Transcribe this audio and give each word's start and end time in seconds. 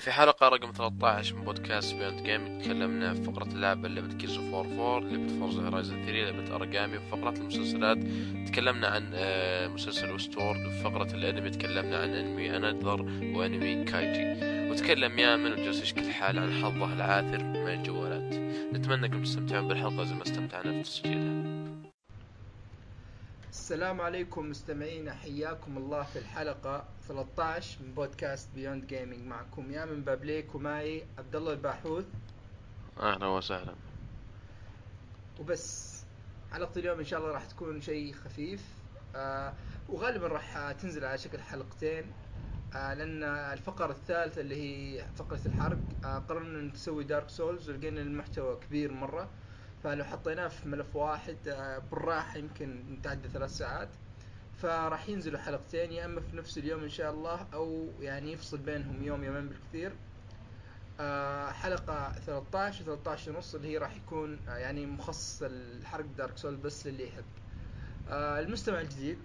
في 0.00 0.12
حلقة 0.12 0.48
رقم 0.48 0.72
13 0.72 1.36
من 1.36 1.44
بودكاست 1.44 1.94
Beyond 1.94 2.22
Gaming 2.22 2.58
تكلمنا 2.58 3.14
في 3.14 3.22
فقرة 3.22 3.44
اللعبة 3.44 3.88
لعبة 3.88 4.14
Gears 4.14 4.38
of 4.38 4.44
War 4.44 4.54
4 4.54 4.98
لعبة 5.00 5.38
Forza 5.38 5.62
Horizon 5.62 6.04
3 6.06 6.12
لعبة 6.12 6.54
Aragami 6.54 6.98
في 6.98 7.06
فقرة 7.10 7.30
المسلسلات 7.30 7.98
تكلمنا 8.48 8.88
عن 8.88 9.10
آه، 9.14 9.68
مسلسل 9.68 10.12
Westworld 10.12 10.54
في 10.54 10.82
فقرة 10.84 11.14
الأنمي 11.14 11.50
تكلمنا 11.50 11.96
عن 11.98 12.14
أنمي 12.14 12.56
Another 12.56 13.02
وأنمي 13.36 13.84
Kaiji 13.84 14.46
وتكلم 14.70 15.18
يامن 15.18 15.52
وجالس 15.52 15.82
يشكي 15.82 16.00
الحال 16.00 16.38
عن 16.38 16.52
حظه 16.52 16.92
العاثر 16.92 17.44
من 17.44 17.68
الجوالات. 17.68 18.34
نتمنى 18.74 19.06
أنكم 19.06 19.22
تستمتعون 19.22 19.68
بالحلقة 19.68 20.04
زي 20.04 20.14
ما 20.14 20.22
استمتعنا 20.22 20.72
في 20.72 20.82
تسجيلها 20.82 21.59
السلام 23.70 24.00
عليكم 24.00 24.50
مستمعينا 24.50 25.14
حياكم 25.14 25.76
الله 25.76 26.02
في 26.02 26.18
الحلقة 26.18 26.84
13 27.08 27.82
من 27.82 27.94
بودكاست 27.94 28.48
Beyond 28.54 28.86
Gaming 28.86 29.26
معكم 29.26 29.70
يامن 29.70 30.02
بابليك 30.04 30.54
ومعي 30.54 31.04
عبد 31.18 31.36
الله 31.36 31.52
الباحوث. 31.52 32.04
أهلا 33.00 33.26
وسهلا. 33.26 33.74
وبس 35.40 35.96
حلقة 36.52 36.78
اليوم 36.78 36.98
إن 36.98 37.04
شاء 37.04 37.20
الله 37.20 37.32
راح 37.32 37.44
تكون 37.44 37.80
شيء 37.80 38.12
خفيف. 38.12 38.62
آه 39.16 39.54
وغالبا 39.88 40.26
راح 40.26 40.72
تنزل 40.72 41.04
على 41.04 41.18
شكل 41.18 41.40
حلقتين. 41.40 42.04
آه 42.74 42.94
لأن 42.94 43.22
الفقرة 43.22 43.92
الثالثة 43.92 44.40
اللي 44.40 44.56
هي 44.56 45.06
فقرة 45.16 45.40
الحرق 45.46 45.78
آه 46.04 46.18
قررنا 46.18 46.72
نسوي 46.72 47.04
دارك 47.04 47.28
سولز 47.28 47.70
ولقينا 47.70 48.00
المحتوى 48.00 48.56
كبير 48.56 48.92
مرة. 48.92 49.28
فلو 49.84 50.04
حطيناه 50.04 50.48
في 50.48 50.68
ملف 50.68 50.96
واحد 50.96 51.36
آه 51.48 51.78
بالراحة 51.78 52.38
يمكن 52.38 52.82
نتعدى 52.92 53.28
ثلاث 53.28 53.50
ساعات. 53.50 53.88
فراح 54.62 55.08
ينزلوا 55.08 55.38
حلقتين 55.38 55.92
يا 55.92 56.04
إما 56.04 56.20
في 56.20 56.36
نفس 56.36 56.58
اليوم 56.58 56.82
إن 56.82 56.88
شاء 56.88 57.10
الله 57.10 57.46
أو 57.54 57.88
يعني 58.00 58.32
يفصل 58.32 58.58
بينهم 58.58 59.02
يوم 59.04 59.24
يومين 59.24 59.48
بالكثير. 59.48 59.92
آه 61.00 61.50
حلقة 61.50 62.12
13 62.26 62.82
و 62.90 62.96
13 62.96 63.30
ونص 63.32 63.54
اللي 63.54 63.68
هي 63.68 63.78
راح 63.78 63.96
يكون 63.96 64.38
آه 64.48 64.56
يعني 64.56 64.86
مخصص 64.86 65.42
الحرق 65.42 66.04
Dark 66.18 66.36
Souls 66.38 66.56
بس 66.56 66.86
للي 66.86 67.08
يحب. 67.08 67.24
المستمع 68.12 68.80
الجديد 68.80 69.18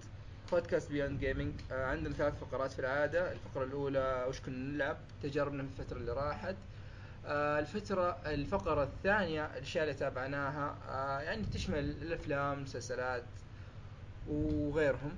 بودكاست 0.51 0.91
Beyond 0.91 1.19
Gaming 1.19 1.53
عندنا 1.72 2.13
ثلاث 2.13 2.33
فقرات 2.39 2.72
في 2.72 2.79
العادة. 2.79 3.31
الفقرة 3.31 3.63
الأولى 3.63 4.25
وش 4.29 4.39
كنا 4.41 4.57
نلعب؟ 4.57 4.97
تجاربنا 5.23 5.63
في 5.63 5.69
الفترة 5.81 5.97
اللي 5.97 6.11
راحت. 6.13 6.55
الفترة 7.27 8.17
الفقرة 8.25 8.83
الثانية 8.83 9.45
الأشياء 9.45 9.83
اللي 9.83 9.95
تابعناها 9.95 10.75
آه 10.89 11.19
يعني 11.21 11.43
تشمل 11.45 11.79
الأفلام 11.79 12.57
المسلسلات 12.57 13.23
وغيرهم. 14.27 15.11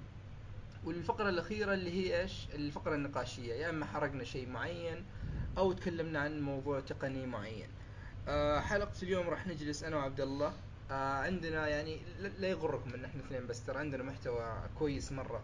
والفقرة 0.86 1.30
الأخيرة 1.30 1.74
اللي 1.74 1.92
هي 1.92 2.22
إيش؟ 2.22 2.48
الفقرة 2.54 2.96
النقاشية. 2.96 3.54
يا 3.54 3.70
إما 3.70 3.86
حرقنا 3.86 4.24
شيء 4.24 4.50
معين 4.50 5.06
أو 5.58 5.74
تكلمنا 5.74 6.20
عن 6.20 6.42
موضوع 6.42 6.80
تقني 6.80 7.26
معين. 7.26 7.68
آه 8.28 8.60
حلقة 8.60 8.92
اليوم 9.04 9.30
راح 9.30 9.48
نجلس 9.48 9.84
أنا 9.84 9.98
وعبد 9.98 10.22
الله. 10.22 10.54
آه 10.92 10.94
عندنا 11.18 11.68
يعني 11.68 12.00
لا- 12.40 12.48
يغركم 12.48 12.94
ان 12.94 13.06
إحنا 13.06 13.22
اثنين 13.22 13.48
بس 13.48 13.64
ترى 13.66 13.78
عندنا 13.80 14.04
محتوى 14.04 14.58
كويس 14.80 15.12
مرة. 15.12 15.42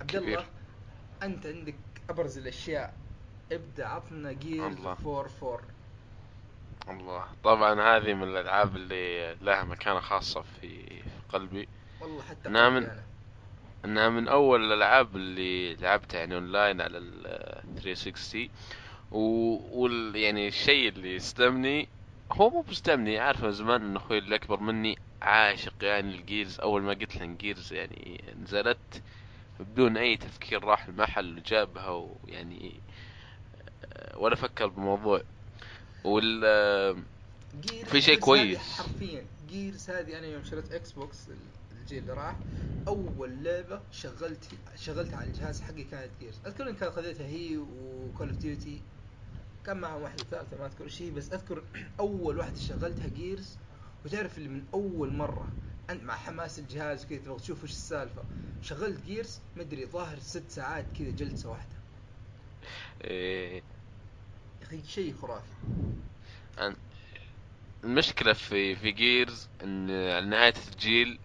عبد. 0.00 0.16
الله 0.16 0.44
أنت 1.22 1.46
عندك 1.46 1.74
أبرز 2.10 2.38
الأشياء. 2.38 2.94
ابدأ 3.52 3.86
عطنا 3.86 4.32
جير 4.32 4.66
الله. 4.66 4.90
4 4.92 5.20
4 5.42 5.60
الله. 6.88 7.24
طبعا 7.44 7.96
هذه 7.96 8.14
من 8.14 8.22
الألعاب 8.22 8.76
اللي 8.76 9.34
لها 9.34 9.64
مكانة 9.64 10.00
خاصة 10.00 10.42
في 10.42 11.02
قلبي. 11.28 11.68
والله 12.00 12.22
حتى. 12.22 12.48
قلبي 12.48 12.78
أنا. 12.78 13.02
إنها 13.84 14.08
من 14.08 14.28
أول 14.28 14.64
الألعاب 14.64 15.16
اللي 15.16 15.74
لعبتها 15.74 16.18
يعني 16.18 16.34
اونلاين 16.34 16.80
على 16.80 16.98
ال 16.98 17.22
360 17.82 18.48
و... 19.12 19.18
وال... 19.82 20.16
يعني 20.16 20.48
الشيء 20.48 20.88
اللي 20.88 21.14
يصدمني 21.14 21.88
هو 22.32 22.50
مو 22.50 22.60
بيصدمني 22.60 23.18
عارف 23.18 23.44
من 23.44 23.50
زمان 23.52 23.82
إن 23.82 23.96
أخوي 23.96 24.18
اللي 24.18 24.34
أكبر 24.34 24.60
مني 24.60 24.98
عاشق 25.22 25.74
يعني 25.82 26.14
ال 26.14 26.22
Gears 26.22 26.60
أول 26.60 26.82
ما 26.82 26.92
قلت 26.92 27.16
له 27.16 27.26
Gears 27.26 27.72
يعني 27.72 28.24
نزلت 28.42 29.02
بدون 29.60 29.96
أي 29.96 30.16
تفكير 30.16 30.64
راح 30.64 30.86
المحل 30.86 31.38
وجابها 31.38 31.88
ويعني 31.88 32.80
آه، 33.84 34.18
ولا 34.18 34.36
فكر 34.36 34.66
بالموضوع 34.66 35.22
وال 36.04 37.04
في 37.86 38.00
شيء 38.00 38.18
كويس. 38.18 38.58
حرفيا. 38.58 39.24
جيرز 39.48 39.90
هذه 39.90 40.18
أنا 40.18 40.26
يوم 40.26 40.44
شريت 40.44 40.72
Xbox 40.72 41.16
الجيل 41.72 41.98
اللي 42.02 42.12
راح 42.12 42.36
أول 42.88 43.44
لعبة 43.44 43.80
شغلت 43.92 44.44
شغلتها 44.76 45.16
على 45.16 45.28
الجهاز 45.28 45.60
حقي 45.60 45.84
كانت 45.84 46.10
Gears 46.20 46.34
أذكر 46.46 46.68
ان 46.68 46.74
كان 46.76 46.90
خذيتها 46.90 47.26
هي 47.26 47.56
و 47.56 47.70
Call 47.70 48.28
of 48.28 48.38
Duty 48.38 48.80
كان 49.64 49.76
معهم 49.76 50.02
واحدة 50.02 50.24
ثالثه 50.30 50.56
ما 50.58 50.66
أذكر 50.66 50.88
شيء 50.88 51.12
بس 51.12 51.32
أذكر 51.32 51.62
أول 52.00 52.38
واحدة 52.38 52.56
شغلتها 52.56 53.08
Gears 53.08 53.58
وتعرف 54.04 54.38
اللي 54.38 54.48
من 54.48 54.64
أول 54.74 55.12
مرة 55.12 55.48
أنت 55.90 56.02
مع 56.02 56.16
حماس 56.16 56.58
الجهاز 56.58 57.06
كذا 57.06 57.18
تبغى 57.18 57.38
تشوف 57.38 57.64
وش 57.64 57.70
السالفة. 57.70 58.22
شغلت 58.62 59.00
Gears 59.06 59.40
مدري 59.56 59.86
ظاهر 59.86 60.18
ست 60.18 60.50
ساعات 60.50 60.84
كذا 60.98 61.10
جلسة 61.10 61.50
واحدة. 61.50 61.76
إيه، 63.04 63.62
أخي 64.64 64.80
شيء 64.88 65.14
خرافي. 65.22 65.44
المشكلة 67.84 68.32
في 68.32 68.76
في 68.76 68.90
جيرز 68.90 69.48
إن 69.62 69.90
على 69.90 70.26
نهاية 70.26 70.54
الجيل 70.72 71.18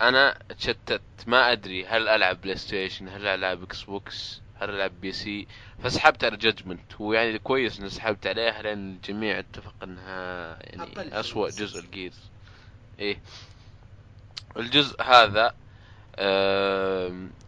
أنا 0.00 0.38
اتشتت 0.50 1.00
ما 1.26 1.52
أدري 1.52 1.86
هل 1.86 2.08
ألعب 2.08 2.40
PlayStation 2.40 3.08
هل 3.08 3.26
ألعب 3.26 3.62
Xbox 3.62 4.40
هل 4.60 4.70
ألعب 4.70 5.00
PC 5.00 5.46
فسحبت 5.82 6.24
على 6.24 6.36
Judgment 6.36 7.00
ويعني 7.00 7.38
كويس 7.38 7.78
إني 7.80 7.88
سحبت 7.90 8.26
عليها 8.26 8.62
لأن 8.62 8.92
الجميع 8.94 9.38
اتفق 9.38 9.74
إنها 9.82 10.58
يعني 10.60 11.10
بس. 11.46 11.58
جزء 11.58 11.80
ال 11.80 11.87
Gears 11.87 12.20
إيه. 12.98 13.20
الجزء 14.56 15.02
هذا 15.02 15.54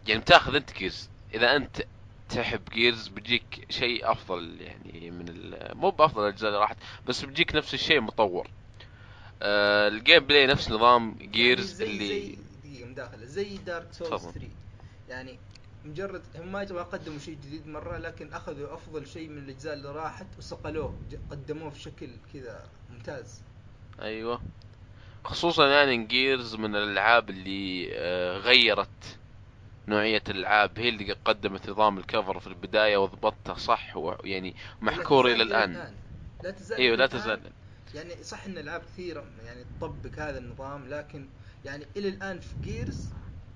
يعني 0.07 0.21
بتاخذ 0.21 0.55
أنت 0.55 0.73
Gears 0.77 1.09
إذا 1.33 1.55
أنت 1.55 1.83
تحب 2.29 2.61
Gears 2.73 3.07
بيجيك 3.07 3.65
شيء 3.69 4.11
أفضل 4.11 4.61
يعني 4.61 5.11
من 5.11 5.53
مو 5.73 5.89
بأفضل 5.89 6.23
الأجزاء 6.23 6.49
اللي 6.49 6.61
راحت 6.61 6.77
بس 7.07 7.25
بيجيك 7.25 7.55
نفس 7.55 7.73
الشيء 7.73 8.01
مطور. 8.01 8.47
آه 9.41 9.87
ال 9.87 10.19
gameplay 10.25 10.47
نفس 10.47 10.71
نظام 10.71 11.17
Gears 11.21 11.81
يعني 11.81 11.97
زي 11.97 12.05
اللي 12.05 12.07
زي 12.07 12.35
دقيقة 12.63 12.87
مداخلة 12.89 13.25
زي 13.25 13.57
Dark 13.57 13.93
Souls 13.93 14.09
تفضل. 14.11 14.31
3 14.33 14.47
يعني 15.09 15.39
مجرد 15.85 16.21
هم 16.35 16.51
ما 16.51 16.67
ما 16.71 16.83
قدموا 16.83 17.19
شيء 17.19 17.33
جديد 17.45 17.67
مرة 17.67 17.97
لكن 17.97 18.33
أخذوا 18.33 18.73
أفضل 18.73 19.07
شيء 19.07 19.29
من 19.29 19.37
الأجزاء 19.37 19.73
اللي 19.73 19.91
راحت 19.91 20.27
وصقلوه 20.37 20.93
قدموه 21.31 21.69
في 21.69 21.79
شكل 21.79 22.09
كذا 22.33 22.63
ممتاز. 22.89 23.41
أيوه. 24.01 24.41
خصوصا 25.23 25.67
يعني 25.67 26.03
Gears 26.05 26.55
من 26.55 26.75
الألعاب 26.75 27.29
اللي 27.29 27.89
آه 27.93 28.37
غيرت 28.37 29.18
نوعية 29.89 30.23
الألعاب 30.29 30.79
هي 30.79 30.89
اللي 30.89 31.13
قدمت 31.25 31.69
نظام 31.69 31.97
ال 31.97 32.04
cover 32.04 32.39
في 32.39 32.47
البداية 32.47 32.97
وضبطته 32.97 33.53
صح 33.53 33.97
ويعني 33.97 34.55
محكور 34.81 35.27
لا 35.27 35.33
إلى 35.33 35.43
الآن. 35.43 35.93
لا 36.43 36.51
تزال 36.51 36.77
إيوه 36.77 36.95
لا. 36.95 37.07
تزال. 37.07 37.41
يعني 37.95 38.23
صح 38.23 38.45
إن 38.45 38.57
ألعاب 38.57 38.81
كثيرة 38.81 39.25
يعني 39.45 39.63
تطبق 39.79 40.19
هذا 40.19 40.37
النظام 40.37 40.87
لكن 40.89 41.25
يعني 41.65 41.85
إلى 41.97 42.09
الآن 42.09 42.39
في 42.39 42.55
Gears 42.63 43.09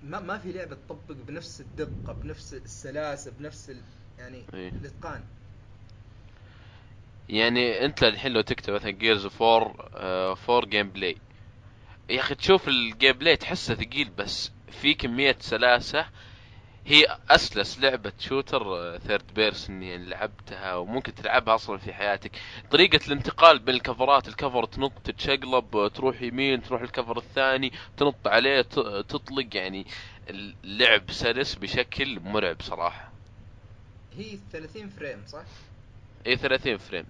ما 0.03 0.19
ما 0.19 0.37
في 0.37 0.51
لعبة 0.51 0.75
تطبق 0.75 1.15
بنفس 1.27 1.61
الدقة 1.61 2.13
بنفس 2.13 2.53
السلاسة 2.53 3.31
بنفس 3.39 3.69
ال 3.69 3.77
يعني 4.19 4.43
إيه. 4.53 4.69
الإتقان. 4.69 5.23
يعني 7.29 7.85
أنت 7.85 8.03
الحين 8.03 8.31
لو 8.33 8.41
تكتب 8.41 8.73
مثلا 8.73 8.91
Gears 8.91 9.25
4 9.41 9.75
آه 9.93 10.37
4 10.49 10.69
gameplay 10.69 11.17
يا 12.09 12.19
أخي 12.19 12.35
تشوف 12.35 12.67
ال 12.67 13.11
gameplay 13.11 13.35
تحسه 13.35 13.75
ثقيل 13.75 14.09
بس. 14.09 14.51
في 14.81 14.93
كمية 14.93 15.35
سلاسة. 15.39 16.05
هي 16.85 17.17
أسلس 17.29 17.79
لعبة 17.79 18.13
shooter 18.19 18.97
third 18.97 19.33
person 19.33 19.83
يعني 19.83 20.05
لعبتها 20.05 20.75
وممكن 20.75 21.15
تلعبها 21.15 21.55
أصلا 21.55 21.77
في 21.77 21.93
حياتك. 21.93 22.31
طريقة 22.71 22.99
الانتقال 23.07 23.59
بين 23.59 23.75
ال 23.75 23.82
cover 23.82 24.20
ات 24.20 24.27
ال 24.27 24.33
cover 24.33 24.65
تنط 24.65 24.91
تتشقلب 25.03 25.91
تروح 25.93 26.21
يمين 26.21 26.61
تروح 26.61 26.81
ال 26.81 26.87
cover 26.87 27.17
الثاني 27.17 27.71
تنط 27.97 28.27
عليه 28.27 28.61
ت- 28.61 28.79
تطلق. 29.09 29.47
يعني 29.55 29.85
اللعب 30.29 31.11
سلس 31.11 31.55
بشكل 31.55 32.19
مرعب 32.19 32.61
صراحة. 32.61 33.11
هي 34.17 34.37
30 34.51 34.89
frame 34.89 35.23
صح؟ 35.27 35.43
اي 36.27 36.35
30 36.37 36.77
frame. 36.77 37.05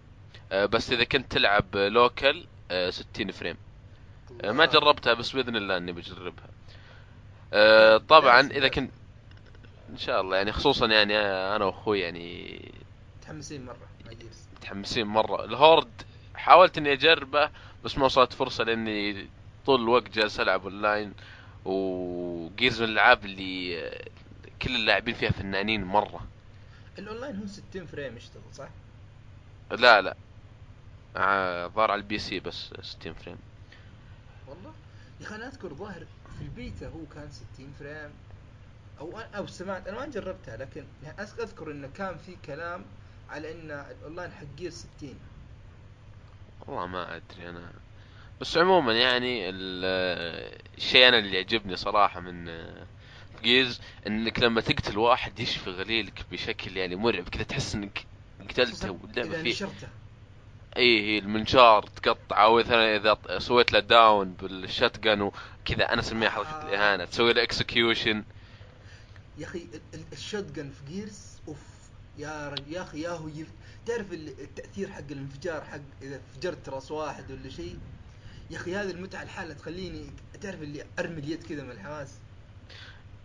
آه، 0.52 0.66
بس 0.66 0.92
إذا 0.92 1.04
كنت 1.04 1.32
تلعب 1.32 1.76
local 1.76 2.46
آه، 2.72 2.90
60 2.90 3.32
frame. 3.32 3.58
آه، 4.44 4.52
ما. 4.52 4.66
جربتها 4.66 5.14
بس 5.14 5.32
بإذن 5.36 5.56
الله 5.56 5.78
إني 5.78 5.92
بجربها. 5.92 6.50
آه، 7.54 7.98
طبعا 7.98 8.40
إذا. 8.42 8.68
كنت 8.68 8.92
إن 9.90 9.98
شاء 9.98 10.22
الله 10.22 10.38
يعني 10.38 10.52
خصوصا 10.52 10.88
يعني 10.88 11.18
أنا 11.56 11.66
وأخوي 11.66 12.00
يعني 12.00 12.60
متحمسين 13.20 13.68
Gears 14.10 14.48
متحمسين 14.58 15.08
مرة. 15.08 15.46
ال 15.46 15.55
Horde 15.55 16.02
حاولت 16.36 16.78
إني 16.78 16.94
أجربه 16.94 17.50
بس 17.84 17.98
ما 17.98 18.06
وصلت 18.06 18.34
فرصة 18.34 18.64
لأني 18.64 19.28
طول 19.66 19.82
الوقت 19.82 20.10
جالس 20.10 20.40
ألعب 20.40 20.64
أونلاين 20.64 21.14
و 21.66 21.85
Gears 21.85 22.82
من 22.82 22.88
الألعاب 22.90 23.26
اللي 23.26 23.80
آه، 23.88 24.06
كل 24.62 24.76
اللاعبين 24.76 25.14
فيها 25.16 25.32
فنانين 25.32 25.84
مرة. 25.84 26.28
الأونلاين 27.00 27.38
هو 27.40 27.46
60 27.46 27.86
frame 27.86 28.18
يشتغل 28.18 28.42
صح؟ 28.54 28.70
لا 29.72 30.02
لا. 30.02 30.16
آه، 31.18 31.68
ظهر 31.68 31.92
على 31.92 32.00
ال 32.02 32.20
PC 32.20 32.40
بس 32.40 32.74
60 32.82 33.14
frame. 33.14 33.38
والله؟ 34.48 34.72
يا 35.22 35.26
أخي 35.26 35.36
أنا 35.36 35.48
أذكر 35.48 35.74
ظاهر 35.74 36.06
البيتا 36.44 36.88
هو 36.88 37.06
كان 37.16 37.32
60 37.32 37.74
frame. 37.80 38.12
أو 39.00 39.20
أو 39.20 39.48
سمعت 39.48 39.88
أنا 39.88 40.00
ما 40.00 40.06
جربتها 40.06 40.58
لكن 40.58 40.84
يعني 41.04 41.22
أذكر 41.22 41.72
إنه 41.72 41.90
كان 41.98 42.18
في 42.18 42.36
كلام 42.46 42.86
على 43.30 43.52
إن 43.52 43.72
الأونلاين 43.72 44.32
حق 44.32 44.46
جير 44.58 44.72
60 44.72 45.16
والله 46.68 46.86
ما 46.88 47.16
أدري 47.16 47.50
أنا. 47.50 47.72
بس 48.42 48.58
عموما 48.58 48.94
يعني 48.94 49.50
ال- 49.50 50.58
الشيء 50.78 51.08
أنا 51.08 51.18
اللي 51.20 51.36
يعجبني 51.38 51.76
صراحة 51.76 52.20
من 52.20 52.50
جيز 53.44 53.82
إنك 54.08 54.40
لما 54.40 54.62
تقتل 54.62 54.98
واحد 54.98 55.40
يشفي 55.40 55.70
غليلك 55.70 56.26
بشكل 56.32 56.78
يعني 56.78 56.96
مرعب 56.96 57.30
كذا 57.30 57.44
تحس 57.44 57.76
إنك 57.76 58.06
قتلته 58.50 58.92
واللعبة 58.92 59.44
فيه 59.44 59.68
نشرته 60.74 60.78
اي 60.78 61.02
هي 61.02 61.18
المنشار 61.20 61.84
تقطعه 61.84 62.56
مثلا 62.56 62.96
إذا 62.96 63.40
سويت 63.40 63.74
له 63.74 63.80
down 63.80 64.34
بال 64.34 64.53
shotgun 64.53 65.22
وكذا. 65.22 65.94
أنا 65.94 66.02
أسميها 66.02 66.30
حركة 66.30 66.50
آه. 66.50 66.70
الإهانة. 66.70 67.06
تسوي 67.06 67.34
له 67.34 67.44
execution 67.44 68.24
يا 69.38 69.46
أخي 69.46 69.60
ال- 69.60 69.82
ال- 69.94 70.04
ال 70.14 70.44
shotgun 70.52 70.70
في 70.70 70.94
Gears 70.94 71.20
of 71.48 71.58
يا 72.18 72.56
يا 72.68 72.82
أخي 72.82 73.02
يا 73.02 73.10
هو 73.10 73.28
يف... 73.28 73.48
تعرف 73.86 74.14
ال- 74.14 74.40
التأثير 74.42 74.90
حق 74.92 75.00
الانفجار 75.12 75.62
حق 75.64 75.80
إذا 76.02 76.22
فجرت 76.36 76.70
راس 76.70 76.92
واحد 76.92 77.32
ولا 77.32 77.50
شيء؟ 77.50 77.78
يا 78.52 78.58
أخي 78.58 78.76
هذه 78.76 78.92
المتعة 78.92 79.24
الحالة 79.24 79.54
تخليني 79.54 80.06
تعرف 80.42 80.62
اللي 80.62 80.86
أرمي 81.00 81.20
اليد 81.20 81.44
كذا 81.44 81.64
من 81.64 81.72
الحماس 81.72 82.10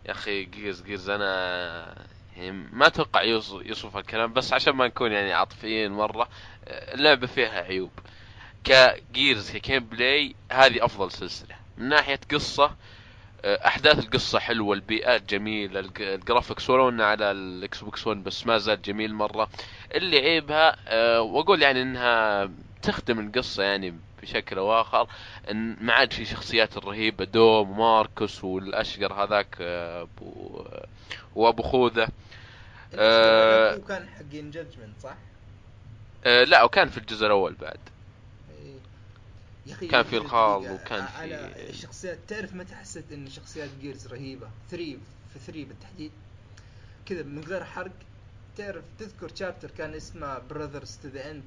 يا 0.07 0.11
أخي 0.11 0.45
Gears 0.45 0.83
Gears 0.83 1.09
أنا 1.11 2.07
يعني 2.39 2.51
ما 2.73 2.87
أتوقع 2.87 3.23
يوصف, 3.23 3.97
الكلام 3.97 4.33
بس 4.33 4.53
عشان 4.53 4.73
ما 4.73 4.87
نكون 4.87 5.13
يعني 5.13 5.33
عاطفيين 5.33 5.93
مرة 5.93 6.29
اللعبه 6.69 7.27
فيها 7.27 7.61
عيوب. 7.63 7.91
ك 8.65 8.78
Gears 8.78 9.44
ك 9.44 9.57
gameplay 9.57 10.35
هذه 10.53 10.85
أفضل 10.85 11.11
سلسلة. 11.13 11.55
من 11.79 11.89
ناحية 11.89 12.21
قصة 12.33 12.77
أحداث 13.45 13.99
القصة 13.99 14.39
حلوة 14.39 14.75
البيئات 14.75 15.31
جميلة 15.31 15.81
الج- 15.81 16.03
ال 16.03 16.10
graphics 16.10 16.71
ولو 16.71 16.89
انه 16.89 17.05
على 17.05 17.31
ال 17.31 17.81
Xbox 17.85 18.07
1 18.07 18.25
بس 18.25 18.47
ما 18.47 18.59
زال 18.59 18.83
جميل 18.83 19.15
مرة. 19.15 19.49
اللي 19.95 20.19
عيبها 20.19 20.77
وأقول 21.21 21.63
يعني 21.63 21.83
إنها 21.83 22.51
تخدم 22.83 23.21
القصة 23.21 23.63
يعني 23.63 23.95
بشكل 24.23 24.59
أو 24.59 24.81
آخر 24.81 25.09
إن 25.51 25.77
ما 25.81 25.93
عاد 25.93 26.13
في 26.13 26.25
شخصيات 26.25 26.77
الرهيبة 26.77 27.25
دوم 27.25 27.71
وماركوس 27.71 28.45
والأشقر 28.45 29.13
هذاك 29.13 29.57
ابو 29.61 30.65
وأبو 31.35 31.63
خوذة. 31.63 32.09
آه. 32.95 33.75
هو 33.77 33.81
كان 33.81 34.09
حقين 34.09 34.51
Judgment 34.51 35.01
صح؟ 35.03 35.17
أه، 36.25 36.45
لا 36.45 36.63
وكان 36.63 36.89
في 36.89 36.99
الجزء 36.99 37.27
الأول 37.27 37.55
بعد 37.55 37.79
إيه. 38.63 38.75
يا 39.67 39.73
أخي 39.75 39.87
كان 39.87 40.03
في 40.03 40.19
دقيقة، 40.19 40.57
وكان 40.57 41.07
في- 41.07 41.71
الشخصيات 41.71 42.19
تعرف 42.29 42.55
متى 42.55 42.75
حسيت 42.75 43.13
إن 43.13 43.31
شخصيات 43.31 43.69
Gears 43.81 44.07
رهيبة 44.07 44.49
3 44.71 44.99
في 45.33 45.39
3 45.39 45.65
بالتحديد 45.65 46.13
كذا 47.07 47.23
من 47.23 47.45
غير 47.45 47.65
حرق 47.65 47.93
تعرف 48.57 48.85
تذكر 48.99 49.35
chapter 49.35 49.71
كان 49.71 49.95
اسمه 49.95 50.39
Brothers 50.39 50.99
to 51.03 51.09
the 51.09 51.31
End 51.31 51.45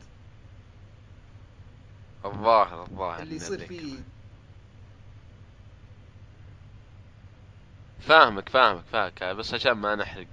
الظاهر 2.25 2.81
الظاهر 2.83 3.21
اللي 3.21 3.35
يصير. 3.35 3.67
فيه 3.67 3.95
فاهمك 7.99 8.49
فاهمك 8.49 8.83
فاهمك 8.91 9.23
بس 9.23 9.53
عشان 9.53 9.71
ما 9.71 9.95
نحرق 9.95 10.27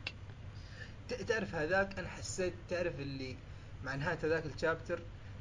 تعرف 1.28 1.54
هذاك 1.54 1.98
أنا 1.98 2.08
حسيت 2.08 2.52
تعرف 2.70 3.00
اللي 3.00 3.36
مع 3.84 3.94
نهايه 3.94 4.18
هذاك 4.22 4.46
ال 4.46 4.53
chapter 4.53 5.00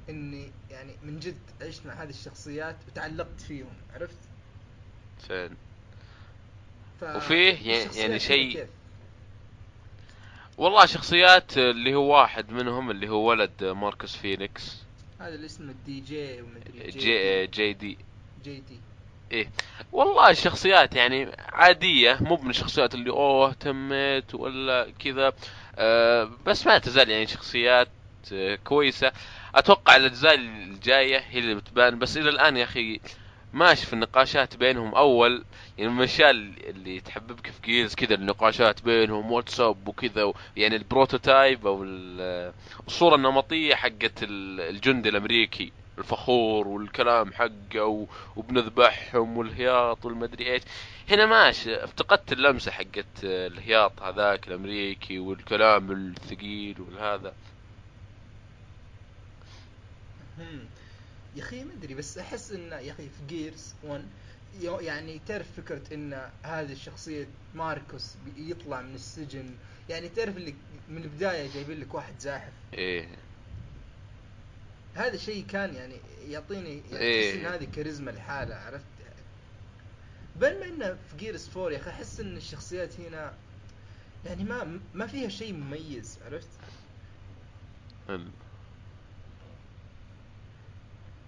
إني 0.10 0.52
يعني 0.72 0.96
من 1.04 1.20
جد 1.20 1.38
عشت 1.62 1.86
مع 1.86 1.94
هذه 1.94 2.10
الشخصيات 2.10 2.76
وتعلقت 2.88 3.42
فيهم 3.42 3.74
عرفت؟ 3.94 4.18
زين 5.30 5.56
ف... 7.00 7.04
وفيه 7.04 7.54
يعني- 7.72 7.96
يعني 7.98 8.20
شيء-؟ 8.20 8.68
والله 10.58 10.86
شخصيات 10.86 11.58
اللي 11.58 11.96
هو 11.96 12.14
واحد 12.22 12.50
منهم 12.50 12.92
اللي 12.92 13.10
هو 13.10 13.30
ولد 13.30 13.64
ماركوس 13.64 14.16
فينيكس. 14.18 14.78
هذا 15.20 15.36
اللي 15.36 15.46
اسمه 15.46 15.76
دي 15.86 16.00
جي 16.00 16.42
ومدري 16.42 16.90
J, 16.92 17.48
JD. 17.48 17.98
J 18.44 18.60
D. 18.60 18.80
والله 19.92 20.30
الشخصيات 20.30 20.96
يعني 20.96 21.32
عادية 21.54 22.18
مو 22.22 22.38
من 22.38 22.50
الشخصيات 22.50 22.96
اللي 22.96 23.10
أوه 23.10 23.54
تمت 23.54 24.36
ولا 24.36 24.92
كذا 25.00 25.34
آه 25.76 26.32
بس 26.46 26.68
ما 26.68 26.78
تزال 26.78 27.10
يعني 27.10 27.28
شخصيات 27.28 27.88
آه 28.34 28.56
كويسة. 28.56 29.12
أتوقع 29.56 29.96
الأجزاء 29.96 30.36
الجاية 30.36 31.18
هي 31.30 31.40
اللي 31.40 31.56
بتبان. 31.56 32.00
بس 32.00 32.18
إلى 32.18 32.30
الآن 32.30 32.58
يا 32.58 32.64
أخي 32.64 33.00
ماشي 33.54 33.86
في 33.86 33.94
النقاشات 33.94 34.58
بينهم. 34.58 34.96
أول 34.96 35.44
يعني 35.78 35.92
من 35.92 35.98
الأشياء 36.00 36.30
اللي 36.32 37.00
تحببك 37.00 37.48
في 37.48 37.62
Gears 37.66 37.96
كذا 37.96 38.16
النقاشات 38.16 38.84
بينهم 38.84 39.32
what's 39.32 39.74
up 39.74 39.88
وكذا 39.88 40.34
يعني 40.58 40.76
ال 40.76 40.85
prototype 40.85 41.68
أو 41.68 41.84
ال- 41.84 42.54
الصورة 42.88 43.16
النمطية 43.16 43.76
حقت 43.76 44.24
ال- 44.24 44.62
الجندي 44.62 45.10
الأمريكي. 45.10 45.72
الفخور 45.98 46.68
والكلام 46.68 47.34
حقه 47.34 48.08
وبنذبحهم 48.36 49.38
والهياط 49.38 50.06
والمدري 50.06 50.54
إيش. 50.54 50.64
هنا 51.10 51.26
ماشي 51.26 51.76
افتقدت 51.84 52.32
اللمسة 52.34 52.72
حقت 52.72 53.06
الهياط 53.24 54.02
هذاك 54.02 54.48
الأمريكي 54.48 55.20
والكلام 55.20 55.92
الثقيل 55.92 56.82
والهذا. 56.82 57.34
يا 61.36 61.44
أخي 61.44 61.64
ما 61.64 61.74
أدري 61.74 61.94
بس 61.94 62.18
أحس 62.18 62.52
انه 62.52 62.76
يا 62.76 62.92
أخي 62.92 63.10
في 63.10 63.26
جيرز 63.36 63.74
1 63.84 64.04
يو- 64.62 64.80
يعني 64.80 65.20
تعرف 65.28 65.48
فكرة 65.58 65.94
إن 65.94 66.30
هذه 66.44 66.72
الشخصية 66.72 67.28
ماركوس 67.56 68.16
يطلع 68.38 68.82
من 68.82 68.96
السجن. 68.96 69.50
يعني 69.90 70.10
تعرف 70.10 70.38
اللي 70.38 70.56
من 70.90 70.98
البداية 71.04 71.54
جايبين 71.54 71.80
لك 71.80 71.94
واحد 71.94 72.14
زاحف. 72.20 72.52
إيه. 72.74 73.08
هذا 74.98 75.14
الشيء 75.14 75.46
كان 75.46 75.76
يعني 75.76 75.96
يعطيني 76.28 76.82
يعني 76.92 76.98
إيه. 77.06 77.56
هذه 77.56 77.68
كاريزما 77.76 78.12
الحالة 78.12 78.56
عرفت 78.56 78.86
بل 80.36 80.60
ما 80.60 80.66
إنه 80.66 80.94
في 81.10 81.18
Gears 81.18 81.50
4 81.58 81.72
يا 81.72 81.78
أخي 81.78 81.90
أحس 81.90 82.20
إن 82.20 82.38
الشخصيات 82.38 83.00
هنا 83.00 83.34
يعني 84.26 84.44
ما 84.44 84.80
ما 84.94 85.08
فيها 85.08 85.30
شيء 85.30 85.54
مميز 85.54 86.20
عرفت؟ 86.26 86.48
ال- 88.10 88.32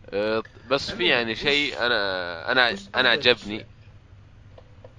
آه، 0.09 0.43
بس 0.69 0.91
في 0.91 1.07
يعني 1.07 1.35
شيء 1.35 1.77
أنا 1.85 2.51
أنا 2.51 2.77
أنا 2.95 3.09
عجبني؟ 3.09 3.65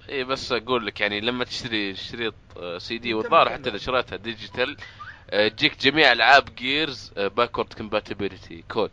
إيه 0.09 0.23
بس 0.23 0.51
أقول 0.51 0.85
لك 0.85 1.01
يعني 1.01 1.19
لما 1.21 1.43
تشتري 1.43 1.95
شريط 1.95 2.33
آه، 2.57 2.77
سي 2.77 2.97
دي 2.97 3.09
كمل- 3.11 3.15
والظاهر. 3.15 3.49
حتى 3.49 3.69
إذا 3.69 3.77
شريتها 3.77 4.15
digital 4.15 4.77
آه، 4.79 5.00
تجيك 5.31 5.79
جميع 5.81 6.11
ألعاب 6.11 6.55
Gears 6.55 7.11
backward 7.17 7.73
compatibility 7.73 8.63
code 8.71 8.91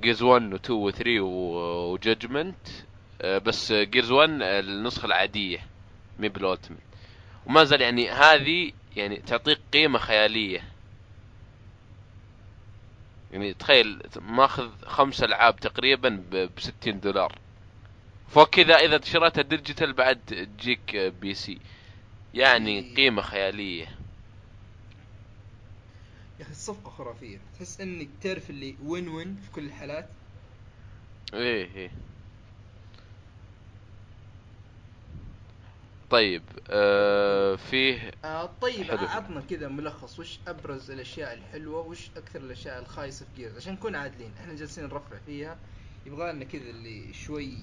Gears 0.00 0.22
1 0.22 0.56
و2 0.56 0.68
و3 0.68 1.06
و 1.06 1.24
Judgment 1.24 2.68
بس 3.24 3.72
Gears 3.72 4.10
1 4.10 4.30
النسخة 4.42 5.06
العادية 5.06 5.66
مي 6.18 6.28
بال 6.28 6.38
Ultimate. 6.38 6.82
وما 7.46 7.64
زال 7.64 7.80
يعني 7.80 8.10
هذه 8.10 8.72
يعني 8.96 9.16
تعطيك 9.16 9.58
قيمة 9.72 9.98
خيالية. 9.98 10.64
يعني 13.32 13.54
تخيل 13.54 14.02
ماخذ 14.20 14.70
خمس 14.86 15.22
ألعاب 15.22 15.56
تقريبا 15.56 16.24
ب 16.30 16.50
60 16.58 17.00
دولار. 17.00 17.38
فوق 18.28 18.50
كذا 18.50 18.74
إذا 18.74 19.00
شريتها 19.04 19.42
digital 19.42 19.92
بعد 19.92 20.20
تجيك 20.26 20.96
PC. 20.96 21.58
يعني 22.34 22.78
إيه. 22.78 22.94
قيمة 22.94 23.22
خيالية. 23.22 23.97
يا 26.38 26.42
أخي 26.44 26.50
الصفقة 26.52 26.90
خرافية. 26.90 27.38
تحس 27.58 27.80
إنك 27.80 28.08
تعرف 28.22 28.50
اللي 28.50 28.76
وين 28.84 29.08
وين 29.08 29.36
في 29.36 29.50
كل 29.50 29.64
الحالات. 29.64 30.08
إيه 31.34 31.74
إيه. 31.74 31.90
طيب 36.10 36.42
آه 36.70 37.56
فيه 37.56 38.10
آه 38.24 38.50
طيب. 38.60 38.90
عطنا 38.90 39.40
كذا 39.40 39.68
ملخص. 39.68 40.18
وش 40.18 40.38
أبرز 40.46 40.90
الأشياء 40.90 41.34
الحلوة؟ 41.34 41.80
وش 41.86 42.10
أكثر 42.16 42.38
الأشياء 42.40 42.78
الخايسة 42.78 43.26
في 43.26 43.42
جيرز 43.42 43.56
عشان 43.56 43.72
نكون 43.72 43.94
عادلين 43.96 44.32
إحنا 44.40 44.54
جالسين 44.54 44.84
نرفع 44.84 45.18
فيها. 45.26 45.58
يبغى 46.06 46.32
لنا 46.32 46.44
كذا 46.44 46.70
اللي 46.70 47.12
شوي 47.14 47.54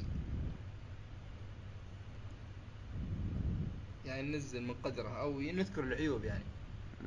يعني 4.05 4.21
ننزل 4.21 4.61
من 4.61 4.73
قدرها 4.83 5.21
أو 5.21 5.39
نذكر 5.41 5.83
العيوب 5.83 6.23
يعني. 6.23 6.43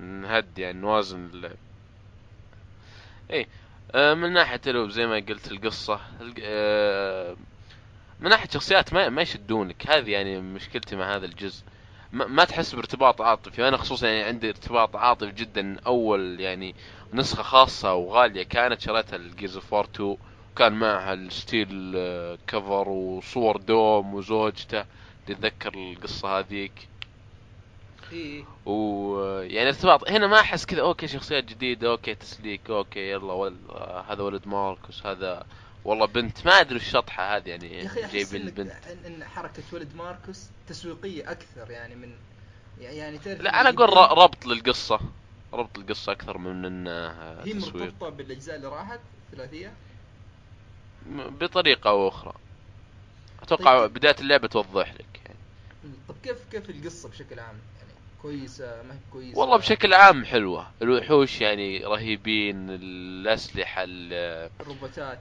نهدي 0.00 0.62
يعني 0.62 0.78
نوازن 0.80 1.26
اللعب 1.26 1.56
إيه. 3.30 3.46
آه 3.94 4.14
من 4.14 4.32
ناحية 4.32 4.60
لو 4.66 4.88
زي 4.88 5.06
ما 5.06 5.14
قلت 5.16 5.52
القصة 5.52 6.00
الق- 6.20 6.40
آه 6.42 7.36
من 8.20 8.30
ناحية 8.30 8.48
شخصيات 8.48 8.92
ما 8.94 9.08
ما 9.08 9.22
يشدونك. 9.22 9.90
هذه 9.90 10.10
يعني 10.10 10.40
مشكلتي 10.40 10.96
مع 10.96 11.16
هذا 11.16 11.26
الجزء. 11.26 11.62
ما, 12.12 12.44
تحس 12.44 12.74
بارتباط 12.74 13.20
عاطفي 13.20 13.68
أنا 13.68 13.76
خصوصا 13.76 14.06
يعني 14.06 14.22
عندي 14.22 14.48
ارتباط 14.48 14.96
عاطفي 14.96 15.32
جدا. 15.32 15.76
أول 15.86 16.40
يعني 16.40 16.74
نسخة 17.14 17.42
خاصة 17.42 17.94
وغالية 17.94 18.42
كانت 18.42 18.80
شريتها 18.80 19.16
ال 19.16 19.22
Gears 19.22 19.54
of 19.56 19.74
2 19.74 20.16
وكان 20.54 20.72
معها 20.72 21.12
ال 21.14 21.27
steel 21.27 21.92
آه، 21.96 22.38
cover 22.46 22.88
وصور 22.88 23.56
دوم 23.56 24.14
وزوجته. 24.14 24.84
تتذكر 25.26 25.74
القصة 25.74 26.38
هذيك؟ 26.38 26.72
إيه. 28.12 28.44
ويعني 28.66 29.68
ارتباط. 29.68 30.10
هنا 30.10 30.26
ما 30.26 30.40
أحس 30.40 30.64
كذا 30.66 30.80
أوكي 30.82 31.08
شخصيات 31.08 31.44
جديدة 31.44 31.90
أوكي 31.90 32.14
تسليك 32.14 32.70
أوكي 32.70 33.10
يلا 33.10 33.32
ول... 33.32 33.56
هذا 34.08 34.22
ولد 34.22 34.48
ماركوس 34.48 35.06
هذا 35.06 35.46
والله 35.84 36.06
بنت. 36.06 36.46
ما 36.46 36.52
أدري 36.60 36.76
وش 36.76 36.82
الشطحه 36.82 37.36
هذه 37.36 37.48
يعني 37.50 37.78
يا 37.78 37.86
أخي 37.86 38.20
إنك 38.22 38.34
البنت. 38.34 38.72
ان 39.06 39.24
حركة 39.24 39.62
ولد 39.72 39.94
ماركوس 39.96 40.46
تسويقية 40.68 41.30
أكثر 41.30 41.70
يعني 41.70 41.94
من 41.94 42.10
يعني 42.80 43.18
تعرف 43.18 43.40
لا 43.40 43.60
أنا 43.60 43.68
أقول 43.68 44.18
ربط 44.18 44.46
للقصة. 44.46 45.00
ربط 45.52 45.78
القصة 45.78 46.12
أكثر 46.12 46.38
من 46.38 46.64
إنه 46.64 47.08
هي 47.44 47.52
تسويق. 47.52 47.76
مرتبطة 47.76 48.08
بالأجزاء 48.08 48.56
اللي 48.56 48.68
راحت 48.68 49.00
ثلاثيه 49.32 49.72
م- 51.10 51.30
بطريقة 51.30 51.90
أو 51.90 52.08
أخرى. 52.08 52.32
أتوقع 53.42 53.80
طيب. 53.80 53.92
بداية 53.94 54.16
اللعبة 54.20 54.48
توضح 54.48 54.94
لك 54.94 55.20
يعني. 55.24 55.38
طب 56.08 56.14
كيف 56.22 56.36
كيف 56.52 56.70
القصة 56.70 57.08
بشكل 57.08 57.40
عام؟ 57.40 57.56
كويسة 58.22 58.82
ما 58.82 58.94
هي 58.94 58.98
كويسة. 59.12 59.38
والله 59.40 59.56
بشكل 59.56 59.94
عام 59.94 60.24
حلوة. 60.24 60.70
الوحوش 60.82 61.40
يعني 61.40 61.78
رهيبين 61.84 62.66
الأسلحة 62.70 63.82
ال- 63.84 64.50
الروبوتات. 64.60 65.18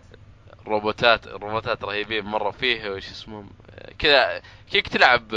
الروبوتات 0.62 1.28
الروبوتات 1.28 1.84
رهيبين. 1.84 2.26
مرة 2.26 2.52
فيه 2.52 2.90
وش 2.90 3.10
اسمهم 3.10 3.50
كذا 4.00 4.42
كنك 4.72 4.88
تلعب 4.88 5.28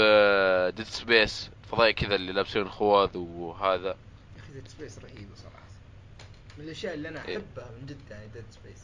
Dead 0.75 0.85
Space 0.85 1.49
فضائي 1.71 1.93
كذا 1.93 2.15
اللي 2.15 2.31
لابسين 2.31 2.69
خوذ 2.69 3.17
وهذا. 3.17 3.87
يا 3.89 4.41
أخي 4.43 4.53
Dead 4.53 4.67
Space 4.67 4.99
رهيبه 4.99 5.35
صراحة. 5.35 5.65
من 6.57 6.63
الأشياء 6.65 6.93
اللي 6.93 7.09
أنا 7.09 7.27
إيه. 7.27 7.37
أحبها 7.37 7.71
من 7.79 7.85
جد 7.85 7.97
يعني 8.11 8.27
Dead 8.33 8.43
Space 8.51 8.81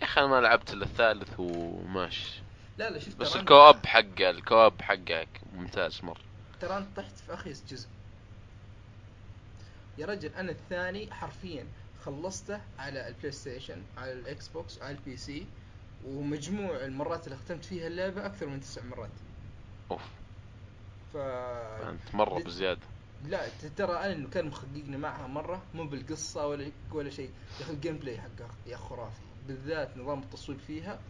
يا 0.00 0.04
أخي 0.04 0.20
أنا 0.20 0.28
ما 0.28 0.40
لعبت 0.40 0.72
إلا 0.72 0.84
الثالث 0.84 1.30
وماش 1.38 2.32
لا 2.78 2.90
لا 2.90 2.98
شفت 2.98 3.16
بس 3.16 3.36
ال 3.36 3.44
co-op 3.44 3.86
حقه 3.86 4.30
ال 4.30 4.39
co-op 4.39 4.82
حقه 4.82 5.26
ممتاز 5.52 6.00
مرة. 6.04 6.29
ترى 6.60 6.78
انت 6.78 6.96
طحت 6.96 7.18
في 7.18 7.34
اخيس 7.34 7.62
جزء. 7.70 7.88
يا 9.98 10.06
رجل 10.06 10.34
أنا 10.34 10.50
الثاني 10.52 11.14
حرفيا 11.14 11.66
خلصته 12.04 12.60
على 12.78 13.08
ال 13.08 13.32
PlayStation 13.32 13.82
على 13.96 14.12
ال 14.12 14.48
Xbox 14.48 14.82
على 14.82 14.90
ال 14.96 15.16
PC 15.16 15.46
ومجموع 16.06 16.84
المرات 16.84 17.24
اللي 17.26 17.38
ختمت 17.38 17.64
فيها 17.64 17.86
اللعبة 17.86 18.26
أكثر 18.26 18.46
من 18.46 18.60
تسع 18.60 18.82
مرات. 18.82 19.10
أوف. 19.90 20.02
ف 21.12 21.16
أنت 21.16 22.14
مرة 22.14 22.36
Dead- 22.36 22.46
بزيادة. 22.46 22.80
لا 23.24 23.48
ترى 23.76 23.92
أنا 23.92 24.12
إنه 24.12 24.28
كان 24.28 24.46
مخققني 24.46 24.96
معها 24.96 25.26
مرة 25.26 25.62
مو 25.74 25.84
بالقصة 25.84 26.46
ولا 26.46 26.70
ولا 26.92 27.10
شيء. 27.10 27.30
يا 27.60 27.64
أخي 27.64 27.72
ال 27.72 27.96
gameplay 27.98 28.20
حقها 28.20 28.50
يا 28.66 28.76
خرافي. 28.76 29.20
بالذات 29.48 29.96
نظام 29.96 30.18
التصوير 30.22 30.58
فيها. 30.58 31.00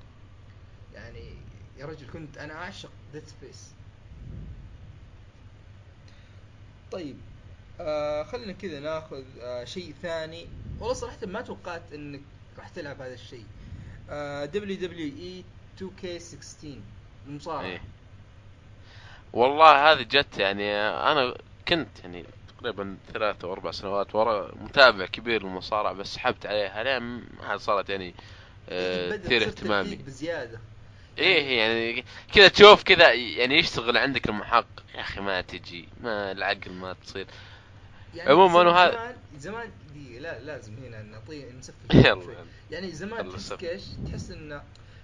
يعني 0.95 1.35
يا 1.79 1.87
رجل 1.87 2.11
كنت 2.13 2.39
أنا 2.39 2.55
أعشق 2.55 2.91
Dead 3.13 3.23
Space 3.27 3.71
طيب 6.93 7.17
آه 7.81 8.23
خلينا 8.23 8.53
كذا 8.53 8.81
ناخذ 8.81 9.25
آه 9.43 9.65
شيء 9.65 9.95
ثاني. 10.03 10.47
والله 10.81 10.95
صراحة 10.95 11.17
ما 11.27 11.41
توقعت 11.41 11.83
إنك 11.95 12.21
راح 12.59 12.69
تلعب 12.69 13.01
هذا 13.03 13.15
الشيء. 13.15 13.45
آه 14.11 14.45
WWE 14.45 15.45
2K16 15.81 16.67
المصارعه 17.27 17.63
إيه. 17.63 17.83
والله 19.33 19.93
هذه 19.93 20.03
جت 20.03 20.39
يعني 20.39 20.73
أنا 20.81 21.35
كنت 21.69 21.89
يعني 22.05 22.25
تقريبا 22.59 22.97
ثلاث 23.13 23.45
أو 23.45 23.53
أربع 23.53 23.71
سنوات 23.71 24.15
ورا 24.15 24.55
متابع 24.61 25.07
كبير 25.07 25.43
للمصارعة 25.43 25.93
بس 25.93 26.15
سحبت 26.15 26.47
عليها. 26.47 26.83
لين 26.83 27.03
ما 27.43 27.57
صارت 27.57 27.91
يعني 27.91 28.15
آه، 28.69 29.09
بدأ 29.09 29.17
تثير 29.17 29.43
اهتمامي. 29.43 29.95
بزيادة. 29.97 30.61
إيه 31.19 31.59
يعني 31.59 32.05
كذا 32.35 32.49
تشوف 32.49 32.83
كذا 32.83 33.13
يعني 33.13 33.59
يشتغل 33.59 33.97
عندك 33.97 34.29
المحقق. 34.29 34.83
يا 35.01 35.05
أخي 35.05 35.21
ما 35.21 35.41
تجي 35.41 35.89
ما 36.01 36.33
العقل 36.33 36.73
ما 36.73 36.93
تصير. 36.93 37.27
يعني 38.15 38.31
عموماً 38.31 38.53
زمان- 38.53 38.67
وهذا- 38.67 38.91
زمان 38.93 39.17
زمان 39.39 39.71
دي 39.95 40.19
لا 40.19 40.41
لازم 40.41 40.75
هنا 40.85 41.03
نعطيه 41.03 41.51
نسفل 41.53 41.97
يلا. 42.07 42.47
يعني 42.71 42.93
زمان. 42.93 43.31
كيش 43.59 43.83
تحس 44.07 44.31
انه 44.31 44.63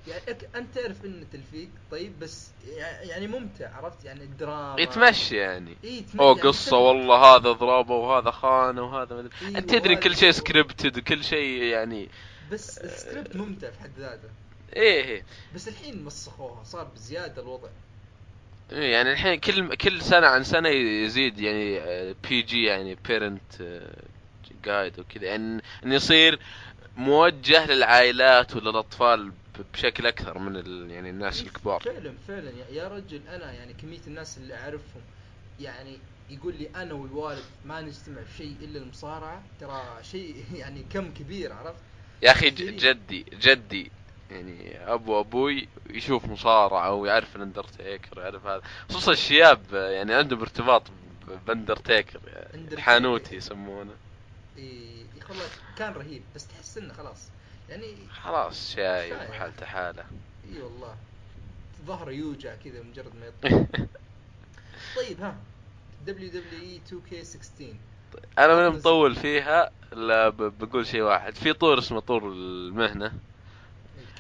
يعني 0.09 0.23
أنت 0.55 0.75
تعرف 0.79 1.05
إنه 1.05 1.27
تلفيق 1.33 1.69
طيب 1.91 2.19
بس 2.19 2.51
يع- 2.67 3.03
يعني 3.03 3.27
ممتع 3.27 3.75
عرفت؟ 3.77 4.05
يعني 4.05 4.23
الدراما. 4.25 4.81
يتمشي 4.81 5.37
يعني. 5.37 5.77
إي 5.85 6.01
تمشي 6.01 6.19
أو 6.21 6.29
يعني 6.29 6.41
قصة 6.41 6.71
تحب- 6.71 6.79
والله 6.81 7.17
هذا 7.37 7.53
ضربه 7.53 7.95
وهذا 7.95 8.31
خانه 8.31 8.83
وهذا 8.83 9.15
ما. 9.15 9.29
إيه، 9.43 9.59
أنت 9.59 9.71
تدري 9.71 9.97
كل 9.97 10.17
شيء 10.17 10.31
scripted 10.31 10.99
وكل 10.99 11.25
شيء 11.25 11.63
يعني 11.63 12.09
بس 12.53 12.79
السكريبت 12.79 13.37
ممتع 13.37 13.71
في 13.71 13.81
حد 13.81 13.91
ذاته. 13.99 14.29
إيه 14.77 15.05
إيه. 15.05 15.25
بس 15.55 15.69
الحين 15.69 16.05
مسخوها 16.05 16.65
صار 16.65 16.85
بزيادة 16.85 17.43
الوضع. 17.43 17.69
إيه، 18.73 18.93
يعني 18.93 19.13
الحين 19.13 19.35
كل 19.41 19.75
كل 19.75 20.03
سنة 20.03 20.27
عن 20.27 20.45
سنة 20.45 20.69
يزيد 20.69 21.41
يعني 21.41 22.15
PG 22.29 22.65
يعني 22.65 22.97
parent 23.09 23.53
جايد 24.65 25.01
وكذا. 25.01 25.25
يعني 25.27 25.63
انه 25.85 25.95
يصير 25.95 26.39
موجه 26.97 27.67
للعائلات 27.67 28.57
وللأطفال 28.57 29.33
بشكل 29.75 30.07
أكثر 30.07 30.39
من 30.39 30.57
ال 30.57 30.91
يعني 30.91 31.11
الناس 31.11 31.41
إيه، 31.41 31.47
الكبار. 31.47 31.81
فعلا 31.81 32.17
فعلا. 32.29 32.51
يا- 32.51 32.89
رجل 32.89 33.29
أنا 33.29 33.53
يعني 33.53 33.73
كمية 33.75 34.01
الناس 34.07 34.39
اللي 34.39 34.55
أعرفهم 34.55 35.03
يعني 35.61 35.99
يقول 36.31 36.55
لي 36.55 36.67
أنا 36.77 36.95
والوالد 36.95 37.45
ما 37.65 37.81
نجتمع 37.81 38.23
في 38.23 38.37
شيء 38.37 38.57
إلا 38.63 38.79
المصارعة. 38.79 39.43
ترى 39.61 40.03
شيء 40.03 40.45
يعني 40.61 40.83
كم 40.91 41.13
كبير 41.15 41.53
عرفت؟ 41.53 41.83
يا 42.23 42.31
أخي. 42.31 42.51
جدي 42.51 43.25
جدي. 43.33 43.91
يعني 44.31 44.79
أبو 44.93 45.21
أبوي 45.21 45.69
يشوف 45.91 46.25
مصارعة 46.25 46.93
ويعرف 46.93 47.37
الاندرتيكر 47.37 48.19
ويعرف 48.19 48.47
هذا. 48.47 48.63
خصوصا 48.89 49.13
الشياب 49.13 49.61
يعني 49.73 50.15
عندهم 50.15 50.41
ارتباط 50.41 50.83
باندرتيكر 51.47 52.21
يعني. 52.27 52.75
الحانوتي 52.75 53.37
يسمونه. 53.37 53.93
إيه 54.57 55.05
خلاص 55.21 55.51
كان 55.79 55.93
رهيب 55.93 56.23
بس 56.35 56.47
تحس 56.47 56.79
إنه 56.79 56.93
خلاص 56.95 57.29
يعني 57.69 57.95
خلاص 58.23 58.75
شايب. 58.75 59.17
وحالته 59.31 59.67
حالة. 59.67 60.05
إي 60.53 60.63
والله 60.63 60.95
ظهره 61.87 62.11
يوجع 62.11 62.55
كذا 62.65 62.83
مجرد 62.83 63.13
ما 63.21 63.27
يطلع. 63.27 63.67
طيب 64.97 65.21
ها 65.21 65.37
WWE 66.07 66.81
2K16 66.91 67.63
أنا 68.39 68.71
من 68.71 68.77
مطول 68.77 69.15
فيها 69.15 69.71
لا 69.93 70.29
بقول 70.29 70.87
شيء 70.87 71.03
واحد. 71.03 71.35
في 71.35 71.53
طور 71.53 71.79
اسمه 71.79 72.01
طور 72.01 72.29
المهنة. 72.29 73.13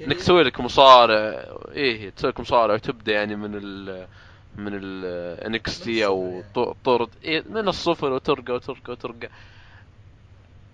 إنك 0.02 0.16
تسوي 0.16 0.42
لك 0.42 0.60
مصارع 0.60 1.16
إيه 1.72 2.10
تسوي 2.10 2.30
لك 2.30 2.40
مصارع 2.40 2.74
وتبدأ 2.74 3.12
يعني 3.12 3.36
من 3.36 3.50
ال 3.54 4.08
من 4.56 4.72
ال 4.82 5.62
تي 5.64 6.06
أو 6.06 6.40
الصفر 6.40 6.52
ط- 6.54 6.76
طور 6.84 7.10
إيه 7.24 7.44
من 7.46 7.68
الصفر 7.68 8.12
وترقى 8.12 8.52
وترقى 8.52 8.92
وترقى. 8.92 9.28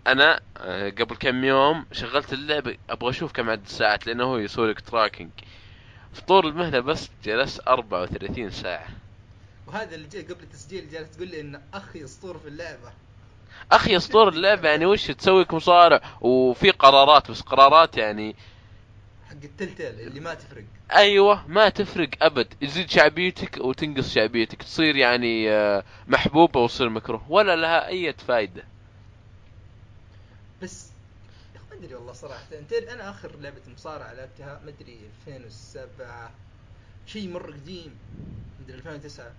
أنا 0.06 0.40
آه، 0.56 0.90
قبل 0.90 1.16
كم 1.16 1.44
يوم 1.44 1.86
شغلت 1.92 2.32
اللعبة 2.32 2.76
أبغى 2.90 3.10
أشوف 3.10 3.32
كم 3.32 3.50
عدد 3.50 3.64
الساعات 3.64 4.06
لأنه 4.06 4.24
هو 4.24 4.36
يسوي 4.38 4.70
لك 4.70 4.80
tracking 4.80 5.30
في 6.12 6.22
طور 6.22 6.46
المهنة 6.48 6.80
بس 6.80 7.10
جلست 7.24 7.60
34 7.68 8.50
ساعة. 8.50 8.88
وهذا 9.66 9.94
اللي 9.94 10.08
جاي 10.08 10.22
قبل 10.22 10.42
التسجيل 10.42 10.88
جالس 10.90 11.10
تقول 11.10 11.28
لي 11.28 11.40
إن 11.40 11.62
أخي 11.74 12.04
أسطورة 12.04 12.38
في 12.38 12.48
اللعبة. 12.48 12.92
أخي 13.72 13.96
اسطورة 13.96 14.28
اللعبة 14.28 14.68
يعني 14.68 14.86
وش 14.86 15.06
تسوي 15.06 15.46
مصارع؟ 15.52 16.00
وفي 16.20 16.70
قرارات 16.70 17.30
بس 17.30 17.40
قرارات 17.40 17.96
يعني 17.96 18.36
حق 19.32 19.44
التلتيل 19.44 20.00
اللي 20.00 20.20
ما 20.20 20.34
تفرق. 20.34 20.64
أيوه 20.92 21.46
ما 21.48 21.68
تفرق 21.68 22.10
أبد. 22.22 22.54
يزيد 22.60 22.90
شعبيتك 22.90 23.58
وتنقص 23.60 24.14
شعبيتك 24.14 24.62
تصير 24.62 24.96
يعني 24.96 25.50
آه، 25.50 25.84
محبوب 26.06 26.56
أو 26.56 26.66
تصير 26.66 26.88
مكروه. 26.88 27.22
ولا 27.28 27.56
لها 27.56 27.86
أي 27.86 28.12
فايدة. 28.12 28.64
بس 30.62 30.86
ما 31.70 31.78
أدري 31.78 31.94
والله 31.94 32.12
صراحة. 32.12 32.42
أنا 32.92 33.10
آخر 33.10 33.36
لعبة 33.40 33.62
مصارعة 33.74 34.12
لعبتها 34.12 34.60
ما 34.64 34.70
أدري 34.70 34.98
2007 35.26 36.30
شيء 37.06 37.28
مرة 37.28 37.52
قديم 37.52 37.94
مدري 38.60 38.76
2009 38.76 39.32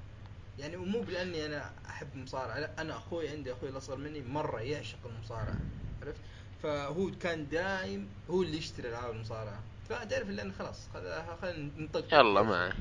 يعني 0.60 0.78
ومو 0.78 1.02
بلأني 1.02 1.46
أنا 1.46 1.72
أحب 1.90 2.08
المصارعه 2.16 2.60
لا 2.60 2.82
أنا 2.82 2.98
أخوي 2.98 3.30
عندي 3.30 3.54
أخوي 3.54 3.70
الأصغر 3.70 3.98
مني 3.98 4.22
مرة 4.22 4.60
يعشق 4.60 4.98
المصارعة 5.06 5.58
عرفت؟ 6.02 6.22
فهو 6.64 7.12
كان 7.22 7.50
دايم 7.50 8.10
هو 8.30 8.42
اللي 8.42 8.58
يشتري 8.58 8.90
ألعاب 8.90 9.12
المصارعة. 9.12 9.60
فتعرف 9.90 10.30
أنا 10.30 10.54
خلاص 10.60 10.88
خل- 10.94 11.38
خلينا 11.42 11.70
ننطق. 11.78 12.14
يلا 12.14 12.42
معه 12.42 12.74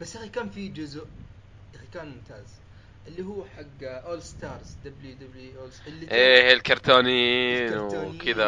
بس 0.00 0.14
يا 0.14 0.20
أخي 0.20 0.28
كان 0.28 0.50
في 0.50 0.68
جزء 0.68 1.06
يا 1.74 1.78
أخي 1.78 1.86
كان 1.94 2.08
ممتاز 2.08 2.44
اللي 3.08 3.22
هو 3.24 3.44
حق 3.44 3.82
All 3.82 4.22
Stars 4.22 4.76
WWE 4.84 5.14
All 5.14 5.70
اللي 5.86 6.10
إيه 6.10 6.52
الكرتونيين. 6.52 7.78
وكذا 7.78 8.44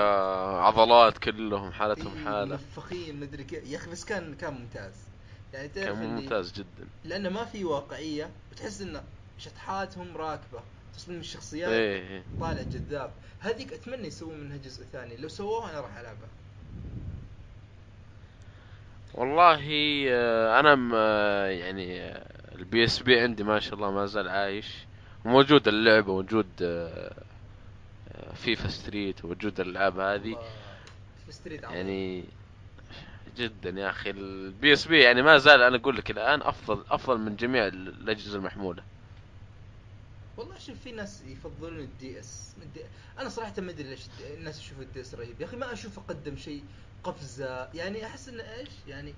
عضلات 0.61 1.19
كلهم 1.19 1.73
حالتهم 1.73 2.17
إيه، 2.19 2.25
حالة. 2.25 2.45
منفخين 2.57 3.21
مدري 3.21 3.45
كيف 3.45 3.65
يا 3.67 3.77
أخي 3.79 3.91
بس 3.91 4.05
كان 4.05 4.35
كان 4.35 4.55
ممتاز. 4.55 4.95
يعني 5.55 5.69
تعرف 5.69 5.99
كان 5.99 6.07
ممتاز 6.17 6.53
جدا. 6.53 6.87
لأنه 7.05 7.29
ما 7.29 7.45
في 7.45 7.65
واقعية 7.65 8.31
وتحس 8.53 8.81
إن 8.81 9.03
شطحاتهم 9.39 10.17
راكبة 10.17 10.61
تصميم 10.97 11.21
الشخصيات 11.21 11.71
إيه 11.71 12.09
إيه. 12.09 12.23
طالع 12.41 12.63
جذاب. 12.63 13.11
هذيك 13.41 13.73
أتمنى 13.73 14.07
يسوون 14.07 14.39
منها 14.41 14.57
جزء 14.57 14.85
ثاني 14.93 15.17
لو 15.17 15.29
سووها 15.29 15.71
أنا 15.71 15.81
راح 15.81 15.97
ألعبها. 15.99 16.29
والله 19.15 19.61
آه، 20.11 20.61
أنا 20.61 20.75
م- 20.75 20.93
آه، 20.95 21.47
يعني 21.47 22.01
آه، 22.03 22.55
ال 22.55 22.85
PSP 22.85 23.21
عندي 23.21 23.45
ما 23.45 23.61
شاء 23.61 23.75
الله 23.75 23.91
ما 23.91 24.07
زال 24.07 24.29
عايش. 24.29 24.67
وموجود 25.25 25.69
اللعبة 25.69 26.13
موجود 26.13 26.47
آه، 26.63 27.13
آه، 28.13 28.33
FIFA 28.35 28.69
Street 28.69 29.25
وموجود 29.25 29.61
الالعاب 29.61 29.99
هذه. 29.99 30.37
يعني 31.75 32.25
جدا 33.37 33.71
يا 33.71 33.91
أخي 33.91 34.11
ال 34.11 34.73
PSP 34.73 35.01
يعني 35.03 35.23
ما 35.23 35.37
زال 35.39 35.63
أنا 35.63 35.77
أقول 35.77 35.97
لك 35.97 36.11
الآن 36.11 36.43
أفضل 36.43 36.85
أفضل 36.91 37.19
من 37.19 37.37
جميع 37.37 37.67
الأجهزة 37.67 38.37
المحمولة. 38.39 38.83
والله 40.37 40.59
شوف 40.59 40.79
في 40.85 40.93
ناس 40.93 41.23
يفضلون 41.27 41.79
ال 41.81 42.21
DS 42.21 42.55
ال 42.63 42.66
D... 42.66 42.81
أنا 43.19 43.29
صراحة 43.29 43.53
ما 43.59 43.71
أدري 43.71 43.89
ليش 43.89 44.01
الناس 44.39 44.61
يشوفوا 44.61 44.83
ال 44.83 45.01
DS 45.01 45.15
رهيب. 45.15 45.41
يا 45.41 45.47
أخي 45.47 45.57
ما 45.57 45.73
اشوفه 45.73 46.03
قدم 46.09 46.37
شيء 46.37 46.63
قفزة. 47.05 47.69
يعني 47.75 48.07
أحس 48.07 48.29
انه 48.29 48.43
إيش؟ 48.43 48.69
يعني 48.89 49.15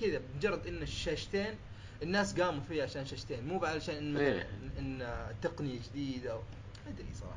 كذا 0.00 0.20
مجرد 0.36 0.66
إن 0.66 0.82
الشاشتين 0.82 1.54
الناس 2.02 2.40
قاموا 2.40 2.60
فيها 2.68 2.84
عشان 2.84 3.06
شاشتين. 3.06 3.48
مو 3.48 3.64
علشان 3.64 3.94
إن 3.94 4.16
إيه. 4.16 4.48
إن 4.78 5.06
تقنية 5.42 5.78
جديدة 5.90 6.32
أو 6.32 6.38
ما 6.86 6.92
أدري 6.92 7.14
صراحة. 7.14 7.36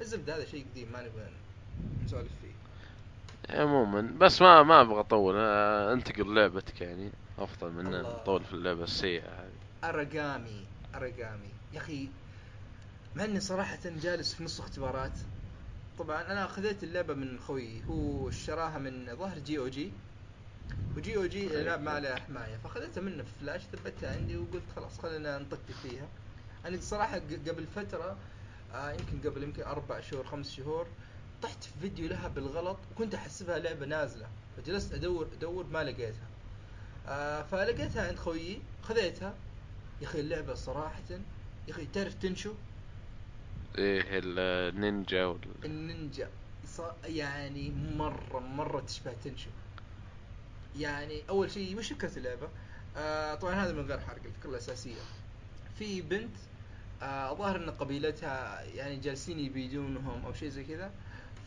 الزبدة 0.00 0.36
هذا 0.36 0.44
شيء 0.44 0.66
قديم 0.70 0.92
ما 0.92 1.02
نبغى 1.02 1.30
نسولف 2.04 2.32
فيه. 2.42 2.54
عموما 3.60 4.00
بس 4.18 4.42
ما 4.42 4.62
ما 4.62 4.80
أبغى 4.80 5.00
أطول. 5.00 5.34
آه، 5.38 5.92
انتقل 5.92 6.34
لعبتك 6.34 6.80
يعني. 6.80 7.10
أفضل 7.38 7.72
من. 7.72 7.84
نطول 7.90 8.44
في 8.44 8.52
اللعبة 8.52 8.84
السيئة 8.84 9.28
هذه. 9.28 9.88
Aragami 9.90 10.66
Aragami 10.94 11.48
يا 11.72 11.78
أخي 11.78 12.08
مع 13.16 13.24
إني 13.24 13.40
صراحة 13.40 13.78
جالس 13.84 14.34
في 14.34 14.44
نص 14.44 14.60
اختبارات 14.60 15.12
طبعا 15.98 16.22
أنا 16.22 16.44
اخذت 16.44 16.84
اللعبة 16.84 17.14
من 17.14 17.38
خوي 17.40 17.84
هو 17.84 18.28
اشتراها 18.28 18.78
من 18.78 19.16
ظهر 19.16 19.38
جي 19.38 19.58
أو 19.58 19.68
جي 19.68 19.92
وجي 20.96 21.16
أو 21.16 21.26
جي 21.26 21.46
الالعاب 21.46 21.80
ما 21.82 21.90
عليها 21.90 22.16
حماية 22.16 22.56
فاخذتها 22.56 23.00
منه 23.00 23.22
في 23.22 23.30
فلاش 23.40 23.62
ثبتها 23.62 24.14
عندي 24.16 24.36
وقلت 24.36 24.62
خلاص 24.76 24.98
خلينا 24.98 25.38
نطقطق 25.38 25.74
فيها. 25.82 26.08
أنا 26.64 26.80
صراحة 26.80 27.18
ق- 27.18 27.48
قبل 27.48 27.66
فترة 27.66 28.16
آه 28.74 28.92
يمكن 28.92 29.30
قبل 29.30 29.42
يمكن 29.42 29.62
أربع 29.62 30.00
شهور 30.00 30.24
خمس 30.24 30.50
شهور 30.50 30.86
طحت 31.42 31.64
في 31.64 31.70
فيديو 31.80 32.08
لها 32.08 32.28
بالغلط 32.28 32.78
وكنت 32.92 33.14
احسبها 33.14 33.58
لعبة 33.58 33.86
نازلة 33.86 34.26
فجلست 34.56 34.92
أدور 34.92 35.28
أدور 35.32 35.66
ما 35.66 35.84
لقيتها. 35.84 36.28
آه 37.06 37.42
فلقيتها 37.42 38.08
عند 38.08 38.16
خويي 38.18 38.62
خذيتها. 38.82 39.34
يا 40.00 40.06
أخي 40.06 40.20
اللعبة 40.20 40.54
صراحة 40.54 41.02
يا 41.10 41.72
أخي 41.72 41.86
تعرف 41.86 42.14
تنشو؟ 42.14 42.54
إيه 43.78 44.04
النينجا 44.10 45.24
وال... 45.24 45.40
النينجا. 45.64 46.28
يعني 47.04 47.70
مرة 47.70 48.38
مرة 48.38 48.80
تشبه 48.80 49.12
تنشو. 49.24 49.50
يعني 50.78 51.22
أول 51.28 51.50
شيء 51.50 51.78
وش 51.78 51.92
فكرة 51.92 52.18
اللعبة؟ 52.18 52.48
آه 52.96 53.34
طبعا 53.34 53.54
هذا 53.54 53.72
من 53.72 53.86
غير 53.86 54.00
حرق 54.00 54.20
الفكرة 54.24 54.50
الأساسية. 54.50 55.00
في 55.78 56.02
بنت 56.02 56.36
آه 57.02 57.34
ظاهر 57.34 57.56
إن 57.56 57.70
قبيلتها 57.70 58.62
يعني 58.62 58.96
جالسين 58.96 59.38
يبيدونهم 59.38 60.24
أو 60.26 60.32
شيء 60.32 60.48
زي 60.48 60.64
كذا. 60.64 60.90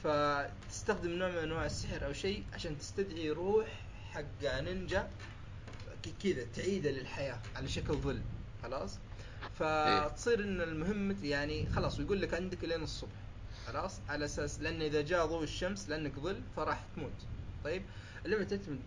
فتستخدم 0.04 1.10
نوع 1.10 1.30
من 1.30 1.38
أنواع 1.38 1.66
السحر 1.66 2.06
أو 2.06 2.14
شيء 2.14 2.44
عشان 2.54 2.78
تستدعي 2.78 3.30
روح 3.30 3.68
حق 4.12 4.60
نينجا 4.62 5.10
كذا 6.24 6.46
تعيده 6.56 6.92
للحياة 6.92 7.40
على 7.56 7.68
شكل 7.68 7.94
ظل. 7.94 8.22
خلاص؟ 8.64 8.98
فتصير 9.56 10.40
إن 10.44 10.62
المهمة 10.62 11.16
يعني 11.24 11.66
خلاص 11.70 12.00
ويقول 12.00 12.22
لك 12.22 12.34
عندك 12.34 12.64
لين 12.64 12.84
الصبح. 12.84 13.12
خلاص؟ 13.68 14.00
على 14.10 14.26
أساس 14.26 14.60
لأن 14.62 14.82
إذا 14.82 15.02
جاء 15.02 15.26
ضوء 15.26 15.44
الشمس 15.44 15.90
لأنك 15.90 16.20
ظل 16.20 16.42
فراح 16.56 16.84
تموت. 16.96 17.12
طيب؟ 17.64 17.82
اللعبة 18.26 18.44
تعتمد 18.44 18.80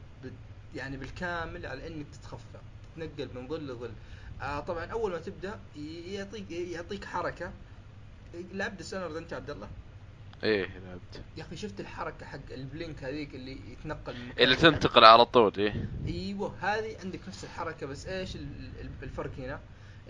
يعني 0.75 0.97
بالكامل 0.97 1.67
على 1.67 1.87
إنك 1.87 2.07
تتخفى 2.13 2.59
تتنقل 2.97 3.29
من 3.35 3.49
ظل 3.49 3.67
لظل. 3.69 3.91
آه 4.43 4.61
طبعا 4.61 4.85
أول 4.85 5.11
ما 5.11 5.19
تبدأ 5.19 5.61
يعطيك 6.07 6.51
يعطيك 6.51 7.05
حركة. 7.05 7.53
لعبت 8.53 8.77
Dishonored 8.79 9.17
أنت 9.17 9.33
عبد 9.33 9.51
الله؟ 9.51 9.69
إيه 10.43 10.65
لعبت. 10.79 11.23
يا 11.37 11.43
أخي 11.43 11.57
شفت 11.57 11.81
الحركة 11.81 12.27
حق 12.27 12.39
ال 12.51 12.60
blink 12.60 13.05
هذيك 13.05 13.35
اللي 13.35 13.59
يتنقل 13.73 14.15
من 14.17 14.29
مكان 14.29 14.45
اللي؟ 14.45 14.57
تنتقل 14.57 15.05
على 15.05 15.25
طول 15.25 15.53
إيه. 15.59 15.89
أيوه 16.07 16.55
هذه 16.61 16.97
عندك 17.05 17.21
نفس 17.29 17.45
الحركة 17.45 17.87
بس 17.87 18.07
إيش 18.07 18.37
ال- 18.37 18.71
ال- 18.81 18.91
الفرق 19.03 19.31
هنا؟ 19.39 19.61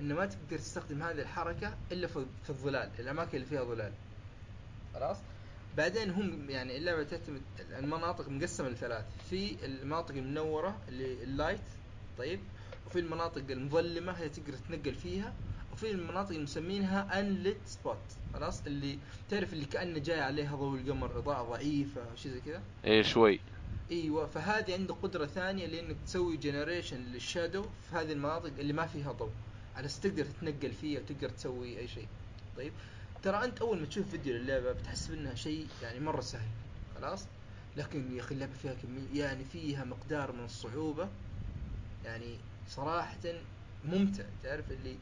إنه 0.01 0.15
ما 0.15 0.27
تقدر 0.27 0.59
تستخدم 0.59 1.03
هذه 1.03 1.21
الحركة 1.21 1.77
إلا 1.93 2.07
في 2.07 2.51
الظلال، 2.51 2.91
الأماكن 2.99 3.37
اللي 3.37 3.47
فيها 3.47 3.65
ظلال. 3.65 3.93
خلاص؟ 4.95 5.17
بعدين 5.77 6.11
هم 6.11 6.51
يعني 6.51 6.77
اللعبة 6.77 7.03
تعتمد 7.03 7.43
المناطق 7.79 8.29
مقسمة 8.29 8.69
لثلاث، 8.69 9.05
في 9.31 9.65
المناطق 9.65 10.15
المنورة 10.15 10.79
اللي 10.89 11.23
ال 11.23 11.29
light 11.29 11.61
طيب؟ 12.19 12.41
وفي 12.87 12.99
المناطق 12.99 13.43
المظلمة 13.51 14.13
هي 14.13 14.29
تقدر 14.29 14.53
تتنقل 14.53 14.95
فيها، 14.95 15.35
وفي 15.73 15.91
المناطق 15.91 16.31
اللي 16.31 16.43
مسمينها 16.43 17.21
unlit 17.21 17.59
spot، 17.67 17.97
خلاص؟ 18.35 18.67
اللي 18.67 18.99
تعرف 19.31 19.53
اللي 19.53 19.65
كأنه 19.65 19.99
جاي 19.99 20.21
عليها 20.21 20.57
ضوء 20.57 20.79
القمر 20.79 21.19
إضاءة 21.19 21.43
ضعيفة 21.43 22.15
شيء 22.15 22.33
زي 22.33 22.41
كذا. 22.41 22.63
إيه 22.85 23.03
شوي 23.03 23.41
إيوه 23.91 24.27
فهذه 24.27 24.73
عنده 24.75 24.95
قدرة 24.95 25.27
ثانية 25.27 25.67
لإنك 25.67 25.97
تسوي 26.07 26.37
generation 26.37 26.97
لل 26.97 27.13
shadow 27.13 27.63
في 27.63 27.97
هذه 27.97 28.13
المناطق 28.13 28.53
اللي 28.59 28.73
ما 28.73 28.87
فيها 28.87 29.13
ضوء 29.13 29.31
على 29.77 29.87
أساس 29.87 30.01
تقدر 30.01 30.25
تتنقل 30.25 30.73
فيها 30.73 31.01
وتقدر 31.01 31.29
تسوي 31.29 31.79
أي 31.79 31.89
شيء. 31.89 32.09
طيب 32.57 32.73
ترى 33.23 33.45
أنت 33.45 33.61
أول 33.61 33.81
ما 33.81 33.87
تشوف 33.87 34.11
فيديو 34.11 34.35
للعبة 34.37 34.73
بتحسب 34.73 35.13
انها 35.15 35.35
شيء 35.35 35.67
يعني 35.83 36.01
مرة 36.01 36.21
سهل 36.21 36.49
خلاص؟ 36.95 37.27
لكن 37.77 38.17
يا 38.17 38.21
أخي 38.21 38.35
اللعبة 38.35 38.53
فيها 38.63 38.75
كمية 38.75 39.21
يعني 39.25 39.45
فيها 39.45 39.85
مقدار 39.85 40.33
من 40.33 40.45
الصعوبة 40.45 41.09
يعني 42.05 42.37
صراحة 42.69 43.19
ممتع 43.85 44.25
تعرف 44.43 44.71
اللي 44.71 44.97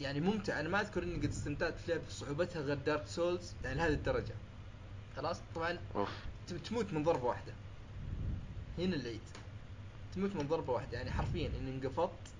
يعني 0.00 0.20
ممتع. 0.20 0.60
أنا 0.60 0.68
ما 0.68 0.80
أذكر 0.80 1.02
إني 1.02 1.16
قد 1.16 1.24
استمتعت 1.24 1.78
في 1.78 1.90
لعبة 1.92 2.08
صعوبتها 2.08 2.62
غير 2.62 2.76
Dark 2.76 3.06
Souls 3.06 3.52
يعني 3.64 3.76
لهذه 3.78 3.92
الدرجة. 3.92 4.34
خلاص؟ 5.16 5.40
طبعا 5.54 5.78
تم- 6.48 6.58
تموت 6.58 6.92
من 6.92 7.02
ضربة 7.02 7.24
واحدة. 7.24 7.52
هنا 8.78 8.96
العيد 8.96 9.20
تموت 10.14 10.34
من 10.36 10.48
ضربة 10.48 10.72
واحدة 10.72 10.98
يعني 10.98 11.10
حرفيا 11.10 11.48
ان 11.60 11.68
انقفطت. 11.68 12.31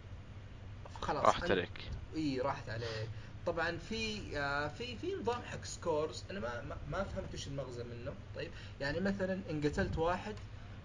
خلاص 1.02 1.24
راحت 1.24 1.50
عليك. 1.50 1.90
إي 2.16 2.40
راحت 2.40 2.68
عليك. 2.68 3.08
طبعا 3.46 3.78
في 3.88 4.20
آه 4.38 4.68
في 4.68 4.96
في 4.96 5.14
نظام 5.14 5.42
حق 5.42 5.64
scores 5.64 6.24
أنا 6.30 6.40
ما 6.40 6.78
ما, 6.90 7.04
فهمت 7.04 7.34
وش 7.34 7.46
المغزى 7.46 7.84
منه. 7.84 8.12
طيب 8.36 8.50
يعني 8.80 9.00
مثلا 9.00 9.40
إن 9.50 9.60
قتلت 9.64 9.98
واحد 9.98 10.34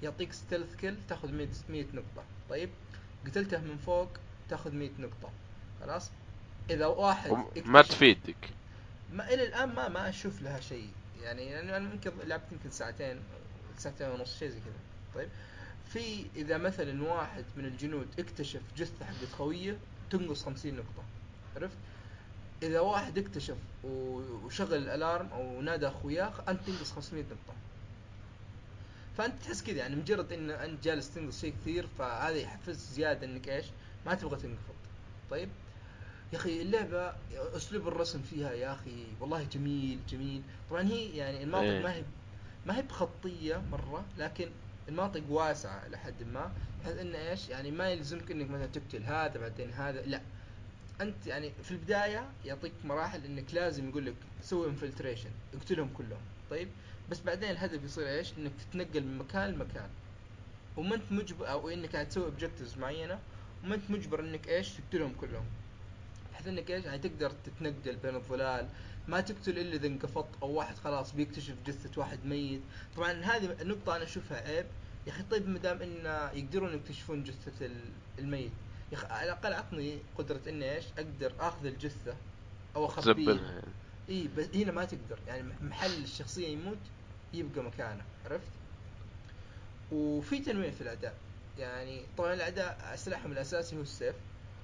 يعطيك 0.04 0.34
ستيلث 0.34 0.76
كيل 0.76 0.98
تاخذ 1.10 1.32
100 1.32 1.48
100 1.70 1.86
نقطة. 1.94 2.24
طيب 2.50 2.70
قتلته 3.26 3.58
من 3.62 3.78
فوق 3.78 4.10
تاخذ 4.50 4.72
100 4.76 4.90
نقطة. 5.00 5.30
خلاص؟ 5.82 6.12
إذا 6.70 6.86
واحد 6.86 7.46
ما 7.66 7.82
تفيدك. 7.82 8.50
ما 9.14 9.34
إلى 9.34 9.44
الآن 9.48 9.70
ما 9.70 9.88
ما 9.88 10.10
أشوف 10.10 10.42
لها 10.42 10.60
شيء. 10.60 10.90
يعني 11.24 11.46
يعني 11.46 11.78
أنا 11.78 11.90
ممكن 11.90 12.12
لعبت 12.24 12.52
يمكن 12.52 12.72
ساعتين 12.72 13.20
ساعتين 13.78 14.10
ونص 14.10 14.40
شيء 14.40 14.50
زي 14.50 14.60
كذا. 14.60 14.74
طيب 15.16 15.30
في 15.94 16.26
إذا 16.36 16.58
مثلا 16.58 17.04
واحد 17.04 17.46
من 17.58 17.66
الجنود 17.66 18.08
اكتشف 18.20 18.62
جثة 18.78 19.06
حقت 19.06 19.32
خويه 19.38 19.78
تنقص 20.10 20.44
50 20.46 20.74
نقطة. 20.74 21.04
عرفت؟ 21.56 21.78
إذا 22.64 22.80
واحد 22.80 23.18
اكتشف 23.18 23.58
وشغل 23.84 24.74
الألارم 24.78 25.28
أو 25.28 25.62
نادى 25.62 25.88
أخوياه 25.88 26.34
أنت 26.48 26.60
تنقص 26.68 26.92
500 26.92 27.24
نقطة. 27.24 27.54
فأنت 29.18 29.44
تحس 29.44 29.64
كذا 29.64 29.78
يعني 29.78 29.96
مجرد 29.96 30.34
إن 30.34 30.50
أنت 30.52 30.84
جالس 30.84 31.10
تنقص 31.14 31.42
شيء 31.42 31.54
كثير 31.62 31.88
فهذا 32.00 32.36
يحفز 32.36 32.78
زيادة 32.94 33.28
إنك 33.28 33.50
إيش؟ 33.50 33.66
ما 34.06 34.14
تبغى 34.16 34.36
تنقفض 34.40 34.76
طيب؟ 35.30 35.50
يا 36.34 36.38
أخي 36.38 36.62
اللعبة 36.62 37.14
أسلوب 37.34 37.88
الرسم 37.88 38.22
فيها 38.22 38.52
يا 38.52 38.74
أخي 38.74 39.06
والله 39.20 39.44
جميل 39.44 40.00
جميل. 40.10 40.42
طبعا 40.70 40.82
هي 40.84 41.18
يعني 41.18 41.44
المناطق 41.44 41.64
إيه. 41.64 41.84
ما 41.84 41.94
هي 41.94 42.04
ما 42.66 42.78
هي 42.78 42.82
بخطية 42.82 43.62
مرة 43.72 44.06
لكن 44.18 44.50
المناطق 44.88 45.24
واسعة 45.30 45.88
إلى 45.88 45.98
حد 45.98 46.24
ما 46.24 46.52
بحيث 46.82 46.98
إنه 46.98 47.18
إيش؟ 47.18 47.50
يعني 47.50 47.72
ما 47.72 47.90
يلزمك 47.90 48.32
إنك 48.32 48.50
مثلا 48.50 48.66
تقتل 48.66 49.04
هذا 49.04 49.40
بعدين 49.40 49.74
هذا 49.74 50.02
لا. 50.02 50.22
أنت 51.02 51.28
يعني 51.28 51.52
في 51.64 51.72
البداية 51.72 52.30
يعطيك 52.46 52.72
مراحل 52.86 53.26
إنك 53.26 53.54
لازم 53.54 53.90
يقول 53.90 54.06
لك 54.06 54.16
سوي 54.42 54.68
infiltration 54.68 55.30
اقتلهم 55.54 55.90
كلهم. 55.94 56.22
طيب؟ 56.50 56.70
بس 57.10 57.20
بعدين 57.22 57.50
الهدف 57.50 57.84
يصير 57.84 58.08
إيش؟ 58.08 58.34
إنك 58.38 58.52
تتنقل 58.60 59.04
من 59.04 59.18
مكان 59.18 59.50
لمكان. 59.50 59.90
وما 60.78 60.96
أنت 60.96 61.12
مجبر 61.12 61.52
أو 61.52 61.70
إنك 61.70 61.94
قاعد 61.94 62.10
تسوي 62.10 62.26
objectives 62.26 62.78
معينة 62.78 63.20
وما 63.64 63.76
أنت 63.76 63.92
مجبر 63.92 64.20
إنك 64.20 64.48
إيش؟ 64.48 64.70
تقتلهم 64.70 65.14
كلهم. 65.22 65.46
بحيث 66.34 66.48
إنك 66.48 66.72
إيش؟ 66.72 66.86
يعني 66.86 66.98
تقدر 66.98 67.32
تتنقل 67.46 67.96
بين 67.96 68.16
الظلال 68.16 68.68
ما 69.08 69.22
تقتل 69.22 69.60
إلا 69.60 69.76
إذا 69.76 69.88
انقفطت 69.88 70.30
أو 70.42 70.50
واحد 70.52 70.78
خلاص 70.78 71.14
بيكتشف 71.14 71.56
جثة 71.66 72.00
واحد 72.02 72.26
ميت. 72.26 72.62
طبعا 72.98 73.12
هذه 73.14 73.62
النقطة 73.62 73.96
أنا 73.96 74.04
أشوفها 74.04 74.48
عيب. 74.48 74.66
يا 75.08 75.12
أخي 75.12 75.24
طيب 75.32 75.50
ما 75.50 75.60
دام 75.60 75.82
إن 75.82 76.06
يقدرون 76.38 76.74
يكتشفون 76.74 77.24
جثة 77.24 77.66
ال- 77.66 77.92
الميت. 78.20 78.52
يا 78.92 78.98
أخي 78.98 79.08
على 79.08 79.24
الأقل 79.24 79.54
عطني 79.54 80.00
قدرة 80.18 80.42
إني 80.48 80.76
إيش؟ 80.76 80.86
أقدر 80.98 81.34
آخذ 81.40 81.66
الجثة 81.66 82.16
أو 82.76 82.86
اخبيها 82.86 83.34
يعني. 83.34 83.62
إي 84.10 84.28
بس 84.38 84.46
هنا 84.56 84.72
ما 84.72 84.86
تقدر. 84.86 85.20
يعني 85.28 85.54
محل 85.62 86.04
الشخصية 86.04 86.48
يموت 86.48 86.78
يبقى 87.34 87.64
مكانه. 87.64 88.04
عرفت؟ 88.26 88.48
وفي 89.92 90.40
تنويع 90.40 90.72
في 90.72 90.82
الأداء. 90.82 91.16
يعني 91.60 92.02
طبعا 92.18 92.34
الاعداء 92.34 92.94
سلاحهم 92.96 93.32
الأساسي 93.32 93.78
هو 93.78 93.82
السيف. 93.82 94.16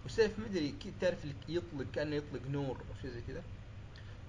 والسيف 0.04 0.40
مدري 0.40 0.72
كي- 0.72 0.94
تعرف 1.02 1.18
يطلق 1.50 1.86
كأنه 1.96 2.16
يطلق 2.16 2.42
نور 2.52 2.78
أو 2.78 3.02
شيء 3.02 3.12
زي 3.12 3.22
كذا. 3.28 3.44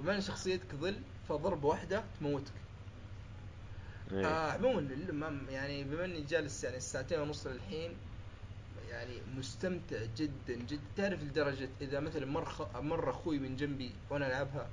وبما 0.01 0.17
ان 0.17 0.21
شخصيتك 0.21 0.75
ظل 0.75 0.97
فضربه 1.29 1.69
واحدة 1.69 2.05
تموتك. 2.21 2.53
إيه. 4.13 4.27
آه 4.27 4.53
عموما 4.53 4.89
يعني 5.51 5.85
بما 5.85 6.05
إني 6.05 6.21
جالس 6.21 6.65
يعني 6.65 6.77
الساعتين 6.77 7.21
ونص 7.21 7.47
للحين 7.47 7.97
يعني 8.91 9.13
مستمتع 9.37 10.05
جدا 10.17 10.55
جدا. 10.55 10.81
تعرف 10.97 11.23
لدرجة 11.23 11.69
إذا 11.81 12.01
مثلا 12.01 12.27
مر. 12.27 12.69
مر 12.81 13.11
أخوي 13.11 13.39
من 13.39 13.57
جنبي 13.57 13.91
وأنا 14.11 14.27
ألعبها 14.27 14.69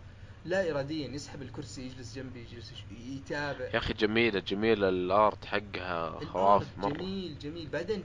لا 0.45 0.71
اراديا 0.71 1.07
يسحب 1.07 1.41
الكرسي 1.41 1.85
يجلس 1.85 2.15
جنبي 2.15 2.39
يجلس 2.39 2.73
يتابع. 2.99 3.65
يا 3.65 3.77
أخي 3.77 3.93
جميلة 3.93 4.39
جميلة 4.39 4.89
ال 4.89 5.03
art 5.03 5.45
حقها 5.45 6.19
خرافي 6.25 6.79
مرة. 6.79 6.93
جميل 6.93 7.39
جميل. 7.39 7.69
بعدين 7.69 8.03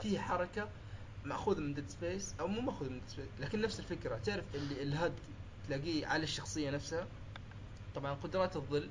فيه 0.00 0.18
حركة 0.18 0.68
مأخوذ 1.24 1.60
من 1.60 1.74
Dead 1.74 1.88
Space 1.88 2.34
أو 2.40 2.46
مو 2.46 2.60
مأخوذ 2.60 2.88
من 2.88 2.98
Dead 3.00 3.08
Space 3.08 3.28
لكن 3.40 3.60
نفس 3.60 3.80
الفكرة. 3.80 4.16
تعرف 4.16 4.44
اللي 4.54 4.82
ال 4.82 4.89
HUD 4.89 5.12
تلاقيه 5.68 6.06
على 6.06 6.22
الشخصية 6.22 6.70
نفسها. 6.70 7.06
طبعا 7.94 8.14
قدرات 8.14 8.56
الظل 8.56 8.88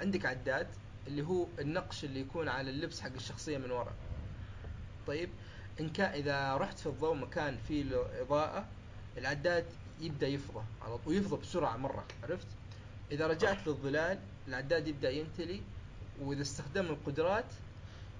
عندك 0.00 0.26
عداد 0.26 0.66
اللي 1.06 1.22
هو 1.22 1.46
النقش 1.58 2.04
اللي 2.04 2.20
يكون 2.20 2.48
على 2.48 2.70
اللبس 2.70 3.00
حق 3.00 3.12
الشخصية 3.14 3.58
من 3.58 3.70
ورا. 3.70 3.92
طيب 5.06 5.30
إن 5.80 5.88
كان 5.88 6.10
إذا 6.10 6.56
رحت 6.56 6.78
في 6.78 6.86
الضوء 6.86 7.14
مكان 7.14 7.56
فيه 7.68 7.82
له 7.82 8.20
اضاءة 8.22 8.68
العداد 9.18 9.64
يبدأ 10.00 10.26
يفضى 10.26 10.64
على 10.82 10.98
طول 10.98 11.14
ويفضى 11.14 11.40
بسرعة 11.40 11.76
مرة 11.76 12.04
عرفت؟ 12.22 12.46
إذا 13.10 13.26
رجعت 13.26 13.66
للظلال 13.66 14.18
العداد 14.48 14.88
يبدأ 14.88 15.10
ينتلي 15.10 15.60
وإذا 16.20 16.42
استخدم 16.42 16.86
القدرات 16.86 17.44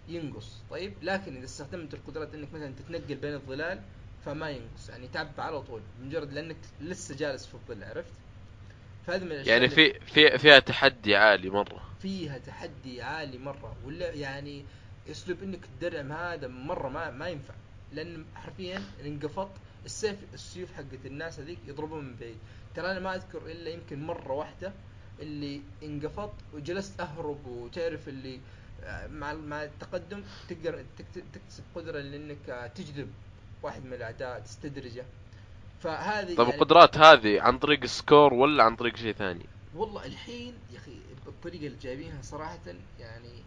ينقص. 0.08 0.56
طيب 0.70 0.94
لكن 1.02 1.36
إذا 1.36 1.44
استخدمت 1.44 1.94
القدرات 1.94 2.34
إنك 2.34 2.52
مثلا 2.52 2.72
تتنقل 2.72 3.14
بين 3.14 3.34
الظلال 3.34 3.82
فما 4.26 4.50
ينقص. 4.50 4.88
يعني 4.88 5.08
تعبى 5.08 5.42
على 5.42 5.62
طول. 5.62 5.80
مجرد 6.02 6.32
لأنك 6.32 6.56
لسه 6.80 7.16
جالس 7.16 7.46
في 7.46 7.54
الظل 7.54 7.84
عرفت؟ 7.84 8.12
فهذا 9.06 9.24
من 9.24 9.32
الأشياء 9.32 9.56
يعني 9.56 9.68
في 9.68 10.00
في 10.00 10.38
فيها 10.38 10.58
تحدي 10.58 11.16
عالي 11.16 11.50
مرة. 11.50 11.82
فيها 12.02 12.38
تحدي 12.38 13.02
عالي 13.02 13.38
مرة. 13.38 13.76
ولا 13.84 14.12
يعني 14.14 14.64
أسلوب 15.10 15.42
إنك 15.42 15.60
تدرعم 15.80 16.12
هذا 16.12 16.48
مرة 16.48 16.88
ما 16.88 17.10
ما 17.10 17.28
ينفع. 17.28 17.54
لأن 17.92 18.24
حرفيا 18.34 18.82
انقفط 19.04 19.50
السيف 19.84 20.16
السيوف 20.34 20.72
حقت 20.72 21.06
الناس 21.06 21.40
هذيك 21.40 21.58
يضربون 21.68 22.04
من 22.04 22.16
بعيد. 22.20 22.38
ترى 22.74 22.90
أنا 22.90 23.00
ما 23.00 23.14
أذكر 23.14 23.46
إلا 23.46 23.70
يمكن 23.70 24.02
مرة 24.02 24.32
واحدة 24.32 24.72
اللي 25.20 25.60
انقفط 25.82 26.32
وجلست 26.54 27.00
أهرب 27.00 27.46
وتعرف 27.46 28.08
اللي 28.08 28.40
آه، 28.84 29.06
مع 29.06 29.32
مع 29.32 29.64
التقدم 29.64 30.22
تقدر 30.48 30.84
تكت- 30.98 31.24
تكتسب 31.34 31.64
قدرة 31.74 32.00
لأنك 32.00 32.50
آه، 32.50 32.66
تجذب. 32.66 33.10
واحد 33.66 33.84
من 33.84 33.92
الأعداء 33.92 34.40
تستدرجه. 34.40 35.04
فهذه 35.80 36.26
طيب 36.34 36.38
يعني 36.38 36.54
القدرات 36.54 36.98
هذه 36.98 37.40
عن 37.42 37.58
طريق 37.58 37.84
score 37.86 38.34
ولا 38.34 38.64
عن 38.64 38.76
طريق 38.76 38.96
شيء 38.96 39.12
ثاني؟ 39.12 39.46
والله 39.74 40.06
الحين 40.06 40.54
يا 40.72 40.78
أخي 40.78 40.96
بالطريقة 41.26 41.66
اللي 41.66 41.78
جايبينها 41.82 42.22
صراحة 42.22 42.58
يعني 43.00 43.42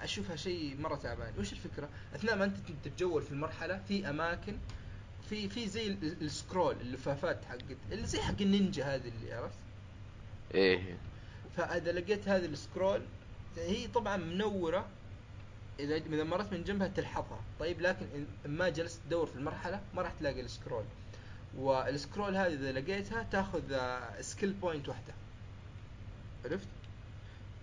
أشوفها 0.00 0.36
شيء 0.36 0.76
مرة 0.80 0.96
تعبان. 0.96 1.32
وش 1.38 1.52
الفكرة؟ 1.52 1.88
أثناء 2.14 2.36
ما 2.36 2.44
أنت 2.44 2.56
تتجول 2.84 3.22
في 3.22 3.32
المرحلة 3.32 3.80
في 3.88 4.10
أماكن 4.10 4.56
في 5.30 5.48
في 5.48 5.68
زي 5.68 5.86
ال- 5.86 6.22
ال 6.22 6.30
scroll 6.30 6.76
اللفافات 6.80 7.44
حقت 7.44 7.76
اللي 7.92 8.06
زي 8.06 8.20
حق 8.20 8.40
النينجا 8.40 8.84
هذه 8.94 9.08
اللي 9.08 9.32
عرفت؟ 9.32 9.58
إيه. 10.54 10.96
فإذا 11.56 11.92
لقيت 11.92 12.28
هذه 12.28 12.44
ال 12.44 12.52
scroll 12.52 13.02
هي 13.56 13.86
طبعا 13.88 14.16
منورة 14.16 14.86
إذا 15.80 15.96
إذا 15.96 16.24
مرت 16.24 16.52
من 16.52 16.64
جنبها 16.64 16.88
تلحظها. 16.88 17.40
طيب 17.60 17.80
لكن 17.80 18.06
إن 18.14 18.26
ما 18.50 18.68
جلست 18.68 19.00
تدور 19.06 19.26
في 19.26 19.36
المرحلة 19.36 19.80
ما 19.94 20.02
راح 20.02 20.12
تلاقي 20.20 20.40
ال 20.40 20.45
scroll. 20.45 20.84
وال 21.56 21.76
scroll 21.76 22.36
هذه 22.36 22.52
إذا 22.54 22.72
لقيتها 22.72 23.22
تأخذ 23.22 23.62
skill 24.20 24.52
point 24.52 24.88
واحدة. 24.88 25.14
عرفت؟ 26.44 26.68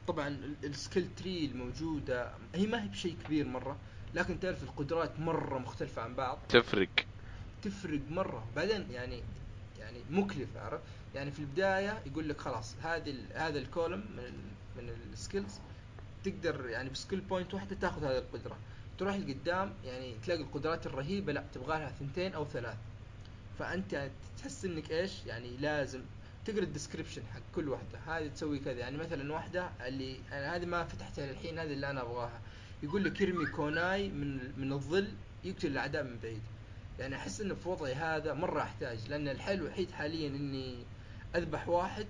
طبعا 0.08 0.28
ال- 0.28 0.56
ال 0.64 0.71
skill 0.71 1.08
tree 1.18 1.46
الموجودة 1.46 2.32
هي 2.56 2.68
ما 2.68 2.84
هي 2.84 2.88
بشيء 2.88 3.16
كبير 3.26 3.48
مرة 3.48 3.78
لكن 4.14 4.40
تعرف 4.40 4.64
القدرات 4.64 5.20
مرة 5.20 5.60
مختلفة 5.60 6.02
عن 6.02 6.16
بعض. 6.16 6.38
تفرق. 6.50 6.90
تفرق 7.64 8.00
مرة. 8.10 8.48
بعدين 8.56 8.92
يعني 8.92 9.24
يعني 9.80 9.98
مكلف 10.10 10.58
عرفت؟ 10.58 10.84
يعني 11.16 11.32
في 11.32 11.40
البداية 11.40 12.02
يقول 12.06 12.30
لك 12.30 12.42
خلاص 12.42 12.76
هذه 12.84 13.16
هذا 13.34 13.60
ال 13.60 13.65
column 13.65 14.00
من 14.18 14.34
من 14.78 14.90
ال 15.14 15.20
skills 15.20 15.60
تقدر 16.24 16.70
يعني 16.70 16.90
ب 16.90 16.95
skill 16.95 17.20
point 17.20 17.54
واحدة 17.54 17.76
تاخذ 17.82 18.04
هذه 18.04 18.18
القدرة. 18.18 18.58
تروح 18.98 19.16
لقدام 19.16 19.74
يعني 19.86 20.16
تلاقي 20.26 20.42
القدرات 20.42 20.86
الرهيبة 20.86 21.34
لا 21.34 21.44
تبغى 21.54 21.80
لها 21.80 21.92
ثنتين 22.00 22.34
أو 22.34 22.46
ثلاث. 22.46 22.78
فأنت 23.60 24.10
تحس 24.38 24.66
إنك 24.66 24.92
إيش؟ 24.92 25.26
يعني 25.26 25.58
لازم 25.58 26.02
تقرأ 26.46 26.64
ال 26.64 26.68
description 26.68 27.22
حق 27.34 27.42
كل 27.56 27.70
واحدة. 27.70 28.00
هذه 28.08 28.28
تسوي 28.28 28.60
كذا. 28.60 28.80
يعني 28.80 28.98
مثلا 28.98 29.34
واحدة 29.34 29.70
اللي 29.88 30.20
أنا 30.32 30.56
هذه 30.56 30.66
ما 30.66 30.84
فتحتها 30.84 31.32
للحين 31.32 31.60
هذه 31.60 31.74
اللي 31.74 31.90
أنا 31.90 32.02
أبغاها. 32.02 32.42
يقول 32.84 33.04
لك 33.04 33.22
ارمي 33.22 33.46
kunai 33.46 34.10
من 34.10 34.52
من 34.58 34.74
الظل 34.74 35.08
يقتل 35.44 35.68
الأعداء 35.68 36.04
من 36.04 36.20
بعيد. 36.24 36.42
يعني 37.00 37.16
أحس 37.16 37.42
انه 37.42 37.56
في 37.56 37.70
وضعي 37.70 37.94
هذا 37.94 38.34
مرة 38.34 38.62
أحتاج. 38.62 39.10
لأن 39.10 39.28
الحل 39.28 39.54
الوحيد 39.54 39.92
حاليا 39.92 40.28
إني 40.28 40.76
أذبح 41.36 41.70
واحد 41.70 42.06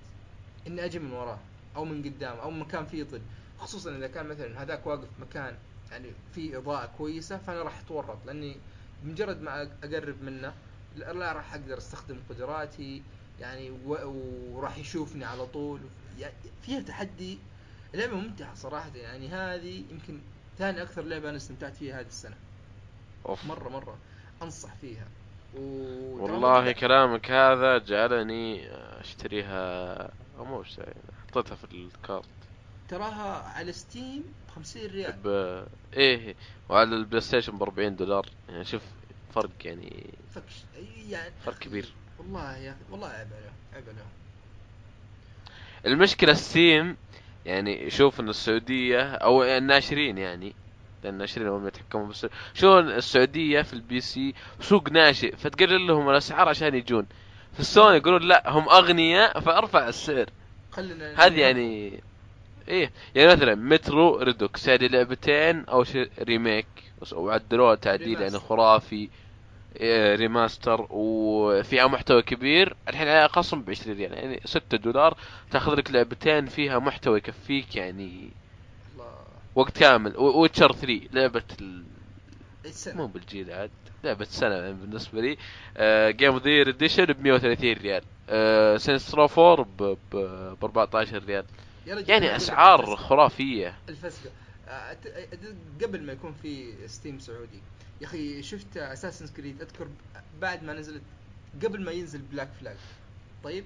إني 0.67 0.85
أجي 0.85 0.99
من 0.99 1.11
وراه 1.11 1.39
أو 1.75 1.85
من 1.85 2.03
قدام 2.03 2.37
أو 2.37 2.51
مكان 2.51 2.85
فيه 2.85 3.03
ظل. 3.03 3.21
خصوصا 3.59 3.95
إذا 3.95 4.07
كان 4.07 4.27
مثلا 4.27 4.61
هذاك 4.61 4.87
واقف 4.87 5.07
مكان 5.19 5.55
يعني 5.91 6.11
فيه 6.35 6.57
إضاءة 6.57 6.85
كويسة 6.97 7.37
فأنا 7.37 7.61
راح 7.61 7.79
أتورط 7.79 8.17
لأني 8.25 8.57
بمجرد 9.03 9.41
ما 9.41 9.69
أقرب 9.83 10.23
منه 10.23 10.53
لا 10.95 11.31
راح 11.31 11.53
أقدر 11.53 11.77
أستخدم 11.77 12.17
قدراتي 12.29 13.01
يعني 13.39 13.71
وراح 13.85 14.77
يشوفني 14.77 15.25
على 15.25 15.45
طول. 15.45 15.79
يعني 16.19 16.33
فيها 16.61 16.81
تحدي 16.81 17.37
لعبة 17.93 18.15
ممتعة 18.15 18.55
صراحة. 18.55 18.89
يعني 18.95 19.27
هذه 19.27 19.83
يمكن 19.91 20.19
ثاني 20.57 20.81
أكثر 20.81 21.01
لعبة 21.01 21.29
أنا 21.29 21.37
استمتعت 21.37 21.75
فيها 21.75 21.99
هذه 21.99 22.07
السنة. 22.07 22.35
أوف. 23.25 23.45
مرة 23.45 23.69
مرة 23.69 23.97
أنصح 24.41 24.75
فيها. 24.75 25.07
و... 25.57 25.61
والله 26.23 26.71
كلامك 26.71 27.31
هذا 27.31 27.77
جعلني 27.77 28.71
أشتريها 28.99 29.95
أو 30.37 30.45
مو 30.45 30.63
حطيتها 31.27 31.55
في 31.55 31.63
ال 31.63 31.76
cart. 31.76 32.38
تراها 32.89 33.43
على 33.55 33.71
Steam 33.71 34.23
ب 34.47 34.51
50 34.55 34.85
ريال. 34.85 35.11
ب... 35.23 35.27
إيه 35.97 36.35
وعلى 36.69 36.95
ال 36.95 37.21
PlayStation 37.21 37.57
ب 37.57 37.63
40 37.63 37.95
دولار. 37.95 38.25
يعني 38.49 38.65
شوف 38.65 38.81
فرق 39.35 39.49
يعني 39.65 40.09
فكش 40.35 40.53
أي 40.77 41.11
يعني 41.11 41.31
فرق 41.45 41.57
كبير. 41.59 41.93
والله 42.19 42.57
يا 42.57 42.71
أخي 42.71 42.79
والله 42.91 43.07
عيب 43.07 43.27
عليهم 43.33 43.53
عيب 43.73 43.83
عليهم. 43.89 44.09
المشكلة 45.85 46.33
Steam 46.33 46.97
يعني 47.45 47.89
شوف 47.89 48.19
إن 48.19 48.29
السعودية 48.29 49.01
أو 49.13 49.43
الناشرين 49.43 50.17
يعني 50.17 50.53
لأن 51.03 51.13
الناشرين 51.13 51.47
هم 51.47 51.67
يتحكمون 51.67 52.09
بس 52.09 52.27
شو 52.53 52.79
السعودية 52.79 53.61
في 53.61 53.73
ال 53.73 54.01
PC 54.01 54.33
سوق 54.61 54.89
ناشئ 54.91 55.35
فتقلل 55.35 55.87
لهم 55.87 56.09
الأسعار 56.09 56.49
عشان 56.49 56.75
يجون. 56.75 57.07
في 57.53 57.59
السوني 57.59 57.97
يقولون 57.97 58.21
لا 58.21 58.49
هم 58.49 58.69
أغنياء 58.69 59.39
فأرفع 59.39 59.87
السعر. 59.87 60.29
خلينا 60.71 61.25
هذه 61.25 61.39
يعني 61.39 61.99
إيه 62.69 62.91
يعني 63.15 63.33
مثلا 63.33 63.55
Metro 63.55 64.17
Redux 64.17 64.69
هذه 64.69 64.87
لعبتين 64.87 65.65
أو 65.65 65.83
شيء 65.83 66.09
remake. 66.21 66.67
وعدلوها 67.11 67.75
تعديل 67.75 68.21
يعني. 68.21 68.39
خرافي. 68.39 69.09
إيه، 69.79 70.15
remaster 70.15 70.87
وفيها 70.89 71.87
محتوى 71.87 72.21
كبير. 72.21 72.75
الحين 72.87 73.07
عليها 73.07 73.27
خصم 73.27 73.61
ب 73.61 73.69
20 73.69 73.97
ريال. 73.97 74.13
يعني 74.13 74.41
6 74.45 74.77
دولار. 74.77 75.17
تأخذ 75.51 75.75
لك 75.75 75.91
لعبتين 75.91 76.45
فيها 76.45 76.79
محتوى 76.79 77.17
يكفيك 77.17 77.75
يعني 77.75 78.29
الله. 78.93 79.05
وقت 79.55 79.77
كامل. 79.77 80.17
ويتشر 80.17 80.71
3 80.71 81.01
لعبة 81.13 81.43
ال... 81.61 81.83
السنة 82.65 82.95
مو 82.95 83.07
بالجيل 83.07 83.51
عاد. 83.51 83.71
لعبة 84.03 84.25
سنة 84.25 84.55
يعني 84.55 84.73
بالنسبة 84.73 85.21
لي. 85.21 85.37
جيم 86.11 86.33
اوف 86.33 86.43
ذا 86.43 86.61
اديشن 86.61 87.05
ب 87.05 87.21
130 87.23 87.73
ريال. 87.73 88.03
سينس 88.81 89.15
4 89.15 89.65
ب 89.79 89.97
ب 90.11 90.63
14 90.63 91.23
ريال. 91.27 91.45
يعني 91.89 92.35
أسعار. 92.35 92.95
خرافية. 92.95 93.77
الفسقة 93.89 94.31
آه، 94.67 94.97
قبل 95.83 96.03
ما 96.03 96.13
يكون 96.13 96.33
في 96.41 96.73
ستيم 96.87 97.19
سعودي. 97.19 97.61
يا 98.01 98.05
أخي 98.07 98.43
شفت 98.43 98.77
اساسن 98.77 99.27
كريد 99.27 99.61
أذكر 99.61 99.87
بعد 100.41 100.63
ما 100.63 100.73
نزلت 100.73 101.01
قبل 101.63 101.81
ما 101.83 101.91
ينزل 101.91 102.21
Black 102.21 102.49
Flag 102.59 102.77
طيب 103.43 103.63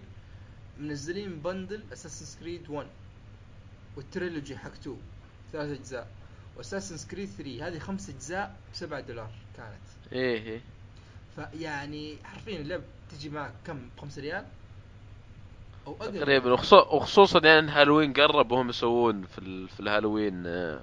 منزلين 0.80 1.40
bundle 1.40 1.84
Assassin's 1.94 2.40
Creed 2.40 2.70
1 2.70 2.88
وال 3.96 4.10
trilogy 4.10 4.58
حق 4.58 4.72
2 4.72 4.98
ثلاث 5.54 5.80
أجزاء. 5.80 6.08
و 6.58 6.61
Assassin's 6.61 6.98
Creed 6.98 7.30
3 7.30 7.68
هذه 7.68 7.80
خمس 7.80 8.10
أجزاء 8.10 8.56
ب 8.72 8.76
7 8.76 9.00
دولار 9.00 9.32
كانت. 9.58 10.14
إيه 10.14 10.44
إيه. 10.44 10.62
فيعني 11.36 12.18
حرفيا 12.24 12.60
اللعبه 12.60 12.84
تجي 13.12 13.30
معك 13.30 13.54
كم؟ 13.66 13.78
ب 13.98 14.00
5 14.02 14.22
ريال؟ 14.22 14.46
أو 15.88 15.98
أقل. 16.02 16.20
تقريبا. 16.20 16.54
وخصو- 16.58 16.94
وخصوصا 16.94 17.40
يعني 17.44 17.60
إن 17.60 17.70
هالوين 17.70 18.14
قرب 18.14 18.52
وهم 18.52 18.70
يسوون 18.70 19.24
في 19.26 19.38
ال... 19.40 19.70
في 19.70 19.80
الهالوين 19.80 20.44
آه، 20.48 20.80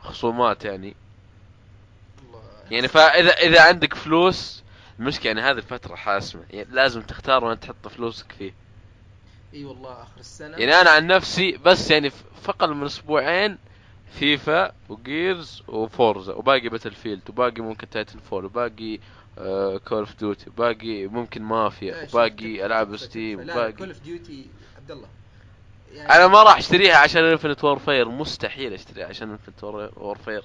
خصومات 0.00 0.64
يعني. 0.64 0.94
يعني 2.70 2.88
فاذا 2.88 3.30
إذا 3.30 3.62
عندك 3.62 3.94
فلوس 3.94 4.62
المشكلة 4.98 5.26
يعني 5.26 5.40
هذه 5.40 5.56
الفترة 5.58 5.94
حاسمة. 5.94 6.42
يعني 6.50 6.68
لازم 6.70 7.02
تختار 7.02 7.44
وين 7.44 7.60
تحط 7.60 7.88
فلوسك 7.88 8.32
فيه. 8.32 8.52
إي 9.54 9.64
والله 9.64 9.92
آخر 10.02 10.20
السنة. 10.20 10.56
يعني 10.56 10.72
أنا 10.80 10.90
عن 10.90 11.06
نفسي 11.06 11.58
بس 11.64 11.90
يعني 11.90 12.10
ف- 12.10 12.24
في 12.42 12.48
أقل 12.48 12.74
من 12.74 12.84
أسبوعين 12.84 13.58
FIFA 14.12 14.72
و 14.88 15.00
Gears 15.00 15.62
و 15.68 15.77
Forza. 15.77 16.34
وباقي 16.34 16.68
Battlefield 16.68 17.20
وباقي 17.28 17.60
ممكن 17.62 17.90
Titanfall 17.90 18.44
وباقي 18.44 18.98
Call 19.84 19.98
of 19.98 20.16
Duty 20.18 20.50
وباقي 20.50 21.06
ممكن 21.06 21.42
مافيا 21.42 22.00
إيش؟ 22.00 22.14
وباقي 22.14 22.66
ألعاب 22.66 22.96
Steam 22.96 23.40
لا 23.40 23.54
وباقي 23.54 23.72
كول 23.72 23.88
اوف 23.88 24.00
ديوتي 24.00 24.46
عبد 24.76 24.90
الله 24.90 25.08
يعني 25.92 26.10
أنا 26.10 26.26
ما 26.26 26.42
راح 26.42 26.58
أشتريها 26.58 26.96
عشان 26.96 27.24
Infinite 27.24 27.64
Warfare 27.64 28.08
مستحيل 28.08 28.72
أشتريها 28.72 29.06
عشان 29.06 29.30
Infinite 29.30 29.64
Warfare 29.64 30.44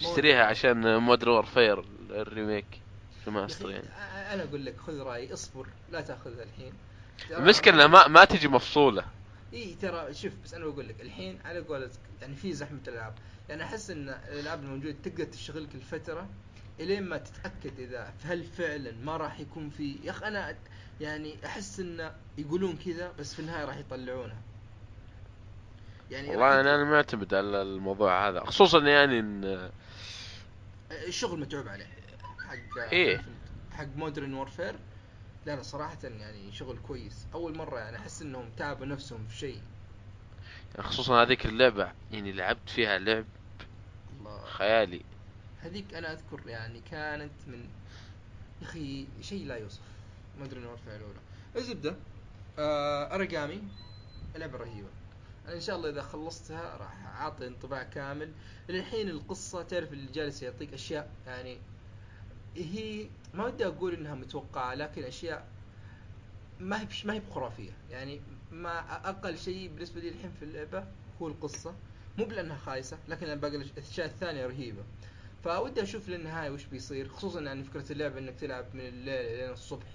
أشتريها 0.00 0.44
عشان 0.44 0.96
Modern 0.96 1.32
Warfare 1.32 1.84
ال 2.10 2.20
remake 2.20 2.80
remaster 3.26 3.70
يعني 3.70 3.88
أنا 4.34 4.42
أقول 4.42 4.64
لك 4.64 4.74
خذ 4.86 4.98
رأيي 5.02 5.32
اصبر 5.32 5.66
لا 5.92 6.00
تأخذها 6.00 6.42
الحين. 6.42 6.72
المشكلة 7.30 7.86
ما 7.86 8.08
ما 8.08 8.24
تجي 8.24 8.48
مفصولة. 8.48 9.04
إي 9.52 9.76
ترى 9.82 10.14
شوف 10.14 10.32
بس 10.44 10.54
أنا 10.54 10.66
بقول 10.66 10.88
لك 10.88 11.00
الحين 11.00 11.38
على 11.44 11.60
قولتك 11.60 12.00
يعني 12.20 12.34
في 12.34 12.52
زحمة 12.52 12.78
الألعاب. 12.88 13.14
يعني 13.48 13.62
أحس 13.62 13.90
إن 13.90 14.08
الألعاب 14.32 14.62
الموجودة 14.62 14.96
تقدر 15.04 15.24
تشتغل 15.24 15.66
كل 15.66 15.80
فتره 15.80 16.28
إلين 16.80 17.02
ما 17.02 17.18
تتأكد 17.18 17.80
إذا 17.80 18.14
هل 18.24 18.44
فعلا 18.44 18.92
ما 18.92 19.16
راح 19.16 19.40
يكون 19.40 19.70
في 19.70 19.96
يا 20.04 20.10
أخي 20.10 20.26
أنا 20.28 20.56
يعني 21.00 21.46
أحس 21.46 21.80
إن 21.80 22.10
يقولون 22.38 22.76
كذا 22.76 23.12
بس 23.18 23.34
في 23.34 23.40
النهاية 23.40 23.64
راح 23.64 23.76
يطلعونها 23.76 24.42
يعني 26.10 26.28
والله 26.28 26.60
أنا 26.60 26.74
أنا 26.74 26.84
معتمد 26.84 27.34
على 27.34 27.62
الموضوع 27.62 28.28
هذا 28.28 28.44
خصوصا 28.44 28.78
يعني 28.78 29.20
إن 29.20 29.70
الشغل 30.90 31.40
متعوب 31.40 31.68
عليه. 31.68 31.86
حق 32.48 32.92
إيه. 32.92 33.24
حق 33.72 33.86
مودرن 33.96 34.34
وورفير 34.34 34.74
لا 35.46 35.56
لا 35.56 35.62
صراحة 35.62 35.98
يعني 36.02 36.52
شغل 36.52 36.78
كويس. 36.88 37.26
أول 37.34 37.56
مرة 37.56 37.78
يعني 37.78 37.96
أحس 37.96 38.22
إنهم 38.22 38.50
تعبوا 38.56 38.86
نفسهم 38.86 39.26
في 39.26 39.36
شيء. 39.36 39.60
خصوصا 40.78 41.22
هذيك 41.22 41.46
اللعبة 41.46 41.92
يعني 42.12 42.32
لعبت 42.32 42.70
فيها 42.70 42.98
لعب 42.98 43.24
الله. 44.18 44.44
خيالي. 44.44 45.02
هذيك 45.62 45.94
أنا 45.94 46.12
أذكر 46.12 46.40
يعني 46.46 46.80
كانت 46.90 47.32
من 47.46 47.68
يا 48.62 48.66
أخي 48.66 49.06
شيء 49.20 49.46
لا 49.46 49.56
يوصف. 49.56 49.80
ما 50.38 50.44
أدري 50.44 50.66
وارفع 50.66 50.96
الاولى 50.96 51.18
الزبدة 51.56 51.96
آه 52.58 53.16
لعبه 54.36 54.58
رهيبه 54.58 54.88
أنا 55.46 55.54
إن 55.54 55.60
شاء 55.60 55.76
الله 55.76 55.90
إذا 55.90 56.02
خلصتها 56.02 56.76
راح 56.76 57.06
أعطي 57.20 57.46
انطباع 57.46 57.82
كامل. 57.82 58.32
للحين 58.68 59.08
القصة 59.08 59.62
تعرف 59.62 59.92
اللي 59.92 60.12
جالس 60.12 60.42
يعطيك 60.42 60.74
أشياء 60.74 61.10
يعني 61.26 61.58
هي 62.56 63.08
ما 63.34 63.44
ودي 63.44 63.66
أقول 63.66 63.94
إنها 63.94 64.14
متوقعة 64.14 64.74
لكن 64.74 65.04
أشياء 65.04 65.46
ما 66.60 66.80
هي 66.80 66.86
ما 67.04 67.14
هي 67.14 67.20
بخرافية. 67.20 67.72
يعني 67.90 68.20
ما 68.52 68.78
أقل 69.08 69.38
شيء 69.38 69.68
بالنسبة 69.68 70.00
لي 70.00 70.08
الحين 70.08 70.30
في 70.38 70.44
اللعبة 70.44 70.84
هو 71.22 71.28
القصة. 71.28 71.74
مو 72.18 72.24
بلأنها 72.24 72.56
خايسة 72.56 72.98
لكن 73.08 73.34
باقي 73.34 73.56
الأشياء 73.56 74.06
الثانية 74.06 74.46
رهيبة. 74.46 74.82
فودي 75.44 75.82
أشوف 75.82 76.08
للنهاية 76.08 76.50
وش 76.50 76.64
بيصير 76.64 77.08
خصوصا 77.08 77.40
يعني 77.40 77.64
فكرة 77.64 77.92
اللعبة 77.92 78.18
إنك 78.18 78.34
تلعب 78.40 78.64
من 78.74 78.80
الليل 78.80 79.38
لين 79.38 79.50
الصبح 79.50 79.86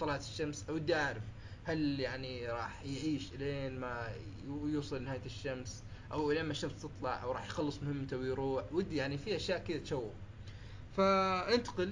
طلعت 0.00 0.20
الشمس 0.20 0.64
ودي 0.70 0.94
أعرف 0.96 1.22
هل 1.64 2.00
يعني 2.00 2.46
راح 2.48 2.82
يعيش 2.84 3.32
لين 3.32 3.80
ما 3.80 4.12
يو- 4.46 4.66
يوصل 4.66 5.02
نهاية 5.02 5.24
الشمس 5.26 5.82
أو 6.12 6.32
لين 6.32 6.44
ما 6.44 6.50
الشمس 6.50 6.72
تطلع 6.82 7.22
أو 7.22 7.32
راح 7.32 7.46
يخلص 7.46 7.82
مهمته 7.82 8.16
ويروح 8.16 8.64
ودي 8.72 8.96
يعني 8.96 9.18
في 9.18 9.36
أشياء 9.36 9.58
كذا 9.58 9.78
تشوق 9.78 10.12
فانتقل 10.96 11.90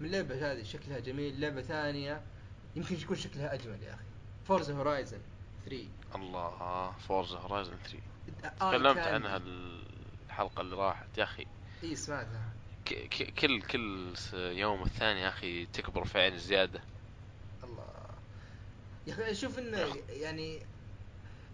من 0.00 0.06
اللعبه 0.06 0.52
هذه 0.52 0.62
شكلها 0.62 0.98
جميل 0.98 1.40
لعبة 1.40 1.62
ثانية 1.62 2.22
يمكن 2.76 2.94
يكون 2.94 3.16
شكلها 3.16 3.54
أجمل 3.54 3.82
يا 3.82 3.94
أخي 3.94 4.04
فورزا 4.44 4.74
هورايزن 4.74 5.18
3 5.64 5.84
الله 6.14 6.92
Forza 7.08 7.38
Horizon 7.38 7.72
3 7.84 7.98
آه 8.62 8.70
تكلمت 8.70 8.98
عنها 8.98 9.40
الحلقة 10.26 10.60
اللي 10.60 10.76
راحت. 10.76 11.18
يا 11.18 11.22
أخي 11.24 11.46
اي 11.84 11.96
سمعتها 11.96 12.42
كل 13.40 13.62
كل 13.62 14.14
يوم 14.34 14.80
والثاني 14.80 15.20
يا 15.20 15.28
أخي 15.28 15.66
تكبر 15.66 16.04
في 16.04 16.18
عيني 16.18 16.38
زياده 16.38 16.80
الله. 17.64 17.86
يا 19.06 19.12
أخي 19.12 19.30
أشوف 19.30 19.58
انه 19.58 19.96
يعني 20.10 20.62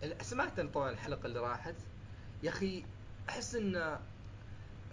ال- 0.03 0.25
سمعت 0.25 0.61
طبعا 0.61 0.91
الحلقة 0.91 1.27
اللي 1.27 1.41
راحت. 1.41 1.75
يا 2.43 2.51
أخي 2.51 2.85
أحس 3.29 3.55
إن 3.55 3.99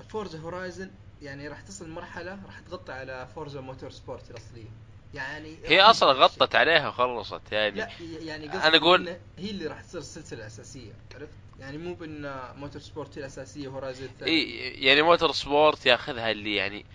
Forza 0.09 0.39
Horizon 0.39 0.91
يعني 1.21 1.47
راح 1.47 1.61
تصل 1.61 1.89
مرحلة 1.89 2.39
راح 2.45 2.59
تغطي 2.59 2.91
على 2.91 3.27
Forza 3.35 3.62
Motorsport 3.62 4.31
الأصلية. 4.31 4.69
يعني 5.13 5.57
هي 5.65 5.81
أصلا 5.81 6.11
غطت 6.11 6.55
عليها 6.55 6.87
وخلصت 6.87 7.51
يعني 7.51 7.75
لا 7.75 7.89
يعني 7.99 8.51
أقول- 8.51 8.85
إن 8.99 9.17
هي 9.37 9.49
اللي 9.51 9.67
راح 9.67 9.81
تصير 9.81 10.01
السلسلة 10.01 10.39
الأساسية 10.39 10.91
عرفت؟ 11.15 11.37
يعني 11.59 11.77
مو 11.77 11.93
بإن 11.93 12.39
Motorsport 12.55 13.17
هي 13.17 13.21
الأساسية 13.21 13.67
و 13.67 13.72
Horizon 13.72 14.05
الثاني 14.05 14.31
إي 14.31 14.69
يعني 14.85 15.01
Motorsport 15.01 15.85
ياخذها 15.85 16.31
اللي 16.31 16.55
يعني 16.55 16.85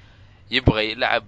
يبغى 0.50 0.90
يلعب 0.90 1.24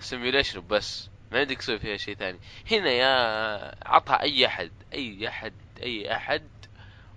simulation 0.00 0.62
بس 0.68 1.08
ما 1.32 1.40
يدك 1.40 1.58
تسوي 1.58 1.78
فيها 1.78 1.96
شيء 1.96 2.14
ثاني. 2.14 2.38
هنا 2.70 2.90
يا 2.90 3.88
عطها 3.88 4.22
أي 4.22 4.46
أحد 4.46 4.70
أي 4.94 5.28
أحد 5.28 5.52
أي 5.82 6.16
أحد 6.16 6.48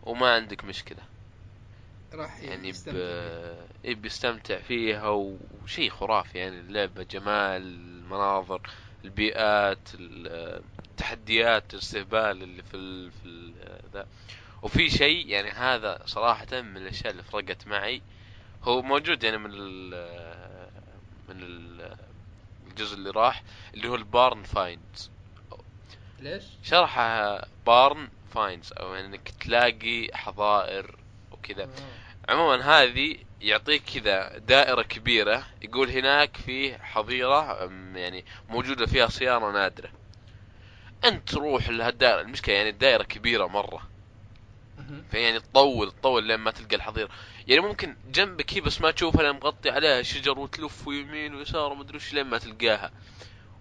وما 0.04 0.34
عندك 0.34 0.64
مشكلة. 0.66 1.04
راح 2.14 2.40
يعني 2.40 2.68
ب... 2.68 2.76
يستمتع. 2.76 2.98
إيه 3.86 3.96
بيستمتع 3.96 4.58
فيها 4.58 5.10
وشيء 5.64 5.90
خرافي. 5.90 6.38
يعني 6.38 6.60
اللعبة 6.60 7.04
جمال 7.04 7.62
المناظر 7.62 8.62
البيئات 9.06 9.80
ال- 9.94 10.62
التحديات 10.90 11.74
الاستهبال 11.74 12.44
اللي 12.44 12.64
في 12.64 12.78
ال... 12.78 13.12
في 13.12 13.26
ال... 13.26 14.06
وفي 14.62 14.90
شيء 14.90 15.28
يعني 15.28 15.50
هذا 15.50 16.02
صراحة 16.06 16.62
من 16.62 16.78
الأشياء 16.78 17.12
اللي 17.12 17.24
فرقت 17.24 17.68
معي 17.68 18.02
هو 18.64 18.82
موجود 18.82 19.24
يعني 19.24 19.38
من 19.38 19.50
ال... 19.54 19.90
من 21.30 21.44
ال... 21.44 21.96
الجزء 22.68 22.96
اللي 22.96 23.10
راح 23.10 23.44
اللي 23.74 23.90
هو 23.90 23.96
ال 23.96 24.05
barn 24.05 24.44
finds 24.44 25.12
ليش؟ 26.20 26.44
شرحها 26.64 27.46
barn 27.66 28.10
finds 28.34 28.74
أو 28.74 28.94
يعني 28.94 29.08
إنك 29.08 29.30
تلاقي 29.30 30.08
حظائر 30.14 30.96
وكذا 31.32 31.64
آه. 31.64 32.32
عموما 32.32 32.64
هذه 32.64 33.18
يعطيك 33.42 33.84
كذا 33.84 34.38
دائرة 34.38 34.82
كبيرة 34.82 35.46
يقول 35.62 35.90
هناك 35.90 36.38
في 36.38 36.78
حظيرة 36.78 37.64
يعني 37.96 38.26
موجودة 38.50 38.86
فيها 38.86 39.08
سيارة 39.08 39.52
نادرة 39.52 39.90
أنت 41.06 41.30
تروح 41.30 41.70
لهالدائرة 41.70 42.22
المشكلة 42.22 42.56
يعني 42.56 42.70
الدائرة 42.70 43.04
كبيرة 43.04 43.48
مرة. 43.48 43.91
فيعني 45.12 45.40
تطول 45.40 45.92
تطول 45.92 46.24
لين 46.28 46.40
ما 46.40 46.52
تلقى 46.52 46.76
الحظيرة 46.76 47.10
يعني 47.48 47.62
ممكن 47.62 47.96
جنبك 48.12 48.54
هي 48.54 48.62
بس 48.62 48.82
ما 48.82 48.92
تشوفها 48.92 49.24
لأن 49.24 49.36
مغطي 49.36 49.70
عليها 49.70 50.02
شجر 50.02 50.40
وتلف 50.40 50.88
ويمين 50.88 51.36
ويسار 51.36 51.72
ومدري 51.72 51.98
وش 51.98 52.14
لين 52.14 52.26
ما 52.26 52.38
تلقاها. 52.38 52.92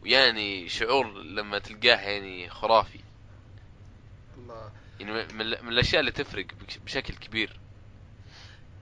ويعني 0.03 0.69
شعور 0.69 1.23
لما 1.23 1.59
تلقاها 1.59 2.01
يعني 2.11 2.49
خرافي. 2.51 3.01
الله. 4.39 4.73
يعني 5.01 5.13
من, 5.13 5.47
من 5.65 5.69
الأشياء 5.73 6.01
اللي 6.01 6.13
تفرق 6.13 6.47
بش- 6.69 6.79
بشكل 6.79 7.15
كبير. 7.15 7.61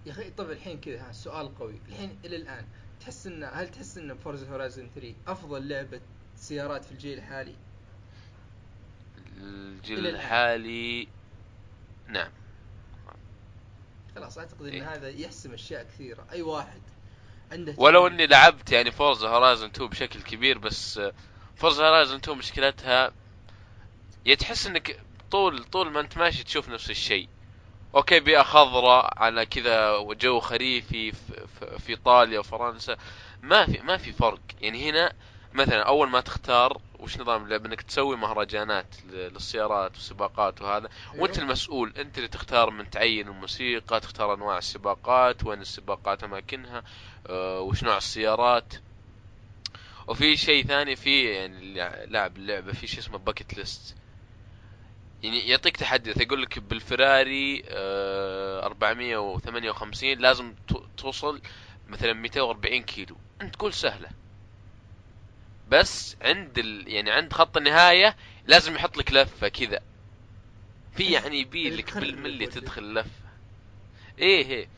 يا 0.06 0.12
أخي 0.12 0.30
طب 0.30 0.50
الحين 0.50 0.80
كذا 0.80 1.12
سؤال 1.12 1.58
قوي. 1.58 1.80
الحين 1.88 2.18
إلى 2.24 2.37
الآن 2.37 2.66
تحس 3.00 3.26
ان 3.26 3.44
هل 3.44 3.68
تحس 3.68 3.98
إن 3.98 4.14
فورزا 4.18 4.50
هورايزن 4.50 4.90
3 4.94 5.14
أفضل 5.26 5.68
لعبة 5.68 6.00
سيارات 6.37 6.84
في 6.84 6.92
الجيل 6.92 7.18
الحالي؟ 7.18 7.54
الجيل. 9.37 10.06
الحالي 10.06 11.08
نعم. 12.08 12.30
خلاص 14.14 14.38
اعتقد 14.38 14.66
إن 14.66 14.73
إيه. 14.73 14.94
هذا 14.94 15.09
يحسم 15.09 15.53
أشياء 15.53 15.83
كثيرة 15.83 16.27
أي 16.33 16.42
واحد 16.42 16.83
عنده 17.53 17.75
ولو. 17.77 18.07
إني 18.07 18.27
لعبت 18.27 18.73
يعني 18.73 18.90
فورزا 18.90 19.29
هورايزن 19.29 19.66
2 19.66 19.90
بشكل 19.90 20.23
كبير 20.23 20.59
بس 20.59 21.01
فورزا 21.57 21.88
هورايزن 21.88 22.16
2 22.16 22.38
مشكلتها 22.38 23.12
يا 24.27 24.35
تحس 24.35 24.66
إنك 24.66 25.01
طول 25.31 25.64
طول 25.64 25.90
ما 25.90 26.01
أنت 26.01 26.18
ماشي 26.18 26.44
تشوف 26.44 26.68
نفس 26.68 26.90
الشيء 26.90 27.29
أوكي 27.94 28.21
بيئة 28.21 28.42
خضراء 28.42 29.18
على 29.18 29.47
كذا 29.47 29.90
وجو 29.90 30.40
خريفي 30.40 31.12
في, 31.12 31.47
في, 31.61 31.79
في 31.79 31.90
إيطاليا 31.90 32.38
وفرنسا 32.38 32.97
ما 33.42 33.66
في 33.66 33.79
ما 33.83 33.97
في 33.97 34.12
فرق 34.12 34.40
يعني 34.61 34.90
هنا 34.90 35.12
مثلا 35.53 35.83
أول 35.83 36.09
ما 36.09 36.21
تختار 36.21 36.81
وش 36.98 37.18
نظام 37.18 37.44
اللعبه 37.44 37.66
إنك 37.68 37.82
تسوي 37.82 38.16
مهرجانات 38.16 38.94
للسيارات 39.04 39.94
والسباقات 39.94 40.62
وهذا. 40.62 40.88
وأنت 41.14 41.34
أيوة. 41.38 41.48
المسؤول 41.48 41.92
أنت 41.96 42.16
اللي 42.18 42.28
تختار 42.28 42.70
من 42.70 42.90
تعين 42.90 43.28
الموسيقى 43.28 44.00
تختار 44.00 44.34
أنواع 44.34 44.58
السباقات 44.58 45.44
وين 45.46 45.61
السباقات 45.61 46.24
أماكنها 46.24 46.82
آه، 47.26 47.61
وش 47.61 47.84
نوع 47.84 47.96
السيارات. 47.96 48.74
وفي 50.08 50.37
شيء 50.37 50.64
ثاني 50.64 50.96
في 50.96 51.24
يعني 51.24 51.74
لاعب 52.06 52.37
اللعبة 52.37 52.72
في 52.72 52.87
شيء 52.87 52.98
اسمه 52.98 53.18
باكيت 53.18 53.54
ليست 53.58 53.96
يعني 55.22 55.38
يعطيك 55.48 55.76
تحدي 55.76 56.12
يقول 56.22 56.42
لك 56.42 56.58
بالفراري 56.58 57.62
آه، 57.68 58.64
458 58.66 60.18
لازم 60.18 60.54
تو- 60.68 60.87
توصل 60.96 61.40
مثلا 61.88 62.12
240 62.12 62.82
كيلو. 62.82 63.16
أنت 63.42 63.54
تقول 63.54 63.72
سهلة. 63.74 64.08
بس 65.68 66.16
عند 66.22 66.59
ال... 66.59 66.85
يعني 66.88 67.11
عند 67.11 67.33
خط 67.33 67.57
النهاية 67.57 68.16
لازم 68.46 68.74
يحط 68.74 68.96
لك 68.96 69.12
لفة 69.12 69.48
كذا. 69.48 69.81
في 70.96 71.04
يعني 71.12 71.40
يبي 71.40 71.70
لك 71.70 71.85
تضرب 71.85 72.03
بالملي. 72.02 72.46
تدخل 72.46 72.94
لفة. 72.94 73.11
إيه 74.18 74.46
إيه. 74.46 74.68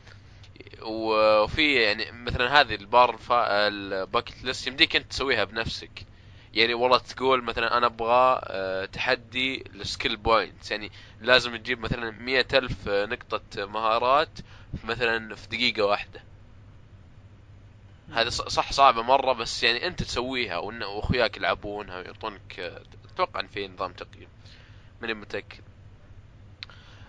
وفي 0.81 1.73
يعني 1.81 2.11
مثلا 2.11 2.61
هذه 2.61 2.75
البار 2.75 3.17
فا... 3.17 3.67
ال 3.67 3.78
bucket 3.78 4.43
list 4.43 4.67
يمديك 4.67 4.95
أنت 4.95 5.09
تسويها 5.11 5.43
بنفسك. 5.43 6.05
يعني 6.53 6.73
والله 6.73 6.97
تقول 6.97 7.43
مثلا 7.43 7.77
أنا 7.77 7.85
أبغى 7.85 8.41
آه، 8.43 8.85
تحدي 8.85 9.63
ال 9.75 9.82
skill 9.82 10.15
points. 10.17 10.71
يعني 10.71 10.91
لازم 11.21 11.55
تجيب 11.55 11.79
مثلا 11.79 12.11
مية 12.11 12.47
ألف 12.53 12.87
نقطة 12.89 13.65
مهارات 13.65 14.39
مثلا 14.83 15.35
في 15.35 15.47
دقيقة 15.47 15.83
واحدة. 15.85 16.30
هذا 18.13 18.29
صح 18.29 18.71
صعبة 18.73 19.01
مرة 19.01 19.33
بس 19.33 19.63
يعني 19.63 19.87
أنت 19.87 20.03
تسويها 20.03 20.57
واخوياك 20.57 21.37
يلعبونها 21.37 21.97
ويعطونك 21.99 22.59
أتوقع 23.13 23.39
إن 23.39 23.47
في 23.47 23.67
نظام 23.67 23.93
تقييم. 23.93 24.27
ماني 25.01 25.13
متأكد. 25.13 25.63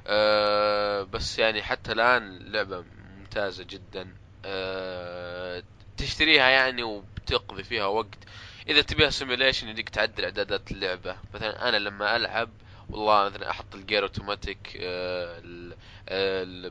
أه 0.07 1.03
بس 1.03 1.38
يعني 1.38 1.62
حتى 1.62 1.93
الآن 1.93 2.38
لعبة 2.38 2.85
ممتازة 3.19 3.65
جدا. 3.65 4.15
أه 4.45 5.62
تشتريها 5.97 6.49
يعني 6.49 6.83
وبتقضي 6.83 7.62
فيها 7.65 7.87
وقت. 7.87 8.25
إذا 8.69 8.83
تبيها 8.83 9.11
سيميليشن 9.11 9.69
يديك 9.69 9.88
تعدل 9.88 10.25
إعدادات 10.25 10.71
اللعبة. 10.73 11.17
مثلا 11.35 11.69
أنا 11.69 11.77
لما 11.77 12.17
ألعب 12.17 12.51
والله 12.88 13.25
مثلا 13.25 13.51
أحط 13.51 13.75
الجير 13.75 14.03
اوتوماتيك 14.03 14.77
أه 14.81 15.43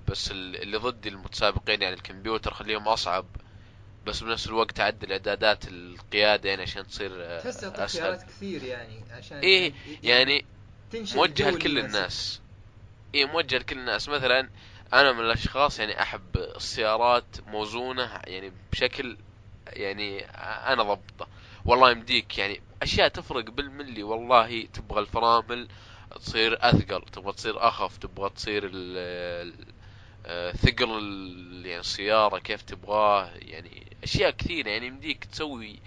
بس 0.07 0.31
ال- 0.31 0.61
اللي 0.61 0.77
ضدي 0.77 1.09
المتسابقين 1.09 1.81
يعني 1.81 1.95
الكمبيوتر 1.95 2.53
خليهم 2.53 2.87
أصعب. 2.87 3.25
بس 4.05 4.23
بنفس 4.23 4.47
الوقت 4.47 4.71
تعدل 4.77 5.11
إعدادات 5.11 5.67
القيادة 5.67 6.49
يعني 6.49 6.61
عشان 6.61 6.87
تصير 6.87 7.11
آه، 7.13 7.39
تحس 7.39 7.63
يعطيك 7.63 7.79
أسهل. 7.79 8.01
خيارات 8.01 8.23
كثير 8.23 8.63
يعني 8.63 8.99
عشان 9.11 9.37
إيه، 9.37 9.73
يعني 10.03 10.45
تنشئ 10.91 11.15
موجه 11.17 11.49
لكل 11.49 11.79
الناس. 11.79 12.41
اي 13.15 13.25
موجه 13.25 13.57
لكل 13.57 13.77
الناس. 13.77 14.09
مثلا 14.09 14.49
أنا 14.93 15.11
من 15.11 15.19
الأشخاص 15.19 15.79
يعني 15.79 16.01
أحب 16.01 16.37
السيارات 16.37 17.35
موزونة 17.47 18.21
يعني 18.27 18.51
بشكل 18.71 19.17
يعني 19.67 20.25
أنا 20.73 20.83
ضبطه. 20.83 21.27
والله 21.65 21.91
يمديك 21.91 22.37
يعني 22.37 22.61
أشياء 22.81 23.07
تفرق 23.07 23.49
بالملي 23.49 24.03
والله 24.03 24.65
تبغى 24.73 24.99
الفرامل 24.99 25.67
تصير 26.15 26.57
أثقل 26.61 27.01
تبغى 27.11 27.33
تصير 27.33 27.67
أخف 27.67 27.97
تبغى 27.97 28.29
تصير 28.29 28.63
ال 28.73 29.53
ثقل 30.51 30.97
ال- 30.97 31.65
يعني 31.65 31.79
السيارة 31.79 32.39
كيف 32.39 32.61
تبغاه 32.61 33.31
يعني 33.35 33.85
أشياء 34.03 34.31
كثيرة 34.31 34.69
يعني 34.69 34.87
يمديك 34.87 35.25
تسوي 35.25 35.79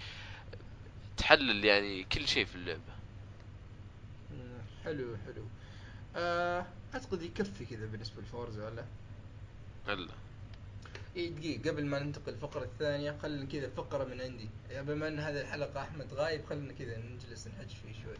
تحلل 1.17 1.65
يعني 1.65 2.03
كل 2.03 2.27
شيء 2.27 2.45
في 2.45 2.55
اللعبة. 2.55 2.95
مم، 4.31 4.61
حلو 4.83 5.17
حلو. 5.25 5.43
آه 6.15 6.65
أعتقد 6.93 7.21
يكفي 7.21 7.65
كذا 7.65 7.85
بالنسبة 7.85 8.21
لفورزا 8.21 8.65
ولا؟ 8.65 8.85
هلا. 9.87 10.07
إي 11.17 11.29
دقيقة 11.29 11.69
قبل 11.69 11.85
ما 11.85 11.99
ننتقل 11.99 12.33
الفقرة 12.33 12.63
الثانية 12.63 13.17
خلينا 13.21 13.45
كذا 13.45 13.69
فقرة 13.69 14.03
من 14.03 14.21
عندي. 14.21 14.49
بما 14.71 15.07
ان 15.07 15.19
هذه 15.19 15.41
الحلقة 15.41 15.81
أحمد 15.81 16.13
غايب 16.13 16.45
خلينا 16.49 16.73
كذا 16.73 16.97
نجلس 16.97 17.47
نحج 17.47 17.67
فيه 17.67 18.03
شوي. 18.03 18.17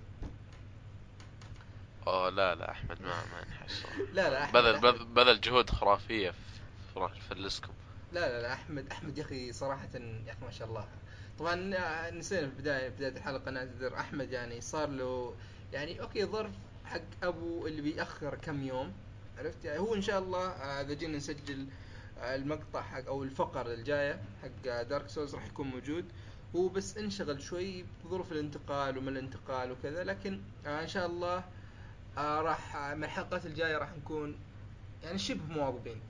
أوه 2.08 2.30
لا 2.30 2.56
لا 2.56 2.72
أحمد 2.72 3.02
ما 3.02 3.08
ما 3.08 3.42
نحس 3.50 3.84
لا 4.14 4.30
لا 4.30 4.44
أحمد 4.44 4.62
بذل 4.64 4.76
أحمد 4.76 5.14
بذل- 5.14 5.42
جهود 5.42 5.70
خرافية 5.70 6.32
في 6.32 6.38
في 6.94 7.22
فلسكم 7.30 7.74
لا 8.14 8.20
لا 8.20 8.42
لا 8.42 8.54
احمد 8.54 8.92
أحمد 8.92 9.18
يا 9.18 9.24
أخي 9.24 9.54
صراحة 9.54 9.90
يا 9.94 10.32
أخي 10.32 10.46
ما 10.46 10.52
شاء 10.52 10.68
الله. 10.68 10.88
طبعا 11.40 11.76
آه، 11.76 12.10
نسينا 12.12 12.50
في 12.50 12.56
بداية 12.62 12.90
بداية 12.90 13.12
الحلقة 13.18 13.52
نعتذر 13.52 14.00
أحمد 14.00 14.32
يعني 14.32 14.62
صار 14.62 14.90
له 14.90 15.36
يعني 15.74 16.02
أوكي 16.02 16.26
ظرف 16.26 16.52
حق 16.86 17.02
أبو 17.24 17.68
اللي 17.68 17.82
بيأخر 17.82 18.36
كم 18.36 18.64
يوم 18.64 18.94
عرفت؟ 19.38 19.66
يعني 19.66 19.80
هو 19.80 19.96
إن 19.96 20.02
شاء 20.02 20.20
الله 20.20 20.48
آه، 20.50 20.82
إذا 20.82 20.94
جينا 20.94 21.18
نسجل 21.18 21.68
آه، 22.20 22.36
المقطع 22.36 22.82
حق 22.82 23.06
أو 23.08 23.24
الفقرة 23.24 23.74
الجاية 23.74 24.22
حق 24.44 24.82
دارك 24.82 25.10
سولز 25.10 25.36
راح 25.36 25.46
يكون 25.46 25.68
موجود. 25.68 26.06
هو 26.56 26.68
بس 26.70 26.98
انشغل 26.98 27.42
شوي 27.42 27.86
بظروف 28.06 28.32
الانتقال 28.32 28.98
وما 28.98 29.10
الانتقال 29.10 29.72
وكذا 29.72 30.04
لكن 30.04 30.42
إن 30.66 30.88
شاء 30.88 31.06
الله 31.06 31.44
آه، 32.18 32.42
راح 32.42 32.76
آه، 32.76 32.94
من 32.96 33.04
الحلقات 33.04 33.46
الجاية 33.46 33.78
راح 33.78 33.92
نكون 33.98 34.36
يعني 35.04 35.18
شبه 35.18 35.44
مواظبين. 35.54 36.02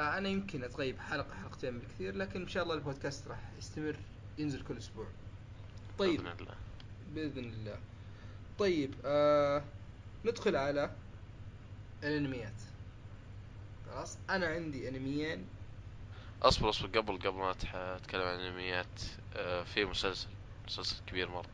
آه، 0.00 0.18
أنا 0.18 0.28
يمكن 0.28 0.64
أتغيب 0.64 0.98
حلقة 0.98 1.34
حلقتين 1.34 1.78
بالكثير 1.78 2.16
لكن 2.16 2.40
إن 2.40 2.48
شاء 2.48 2.62
الله 2.62 2.74
البودكاست 2.74 3.28
راح 3.28 3.38
يستمر 3.58 3.96
ينزل 4.38 4.62
كل 4.64 4.78
أسبوع. 4.78 5.06
طيب. 5.98 6.20
بإذن 6.20 6.32
الله. 6.40 6.54
بإذن 7.14 7.44
الله. 7.44 7.78
طيب 8.58 8.94
آه 9.04 9.64
ندخل 10.24 10.56
على 10.56 10.90
الأنميات. 12.02 12.60
خلاص 13.86 14.18
أنا 14.30 14.46
عندي 14.46 14.88
أنميين. 14.88 15.46
أصبر 16.42 16.68
أصبر 16.70 16.98
قبل 16.98 17.18
قبل 17.18 17.38
ما 17.38 17.50
اتكلم 17.74 18.22
عن 18.22 18.34
الأنميات 18.34 19.02
آه، 19.36 19.62
في 19.62 19.84
مسلسل 19.84 20.28
مسلسل 20.66 20.96
كبير 21.06 21.28
مرة. 21.28 21.50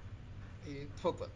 إيه، 0.67 0.87
تفضل. 0.97 1.29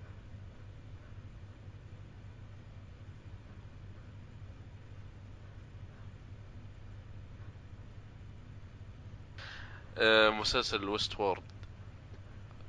مسلسل 10.31 10.89
ويست 10.89 11.21
وورد 11.21 11.43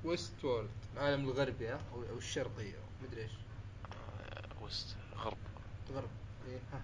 ويست 0.04 0.46
وورلد 0.46 0.70
العالم 0.94 1.30
الغربي 1.30 1.68
ها؟ 1.68 1.80
أو 1.94 2.04
أو 2.12 2.18
الشرقي 2.18 2.68
أو 2.68 2.82
مدري 3.08 3.22
إيش. 3.22 3.32
آه، 3.32 4.64
west 4.64 4.96
غرب. 5.18 5.38
غرب. 5.96 6.10
إيه 6.50 6.60
ها. 6.74 6.82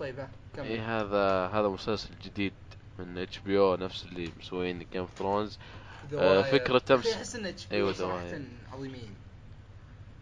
طيب 0.00 0.18
ها 0.20 0.30
كمل. 0.56 0.66
اي 0.66 0.78
هذا 0.80 1.46
هذا 1.46 1.68
مسلسل 1.68 2.10
جديد 2.24 2.52
من 2.98 3.18
HBO 3.18 3.74
نفس 3.76 4.04
اللي 4.04 4.32
مسوين 4.40 4.78
جيم 4.78 5.00
اوف 5.00 5.10
ثرونز. 5.18 5.58
آه، 6.14 6.42
فكرة 6.42 6.82
أمس- 6.88 7.06
أحس 7.16 7.36
ان 7.36 7.46
HBO 7.46 7.66
أيوة، 7.72 7.92
صراحة 7.92 8.26
ذواير. 8.26 8.44
عظيمين. 8.72 9.14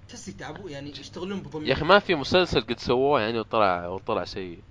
تحس 0.08 0.28
يتعبوا 0.28 0.70
يعني 0.70 0.90
يشتغلون 0.90 1.40
بضمير. 1.40 1.68
يا 1.68 1.72
أخي 1.72 1.84
ما 1.84 1.98
في 1.98 2.14
مسلسل 2.14 2.60
قد 2.60 2.78
سووه 2.78 3.20
يعني 3.20 3.38
وطلع 3.40 3.86
وطلع 3.86 4.24
سيء. 4.24 4.62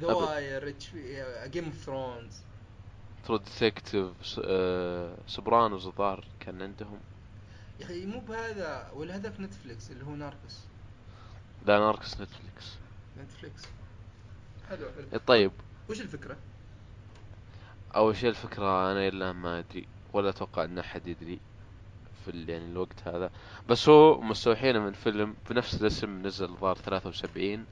ذواير 0.00 0.68
HBO 0.68 0.90
جيم 1.46 1.64
اوف 1.64 1.74
ثرونز 1.74 2.42
ترو 3.26 3.36
ديتكتيف 3.36 4.10
سوبرانوز 5.26 5.86
الظاهر 5.86 6.24
كان 6.40 6.62
عندهم. 6.62 6.98
يا 7.80 7.84
أخي 7.84 8.06
مو 8.06 8.20
بهذا 8.20 8.90
ولا 8.94 9.16
هذاك 9.16 9.40
نتفليكس 9.40 9.90
اللي 9.90 10.04
هو 10.04 10.10
ناركس 10.14 10.58
لا 11.66 11.78
ناركس 11.78 12.20
نتفليكس 12.20 12.76
نتفليكس 13.22 13.62
حلو 14.68 14.86
حلو 15.10 15.20
طيب. 15.26 15.52
وش 15.90 16.00
الفكرة؟ 16.00 16.36
أول 17.96 18.16
شيء 18.16 18.28
الفكرة 18.30 18.92
أنا 18.92 19.08
إلا 19.08 19.32
ما 19.32 19.58
أدري 19.58 19.86
ولا 20.12 20.28
أتوقع 20.28 20.64
إن 20.64 20.78
أحد 20.78 21.06
يدري 21.06 21.40
في 22.24 22.30
ال- 22.30 22.50
يعني 22.50 22.64
الوقت 22.64 23.08
هذا. 23.08 23.30
بس 23.68 23.88
هو 23.88 24.20
مستوحينه 24.20 24.78
من 24.78 24.92
فيلم 24.92 25.34
بنفس 25.50 25.80
الاسم 25.80 26.26
نزل 26.26 26.44
الظاهر 26.50 26.76
73 26.76 27.66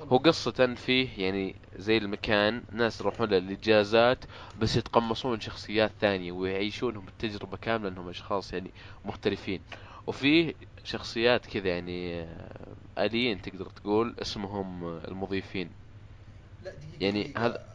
هو 0.00 0.16
قصة 0.16 0.74
فيه 0.74 1.08
يعني 1.24 1.54
زي 1.76 1.96
المكان 1.98 2.62
ناس 2.72 3.00
يروحون 3.00 3.28
للإجازات 3.28 4.24
بس 4.58 4.76
يتقمصون 4.76 5.40
شخصيات 5.40 5.90
ثانية 6.00 6.32
ويعيشونهم 6.32 7.08
التجربة 7.08 7.56
كاملة 7.56 7.88
إنهم 7.88 8.08
أشخاص 8.08 8.52
يعني 8.52 8.70
مختلفين 9.04 9.60
وفيه 10.06 10.54
شخصيات 10.84 11.46
كذا 11.46 11.68
يعني 11.68 12.20
آه، 12.22 12.76
آليين 12.98 13.42
تقدر 13.42 13.66
تقول 13.66 14.14
اسمهم 14.22 14.84
آه، 14.84 15.08
المضيفين. 15.08 15.70
لا 16.62 16.70
دقيقة 16.74 17.04
يعني. 17.04 17.32
هذا- 17.36 17.70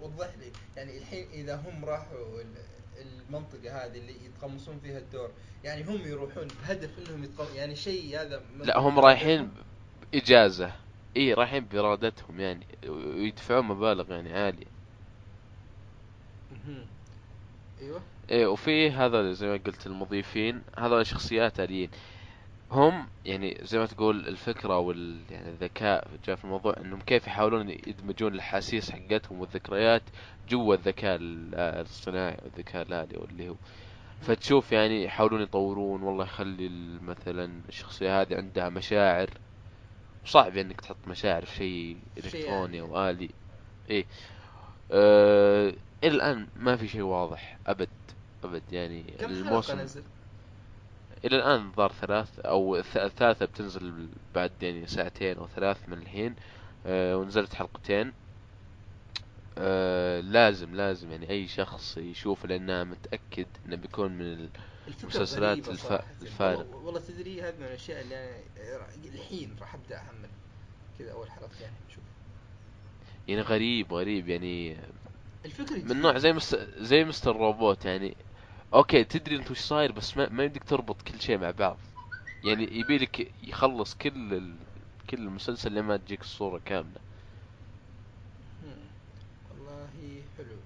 وضح 0.00 0.26
لي 0.38 0.52
يعني 0.76 0.98
الحين 0.98 1.26
إذا 1.32 1.54
هم 1.56 1.84
راحوا 1.84 2.40
ال- 2.40 2.56
المنطقة 3.00 3.84
هذه 3.84 3.98
اللي 3.98 4.24
يتقمصون 4.24 4.78
فيها 4.80 4.98
الدور 4.98 5.30
يعني 5.64 5.82
هم 5.84 6.00
يروحون 6.06 6.48
بهدف 6.62 6.90
إنهم 6.98 7.24
يتقم... 7.24 7.56
يعني 7.56 7.76
شيء 7.76 8.20
هذا 8.20 8.42
لا 8.64 8.78
هم 8.78 8.98
رايحين 8.98 9.50
إجازة 10.14 10.72
اي 11.16 11.34
رايحين 11.34 11.64
بإرادتهم 11.64 12.40
يعني 12.40 12.66
ويدفعون 12.88 13.64
مبالغ 13.64 14.12
يعني 14.12 14.32
عالية. 14.32 14.66
مهم. 16.52 16.86
أيوه. 17.80 18.02
إيه 18.30 18.46
وفي 18.46 18.90
هذا 18.90 19.32
زي 19.32 19.46
ما 19.46 19.60
قلت 19.66 19.86
المضيفين 19.86 20.62
هذول 20.78 21.06
شخصيات 21.06 21.60
آليين. 21.60 21.90
هم 22.70 23.06
يعني 23.24 23.58
زي 23.62 23.78
ما 23.78 23.86
تقول 23.86 24.28
الفكرة 24.28 24.78
وال 24.78 25.20
يعني 25.30 25.48
الذكاء 25.48 26.08
جاء 26.26 26.36
في 26.36 26.44
الموضوع 26.44 26.74
إنهم 26.76 27.00
كيف 27.00 27.26
يحاولون 27.26 27.70
يدمجون 27.70 28.34
الأحاسيس 28.34 28.90
حقتهم 28.90 29.40
والذكريات 29.40 30.02
جوا 30.48 30.74
الذكاء 30.74 31.18
الاصطناعي 31.20 32.36
والذكاء 32.42 32.82
الآلي 32.82 33.16
واللي 33.16 33.48
هو. 33.48 33.54
فتشوف 34.20 34.72
يعني 34.72 35.04
يحاولون 35.04 35.42
يطورون 35.42 36.02
والله 36.02 36.24
يخلي 36.24 36.70
مثلا 37.02 37.50
الشخصية 37.68 38.20
هذه 38.20 38.36
عندها 38.36 38.68
مشاعر. 38.68 39.30
صعب 40.24 40.56
إنك 40.56 40.80
تحط 40.80 40.96
مشاعر 41.06 41.44
في 41.44 41.54
شيء 41.54 41.96
إلكتروني 42.18 42.80
أو 42.80 43.08
آلي. 43.08 43.30
إيه. 43.90 44.04
آه 44.90 45.74
إلى 46.04 46.14
الآن 46.14 46.46
ما 46.56 46.76
في 46.76 46.88
شيء 46.88 47.02
واضح. 47.02 47.58
أبد. 47.66 47.88
أبد. 48.44 48.62
يعني 48.72 49.02
كم 49.02 49.30
الموسم 49.30 49.80
نزل؟ 49.80 50.02
إلى 51.24 51.36
الآن 51.36 51.66
الظاهر 51.66 51.92
ثلاث 51.92 52.38
أو 52.38 52.76
الثالثة 52.76 53.46
بتنزل 53.46 54.08
بعد 54.34 54.50
يعني 54.62 54.86
ساعتين 54.86 55.38
أو 55.38 55.46
ثلاث 55.46 55.88
من 55.88 55.98
الحين. 55.98 56.34
آه 56.86 57.16
ونزلت 57.16 57.54
حلقتين. 57.54 58.12
آه 59.58 60.20
لازم 60.20 60.74
لازم 60.74 61.10
يعني 61.10 61.30
أي 61.30 61.48
شخص 61.48 61.98
يشوف 61.98 62.46
لأنه 62.46 62.84
متأكد 62.84 63.46
إنه 63.66 63.76
بيكون 63.76 64.12
من 64.12 64.48
المسلسلات 64.88 65.68
الف... 65.68 65.92
الفارق. 66.22 66.76
والله 66.76 67.00
تدري 67.00 67.42
هذه 67.42 67.56
من 67.58 67.64
الأشياء 67.64 68.00
اللي 68.00 68.16
أنا 68.16 68.88
الحين 69.14 69.56
راح 69.60 69.74
أبدأ 69.74 69.96
احمل 69.96 70.28
كذا 70.98 71.12
أول 71.12 71.30
حلقتين 71.30 71.62
يعني 71.62 71.74
شوف. 71.94 72.04
يعني 73.28 73.40
غريب 73.40 73.92
غريب. 73.92 74.28
يعني 74.28 74.76
الفكرة 75.44 75.76
من 75.76 76.00
نوع 76.00 76.18
زي 76.18 76.32
مست... 76.32 76.68
زي 76.78 77.04
مستر 77.04 77.36
روبوت. 77.36 77.84
يعني 77.84 78.16
أوكي 78.74 79.04
تدري 79.04 79.36
أنت 79.36 79.50
وش 79.50 79.58
صاير 79.58 79.92
بس 79.92 80.16
ما, 80.16 80.28
ما 80.28 80.44
يمديك 80.44 80.64
تربط 80.64 81.02
كل 81.02 81.20
شيء 81.20 81.38
مع 81.38 81.50
بعض. 81.50 81.78
يعني 82.44 82.78
يبي 82.78 82.98
لك 82.98 83.32
يخلص 83.42 83.94
كل 83.94 84.34
ال... 84.34 84.56
كل 85.10 85.18
المسلسل 85.18 85.74
لما 85.74 85.96
تجيك 85.96 86.20
الصورة 86.20 86.60
كاملة. 86.64 87.00
والله 89.50 89.88
حلو. 90.38 90.56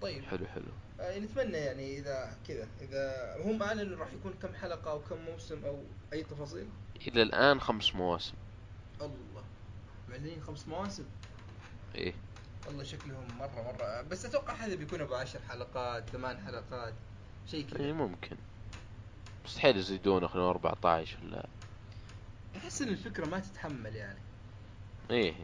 طيب. 0.00 0.24
حلو 0.24 0.46
حلو. 0.46 0.85
نتمنى 1.00 1.56
يعني 1.56 1.98
إذا 1.98 2.36
كذا 2.48 2.68
إذا 2.80 3.36
هم 3.44 3.62
اعلنوا 3.62 3.98
راح 3.98 4.12
يكون 4.12 4.34
كم 4.42 4.54
حلقة 4.54 4.90
أو 4.90 5.00
كم 5.00 5.16
موسم 5.18 5.64
أو 5.64 5.82
أي 6.12 6.22
تفاصيل؟ 6.22 6.68
إلى 7.08 7.22
الآن 7.22 7.60
خمس 7.60 7.94
مواسم. 7.94 8.34
الله. 9.00 9.44
معلنين 10.08 10.42
خمس 10.42 10.68
مواسم؟ 10.68 11.04
إيه. 11.94 12.14
والله 12.66 12.84
شكلهم 12.84 13.38
مرة 13.38 13.62
مرة. 13.62 14.02
بس 14.02 14.24
أتوقع 14.24 14.54
هذا 14.54 14.74
بيكون 14.74 15.00
أبو 15.00 15.14
عشر 15.14 15.40
حلقات 15.48 16.10
ثمان 16.10 16.38
حلقات 16.38 16.94
شيء 17.46 17.66
كذا. 17.66 17.84
اي 17.84 17.92
ممكن. 17.92 18.36
مستحيل 19.44 19.76
يزيدونه 19.76 20.26
خلينا 20.26 20.50
14 20.50 21.18
ولا؟ 21.24 21.46
أحس 22.56 22.82
إن 22.82 22.88
الفكرة 22.88 23.26
ما 23.26 23.38
تتحمل 23.38 23.96
يعني. 23.96 24.18
إيه. 25.10 25.34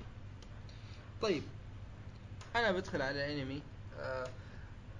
طيب. 1.23 1.43
أنا 2.57 2.73
بدخل 2.73 3.03
على 3.03 3.43
أنمي. 3.43 3.63
أه 4.01 4.29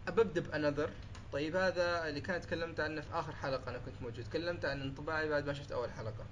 ببدا 0.07 0.41
بأنذر. 0.41 0.91
طيب 1.33 1.57
هذا 1.57 2.09
اللي 2.09 2.21
كان 2.21 2.41
تكلمت 2.41 2.81
عنه 2.81 3.01
في 3.01 3.15
آخر 3.15 3.33
حلقة 3.33 3.71
أنا 3.71 3.79
كنت 3.79 3.95
موجود. 4.03 4.25
تكلمت 4.25 4.65
عن 4.65 4.83
انطباعي 4.83 5.29
بعد 5.29 5.47
ما 5.47 5.53
شفت 5.53 5.73
أول 5.73 5.91
حلقة. 5.91 6.25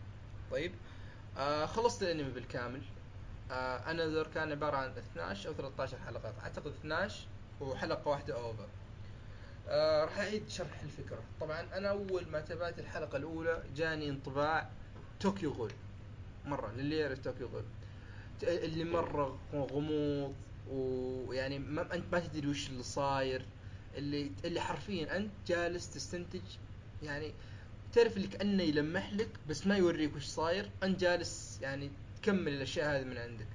طيب 0.50 0.72
آه 1.36 1.66
خلصت 1.66 2.02
الأنمي 2.02 2.30
بالكامل. 2.30 2.82
آه 3.50 3.90
another 3.90 4.26
كان 4.34 4.50
عبارة 4.52 4.76
عن 4.76 4.90
12 4.90 5.48
أو 5.48 5.54
13 5.54 5.98
حلقة 6.06 6.34
أعتقد 6.42 6.66
12 6.66 7.26
وحلقة 7.60 8.08
واحدة 8.08 8.34
OVA 8.34 8.68
آه 9.68 10.04
راح 10.04 10.18
أعيد 10.18 10.48
شرح 10.48 10.80
الفكرة. 10.82 11.22
طبعا 11.40 11.60
أنا 11.60 11.88
أول 11.88 12.28
ما 12.32 12.40
تابعت 12.40 12.78
الحلقة 12.78 13.16
الأولى 13.16 13.62
جاني 13.76 14.08
انطباع 14.08 14.70
طوكيو 15.20 15.50
غول. 15.50 15.72
مرة 16.44 16.72
للي 16.72 16.96
يعرف 16.96 17.18
طوكيو 17.18 17.46
غول 17.46 17.64
اللي 18.42 18.84
مرة 18.84 19.38
غموض 19.54 20.34
ويعني 20.70 21.58
ما 21.58 21.94
انت 21.94 22.04
ما 22.12 22.20
تدري 22.20 22.48
وش 22.48 22.68
اللي 22.68 22.82
صاير. 22.82 23.44
اللي 23.94 24.30
اللي 24.44 24.60
حرفيا 24.60 25.16
أنت 25.16 25.30
جالس 25.46 25.90
تستنتج. 25.90 26.42
يعني 27.02 27.32
تعرف 27.92 28.16
اللي 28.16 28.28
كأنه 28.28 28.62
يلمح 28.62 29.12
لك 29.12 29.28
بس 29.48 29.66
ما 29.66 29.76
يوريك 29.76 30.16
وش 30.16 30.24
صاير. 30.26 30.70
أنت 30.82 31.00
جالس 31.00 31.58
يعني 31.62 31.90
تكمل 32.22 32.52
الأشياء 32.52 32.96
هذه 33.00 33.04
من 33.04 33.18
عندك. 33.18 33.46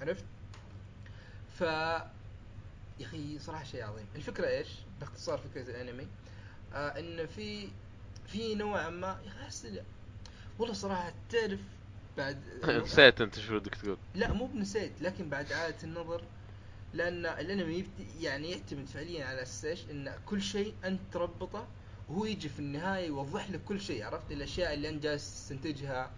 عرفت؟ 0.00 0.24
ف 1.58 1.60
يا 3.00 3.06
أخي 3.06 3.38
صراحة 3.38 3.64
شيء 3.64 3.82
عظيم. 3.84 4.06
الفكرة 4.16 4.48
إيش؟ 4.48 4.68
باختصار 5.00 5.38
فكرة 5.38 5.70
الأنمي. 5.70 6.06
آه 6.74 6.88
إن 6.98 7.26
في 7.26 7.68
في 8.26 8.54
نوعا 8.54 8.90
ما 8.90 9.20
يا 9.24 9.48
أخي 9.48 9.82
والله 10.58 10.74
صراحة 10.74 11.12
تعرف 11.30 11.60
بعد 12.16 12.42
نسيت 12.84 13.20
أنت 13.20 13.38
شو 13.38 13.58
بدك 13.58 13.74
تقول. 13.74 13.98
لا 14.14 14.32
مو 14.32 14.46
بنسيت 14.46 15.02
لكن 15.02 15.28
بعد 15.28 15.52
اعاده 15.52 15.76
النظر 15.84 16.22
لأن 16.94 17.26
الانمي 17.26 17.86
يعني 18.20 18.50
يعتمد 18.50 18.86
فعليا 18.86 19.24
على 19.24 19.42
أساس 19.42 19.64
إيش 19.64 19.90
إن 19.90 20.14
كل 20.26 20.42
شيء 20.42 20.74
أنت 20.84 21.00
تربطه 21.12 21.66
وهو 22.08 22.24
يجي 22.24 22.48
في 22.48 22.58
النهاية 22.58 23.06
يوضح 23.06 23.50
لك 23.50 23.64
كل 23.64 23.80
شيء 23.80 24.04
عرفت؟ 24.04 24.32
الأشياء 24.32 24.74
اللي 24.74 24.88
أنت 24.88 25.02
جالس 25.02 25.34
تستنتجها 25.34 26.10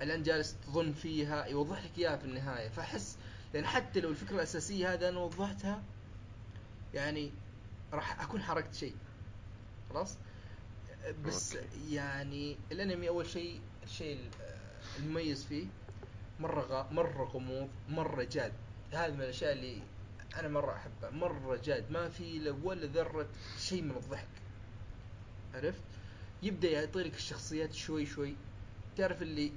اللي 0.00 0.14
أنت 0.14 0.26
جالس 0.26 0.56
تظن 0.66 0.92
فيها 0.92 1.46
يوضح 1.46 1.84
لك 1.84 1.90
إياها 1.98 2.16
في 2.16 2.24
النهاية. 2.24 2.68
فأحس 2.68 3.16
لأن 3.54 3.66
حتى 3.66 4.00
لو 4.00 4.10
الفكرة 4.10 4.34
الأساسية 4.36 4.92
هذا 4.92 5.08
أنا 5.08 5.18
وضحتها 5.18 5.82
يعني 6.94 7.30
راح 7.92 8.22
أكون 8.22 8.42
حركت 8.42 8.74
شيء. 8.74 8.94
خلاص؟ 9.90 10.16
بس 11.24 11.56
أوكي. 11.56 11.94
يعني 11.94 12.56
الأنمي 12.72 13.08
أول 13.08 13.26
شيء 13.26 13.60
الشيء 13.84 14.20
المميز 14.98 15.44
فيه 15.44 15.66
مرة 16.40 16.60
غا 16.60 16.88
مرة 16.92 17.24
غموض 17.24 17.68
مرة 17.88 18.22
جاد. 18.22 18.52
هذه 18.92 19.12
من 19.12 19.20
الأشياء 19.20 19.52
اللي 19.52 19.82
أنا 20.36 20.48
مرة 20.48 20.72
احبها 20.72 21.10
مرة 21.10 21.56
جاد. 21.56 21.90
ما 21.90 22.08
في 22.08 22.38
له 22.38 22.58
ولا 22.64 22.86
ذرة 22.86 23.28
شيء 23.58 23.82
من 23.82 23.90
الضحك. 23.96 24.28
عرفت؟ 25.54 25.82
يبدأ 26.42 26.70
يعطيك 26.70 27.14
الشخصيات 27.14 27.72
شوي 27.72 28.06
شوي. 28.06 28.36
تعرف 28.96 29.22
اللي 29.22 29.52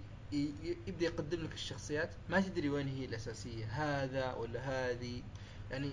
يبدأ 0.88 1.05
يقدم 1.05 1.43
لك 1.43 1.53
الشخصيات. 1.53 2.09
ما 2.30 2.41
تدري 2.41 2.69
وين 2.69 2.88
هي 2.88 3.05
الأساسية. 3.05 3.65
هذا 3.65 4.34
ولا 4.34 4.59
هذه. 4.59 5.21
يعني 5.71 5.91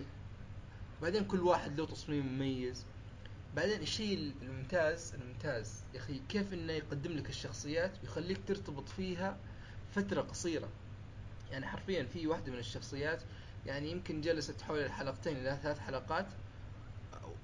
بعدين 1.03 1.25
كل 1.25 1.41
واحد 1.41 1.81
له 1.81 1.87
تصميم 1.87 2.27
مميز. 2.27 2.87
بعدين 3.57 3.81
الشيء 3.81 4.33
الممتاز 4.43 5.15
الممتاز 5.15 5.83
يا 5.95 5.99
أخي 5.99 6.21
كيف 6.29 6.53
إنه 6.53 6.73
يقدم 6.73 7.13
لك 7.13 7.29
الشخصيات 7.29 7.93
ويخليك 8.03 8.41
ترتبط 8.47 8.89
فيها 8.89 9.39
فترة 9.93 10.21
قصيرة. 10.21 10.69
يعني 11.51 11.67
حرفيا 11.67 12.03
في 12.05 12.27
واحدة 12.27 12.53
من 12.53 12.59
الشخصيات 12.59 13.23
يعني 13.67 13.91
يمكن 13.91 14.21
جلست 14.21 14.63
حول 14.63 14.79
الحلقتين 14.79 15.37
إلى 15.37 15.59
ثلاث 15.63 15.79
حلقات. 15.79 16.27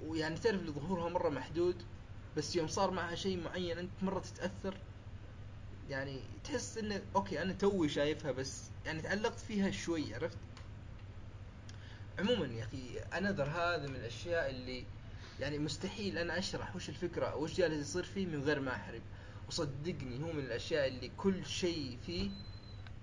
ويعني 0.02 0.38
تعرف 0.38 0.60
اللي 0.60 0.70
ظهورها 0.72 1.08
مرة 1.08 1.28
محدود 1.28 1.82
بس 2.36 2.56
يوم 2.56 2.68
صار 2.68 2.90
معها 2.90 3.14
شيء 3.14 3.42
معين 3.44 3.78
أنت 3.78 3.90
مرة 4.02 4.20
تتأثر. 4.20 4.76
يعني 5.90 6.20
تحس 6.44 6.78
انه 6.78 7.02
أوكي 7.16 7.42
أنا 7.42 7.52
توي 7.52 7.88
شايفها 7.88 8.32
بس 8.32 8.62
يعني 8.86 9.02
تعلقت 9.02 9.38
فيها 9.40 9.70
شوي 9.70 10.14
عرفت؟ 10.14 10.38
عموما 12.18 12.46
يا 12.46 12.64
أخي 12.64 12.98
انذر 12.98 13.44
هذا 13.48 13.86
من 13.86 13.96
الأشياء 13.96 14.50
اللي 14.50 14.84
يعني 15.40 15.58
مستحيل 15.58 16.18
أنا 16.18 16.38
أشرح 16.38 16.76
وش 16.76 16.88
الفكرة 16.88 17.36
وش 17.36 17.54
جالس 17.54 17.88
يصير 17.88 18.04
فيه 18.04 18.26
من 18.26 18.42
غير 18.42 18.60
ما 18.60 18.72
أحرق. 18.74 19.00
وصدقني 19.48 20.24
هو 20.24 20.32
من 20.32 20.44
الأشياء 20.44 20.88
اللي 20.88 21.10
كل 21.16 21.46
شيء 21.46 21.98
فيه 22.06 22.30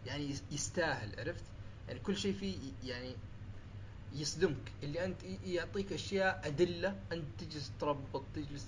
يعني 0.05 0.36
يستاهل 0.51 1.20
عرفت؟ 1.20 1.43
يعني 1.88 2.00
كل 2.00 2.18
شيء 2.18 2.34
فيه 2.34 2.58
يعني 2.84 3.16
يصدمك. 4.14 4.72
اللي 4.84 5.06
أنت 5.06 5.24
يعطيك 5.46 5.94
أشياء 5.94 6.42
أدلة 6.44 7.00
أنت 7.12 7.26
تجلس 7.40 7.72
تربط 7.80 8.24
تجلس 8.36 8.66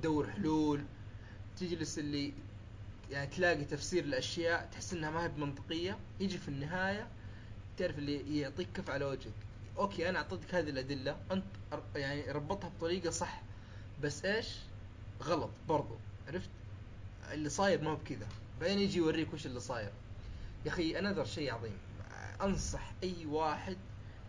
تدور 0.00 0.30
حلول 0.30 0.84
تجلس 1.56 1.98
اللي 1.98 2.32
يعني 3.10 3.26
تلاقي 3.26 3.64
تفسير 3.64 4.04
الاشياء 4.04 4.68
تحس 4.72 4.92
إنها 4.92 5.10
ما 5.10 5.24
هي 5.24 5.28
بمنطقية 5.28 5.98
يجي 6.20 6.38
في 6.38 6.48
النهاية 6.48 7.08
تعرف 7.76 7.98
اللي 7.98 8.38
يعطيك 8.38 8.68
كف 8.74 8.90
على 8.90 9.04
وجهك. 9.04 9.32
أوكي 9.78 10.08
أنا 10.08 10.18
أعطيتك 10.18 10.54
هذه 10.54 10.70
الأدلة 10.70 11.16
أنت 11.32 11.44
يعني 11.96 12.30
ربطها 12.30 12.68
بطريقة 12.68 13.10
صح 13.10 13.42
بس 14.02 14.24
إيش؟ 14.24 14.48
غلط 15.22 15.50
برضو 15.68 15.96
عرفت؟ 16.28 16.50
اللي 17.32 17.48
صاير 17.48 17.82
ما 17.82 17.90
هو 17.90 17.96
بكذا. 17.96 18.26
بعدين 18.60 18.78
يجي 18.78 18.98
يوريك 18.98 19.34
وش 19.34 19.46
اللي 19.46 19.60
صاير. 19.60 19.92
يا 20.64 20.70
أخي 20.70 20.98
another 20.98 21.24
شيء 21.24 21.54
عظيم. 21.54 21.78
أنصح 22.42 22.92
أي 23.02 23.26
واحد 23.26 23.76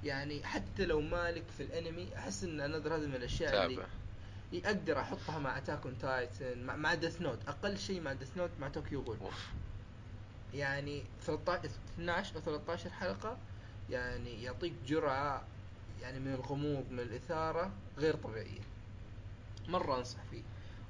يعني 0.04 0.44
حتى 0.44 0.86
لو 0.86 1.02
مالك 1.02 1.44
في 1.58 1.64
الأنمي 1.64 2.18
أحس 2.18 2.44
إن 2.44 2.62
another 2.62 2.96
هذه 2.96 3.06
من 3.08 3.16
الأشياء 3.16 3.52
تابع. 3.52 3.86
اللي 4.54 4.66
أقدر 4.66 5.00
أحطها 5.00 5.40
مع 5.40 5.58
اتاك 5.58 5.86
اون 5.86 5.98
تايتن 5.98 6.64
مع, 6.64 6.76
مع 6.76 6.94
ديث 6.94 7.22
نوت 7.22 7.40
أقل 7.48 7.78
شيء 7.78 8.02
مع 8.02 8.14
ديث 8.14 8.38
نوت 8.38 8.50
مع 8.60 8.70
طوكيو 8.70 9.02
غول 9.02 9.18
يعني 10.54 11.04
13 11.26 11.70
12 11.94 12.36
أو 12.36 12.42
13 12.42 12.90
حلقة 12.90 13.38
يعني 13.90 14.44
يعطيك 14.44 14.74
جرعة 14.88 15.48
يعني 16.02 16.20
من 16.20 16.34
الغموض 16.34 16.92
من 16.92 17.00
الإثارة 17.00 17.72
غير 17.98 18.16
طبيعية. 18.16 18.62
مرة 19.68 19.98
أنصح 19.98 20.24
فيه. 20.32 20.42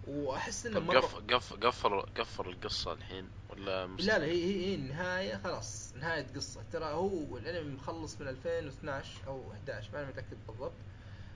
وأحس 0.08 0.66
إنه 0.66 0.80
مره 0.80 1.00
قف 1.00 1.16
قف 1.16 1.54
قفل 1.54 2.02
قفل 2.02 2.50
القصة 2.50 2.94
الحين 2.94 3.30
ولا 3.50 3.88
مست... 3.88 4.08
لا 4.08 4.20
لا 4.20 4.26
هي 4.26 4.44
هي, 4.46 4.76
النهاية 4.76 5.38
خلاص 5.38 5.94
نهاية 5.96 6.26
قصة. 6.36 6.62
ترى 6.72 6.86
هو 6.86 7.38
الأنمي 7.38 7.72
مخلص 7.76 8.22
من 8.22 8.28
2012 8.28 9.28
أو 9.28 9.52
11 9.52 9.90
ما 9.94 10.00
أنا 10.00 10.08
متأكد 10.08 10.38
بالضبط. 10.48 10.74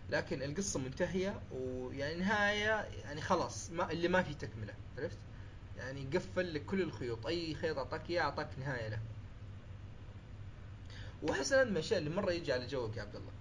لكن 0.09 0.41
القصة 0.43 0.79
منتهية 0.79 1.41
ويعني 1.51 2.15
نهاية 2.15 2.81
يعني 3.03 3.21
خلاص 3.21 3.69
ما 3.71 3.91
اللي 3.91 4.07
ما 4.07 4.21
في 4.23 4.33
تكملة 4.33 4.73
عرفت؟ 4.97 5.17
يعني 5.77 6.05
قفل 6.13 6.53
لك 6.53 6.65
كل 6.65 6.81
الخيوط 6.81 7.25
أي 7.27 7.55
خيط 7.55 7.77
أعطاك 7.77 8.09
إياه 8.09 8.21
أعطاك 8.21 8.49
نهاية 8.59 8.87
له. 8.87 8.99
وأحس 11.23 11.53
من 11.53 11.59
الأشياء 11.61 11.99
اللي 11.99 12.09
مرة 12.09 12.31
يجي 12.31 12.53
على 12.53 12.67
جوك 12.67 12.97
يا 12.97 13.01
عبد 13.01 13.15
الله. 13.15 13.31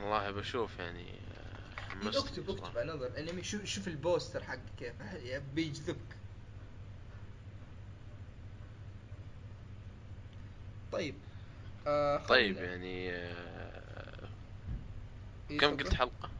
والله 0.00 0.30
بشوف 0.30 0.78
يعني 0.78 1.19
اكتب 2.08 2.50
اكتب 2.50 2.78
على 2.78 2.92
نظر. 2.92 3.10
انمي 3.18 3.42
شوف 3.42 3.64
شوف 3.64 3.88
البوستر 3.88 4.42
حقه 4.42 4.60
كيف. 4.78 4.94
بيجذبك 5.54 6.16
طيب 10.92 11.14
آه 11.86 12.26
طيب 12.26 12.56
يعني 12.56 13.10
آه، 13.12 14.28
إيه، 15.50 15.58
كم. 15.58 15.76
قلت 15.76 15.94
حلقة؟ 15.94 16.30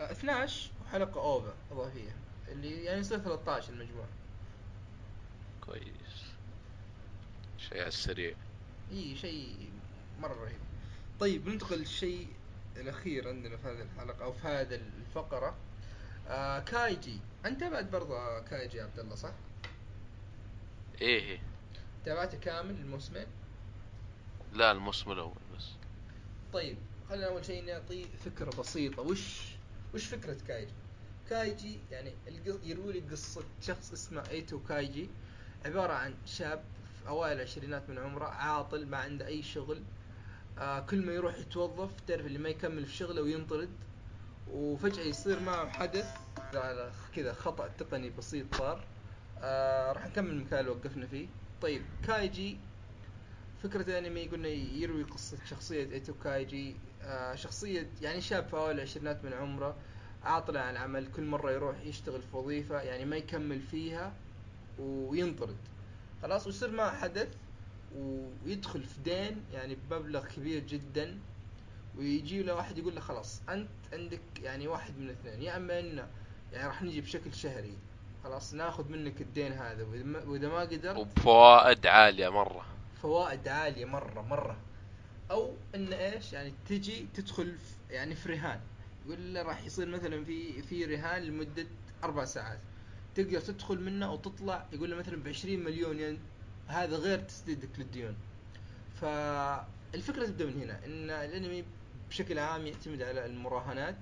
آه 0.00 0.12
12 0.12 0.70
وحلقة 0.86 1.20
اوفا 1.20 1.54
اضافية 1.72 2.16
اللي 2.48 2.84
يعني 2.84 3.00
يصير 3.00 3.18
13 3.18 3.72
المجموع. 3.72 4.06
كويس. 5.66 6.24
شيء 7.58 7.78
على 7.78 7.88
السريع. 7.88 8.34
اي 8.92 9.16
شيء 9.16 9.70
مرة 10.20 10.34
رهيب. 10.44 10.58
طيب 11.20 11.48
ننتقل 11.48 11.78
للشيء 11.78 12.28
الأخير 12.76 13.28
عندنا 13.28 13.56
في 13.56 13.68
هذه 13.68 13.82
الحلقة 13.82 14.24
أو 14.24 14.32
في 14.32 14.48
هذه 14.48 14.74
الفقرة 14.74 15.56
آه 16.28 16.58
كايجي 16.58 17.20
أنت 17.46 17.60
تابعت 17.60 17.84
برضه 17.84 18.40
كايجي 18.40 18.76
يا 18.78 18.84
عبد 18.84 18.98
الله 18.98 19.14
صح؟ 19.14 19.32
إيه 21.00 21.20
إيه. 21.20 21.40
تابعته 22.04 22.38
كامل 22.38 22.70
الموسمين؟ 22.74 23.26
لا 24.52 24.72
الموسم 24.72 25.12
الأول 25.12 25.34
بس 25.56 25.64
طيب 26.52 26.76
خلينا 27.08 27.26
أول 27.26 27.44
شيء 27.44 27.64
نعطي 27.64 28.04
فكرة 28.24 28.60
بسيطة 28.60 29.02
وش 29.02 29.54
وش 29.94 30.04
فكرة 30.06 30.36
كايجي 30.48 30.72
كايجي 31.30 31.78
يعني 31.90 32.12
يروي 32.64 32.92
لي 32.92 33.00
قصة 33.00 33.44
شخص 33.62 33.92
اسمه 33.92 34.30
إيتو 34.30 34.60
كايجي 34.68 35.08
عبارة 35.66 35.92
عن 35.92 36.14
شاب 36.26 36.64
في 37.02 37.08
أوائل 37.08 37.36
العشرينات 37.36 37.90
من 37.90 37.98
عمره 37.98 38.24
عاطل 38.24 38.86
ما 38.86 38.96
عنده 38.96 39.26
أي 39.26 39.42
شغل 39.42 39.82
آه 40.58 40.80
كل 40.80 41.06
ما 41.06 41.12
يروح 41.12 41.38
يتوظف 41.38 41.90
تعرف 42.06 42.26
اللي 42.26 42.38
ما 42.38 42.48
يكمل 42.48 42.86
في 42.86 42.92
شغله 42.96 43.22
وينطرد 43.22 43.70
وفجأة 44.52 45.02
يصير 45.04 45.40
معه 45.40 45.68
حدث. 45.68 46.16
على 46.54 46.92
كذا 47.16 47.32
خطأ 47.32 47.68
تقني 47.78 48.10
بسيط 48.10 48.54
صار. 48.54 48.84
آه 49.42 49.92
راح 49.92 50.06
نكمل 50.06 50.30
المكان 50.30 50.60
اللي 50.60 50.70
وقفنا 50.70 51.06
فيه. 51.06 51.26
طيب 51.62 51.82
كايجي 52.06 52.56
فكرة 53.62 53.82
الأنمي 53.82 54.28
قلنا 54.28 54.48
يروي 54.48 55.02
قصة 55.02 55.36
شخصية 55.50 55.92
إيتو 55.92 56.14
كايجي. 56.24 56.76
آه 57.02 57.34
شخصية 57.34 57.90
يعني 58.02 58.20
شاب 58.20 58.46
في 58.48 58.54
اوائل 58.56 58.76
العشرينات 58.76 59.24
من 59.24 59.32
عمره 59.32 59.76
عاطل 60.22 60.56
عن 60.56 60.72
العمل 60.72 61.12
كل 61.12 61.22
مرة 61.24 61.50
يروح 61.50 61.76
يشتغل 61.84 62.22
في 62.22 62.36
وظيفة 62.36 62.80
يعني 62.80 63.04
ما 63.04 63.16
يكمل 63.16 63.60
فيها 63.60 64.12
وينطرد. 64.78 65.56
خلاص 66.22 66.46
ويصير 66.46 66.70
معه 66.70 66.96
حدث. 66.96 67.28
ويدخل 67.96 68.82
في 68.82 69.00
دين 69.00 69.44
يعني 69.52 69.76
بمبلغ 69.90 70.26
كبير 70.26 70.62
جدا 70.62 71.18
ويجي 71.98 72.42
له 72.42 72.54
واحد 72.54 72.78
يقول 72.78 72.94
له 72.94 73.00
خلاص 73.00 73.40
أنت 73.48 73.68
عندك 73.92 74.20
يعني 74.42 74.68
واحد 74.68 74.98
من 74.98 75.10
اثنين 75.10 75.42
يا 75.42 75.56
أما 75.56 75.80
إنه 75.80 76.08
يعني 76.52 76.66
راح 76.66 76.82
نجي 76.82 77.00
بشكل 77.00 77.34
شهري 77.34 77.74
خلاص 78.24 78.54
ناخذ 78.54 78.88
منك 78.88 79.20
الدين 79.20 79.52
هذا 79.52 79.84
وإذا 80.26 80.48
ما 80.48 80.60
قدرت 80.60 80.96
وبفوائد 80.96 81.86
عالية 81.86 82.28
مرة. 82.28 82.64
فوائد 83.02 83.48
عالية 83.48 83.84
مرة 83.84 84.22
مرة. 84.22 84.56
أو 85.30 85.52
إن 85.74 85.92
إيش 85.92 86.32
يعني 86.32 86.52
تجي 86.68 87.06
تدخل 87.14 87.58
في 87.58 87.94
يعني 87.94 88.14
في 88.14 88.28
رهان. 88.28 88.60
يقول 89.06 89.34
له 89.34 89.42
راح 89.42 89.64
يصير 89.64 89.88
مثلا 89.88 90.24
في 90.24 90.62
في 90.62 90.84
رهان 90.84 91.22
لمدة 91.22 91.66
أربع 92.04 92.24
ساعات. 92.24 92.58
تقدر 93.14 93.40
تدخل 93.40 93.80
منه 93.80 94.06
أو 94.06 94.16
تطلع 94.16 94.66
يقول 94.72 94.90
له 94.90 94.96
مثلا 94.96 95.22
ب 95.22 95.28
20 95.28 95.64
مليون 95.64 96.00
ين 96.00 96.18
هذا 96.66 96.96
غير 96.96 97.18
تسديدك 97.18 97.68
للديون 97.78 98.16
فالفكرة 99.00 100.26
تبدأ 100.26 100.46
من 100.46 100.62
هنا 100.62 100.84
إن 100.84 101.10
الأنمي 101.10 101.64
بشكل 102.10 102.38
عام 102.38 102.66
يعتمد 102.66 103.02
على 103.02 103.26
المراهنات 103.26 103.96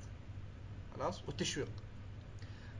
خلاص 0.96 1.22
والتشويق. 1.26 1.68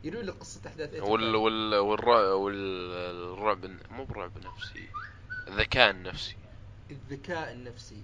يروي 0.05 0.23
لك 0.23 0.35
قصة 0.35 0.61
أحداث 0.67 1.03
وال. 1.03 1.35
وال 1.35 1.75
والرعب 1.75 2.41
والرعب 2.41 3.67
مو 3.91 4.05
برعب 4.05 4.39
نفسي 4.39 4.89
الذكاء 5.49 5.91
النفسي. 5.91 6.37
الذكاء 6.91 7.53
النفسي. 7.53 8.03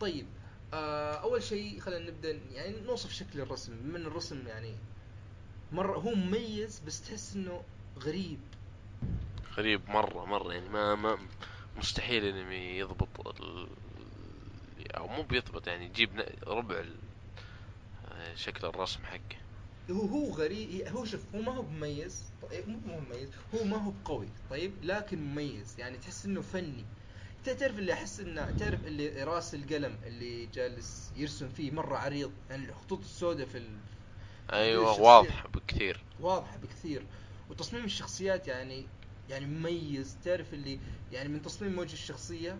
طيب 0.00 0.26
آه 0.74 1.14
أول 1.14 1.42
شيء 1.42 1.80
خلينا 1.80 2.10
نبدأ 2.10 2.40
يعني 2.52 2.80
نوصف 2.80 3.12
شكل 3.12 3.40
الرسم. 3.40 3.72
من 3.84 4.06
الرسم 4.06 4.46
يعني 4.46 4.74
مره 5.72 5.98
هو 5.98 6.14
مميز 6.14 6.80
بس 6.86 7.02
تحس 7.02 7.36
إنه 7.36 7.62
غريب. 7.98 8.38
غريب 9.56 9.90
مرة 9.90 10.24
مرة. 10.24 10.52
يعني 10.52 10.68
ما 10.68 10.94
ما 10.94 11.18
مستحيل 11.76 12.24
انمي 12.24 12.56
يضبط 12.78 13.40
ال... 13.40 13.68
أو 14.96 15.08
مو 15.08 15.22
بيضبط 15.22 15.66
يعني 15.66 15.84
يجيب 15.84 16.24
ربع 16.46 16.78
ال... 16.78 16.96
آه، 18.08 18.34
شكل 18.34 18.66
الرسم 18.66 19.04
حقه. 19.04 19.38
هو 19.90 20.06
هو 20.06 20.30
غريب 20.30 20.86
هو 20.88 21.04
شوف 21.04 21.20
هو 21.34 21.40
ما 21.40 21.52
هو 21.52 21.62
مميز 21.62 22.24
طيب 22.50 22.68
مو 22.68 22.78
مو 22.86 23.00
مميز 23.00 23.28
هو 23.54 23.64
ما 23.64 23.76
هو 23.76 23.92
قوي 24.04 24.28
طيب 24.50 24.72
لكن 24.82 25.18
مميز. 25.18 25.74
يعني 25.78 25.96
تحس 25.98 26.26
إنه 26.26 26.40
فني. 26.40 26.84
تعرف 27.44 27.78
اللي 27.78 27.92
أحس 27.92 28.20
إنه 28.20 28.50
تعرف 28.50 28.86
اللي 28.86 29.24
راس 29.24 29.54
القلم 29.54 29.98
اللي 30.06 30.46
جالس 30.46 31.12
يرسم 31.16 31.48
فيه 31.48 31.70
مرة 31.70 31.96
عريض؟ 31.96 32.32
يعني 32.50 32.68
الخطوط 32.68 33.00
السوداء 33.00 33.46
في 33.46 33.58
ال... 33.58 33.76
أيوه 34.52 34.84
الشخصية. 34.84 35.02
واضح 35.02 35.46
بكثير. 35.46 36.04
واضحة 36.20 36.56
بكثير. 36.56 37.02
وتصميم 37.50 37.84
الشخصيات 37.84 38.48
يعني 38.48 38.86
يعني 39.30 39.46
مميز 39.46 40.16
تعرف 40.24 40.54
اللي 40.54 40.78
يعني 41.12 41.28
من 41.28 41.42
تصميم 41.42 41.78
وجه 41.78 41.92
الشخصية 41.92 42.58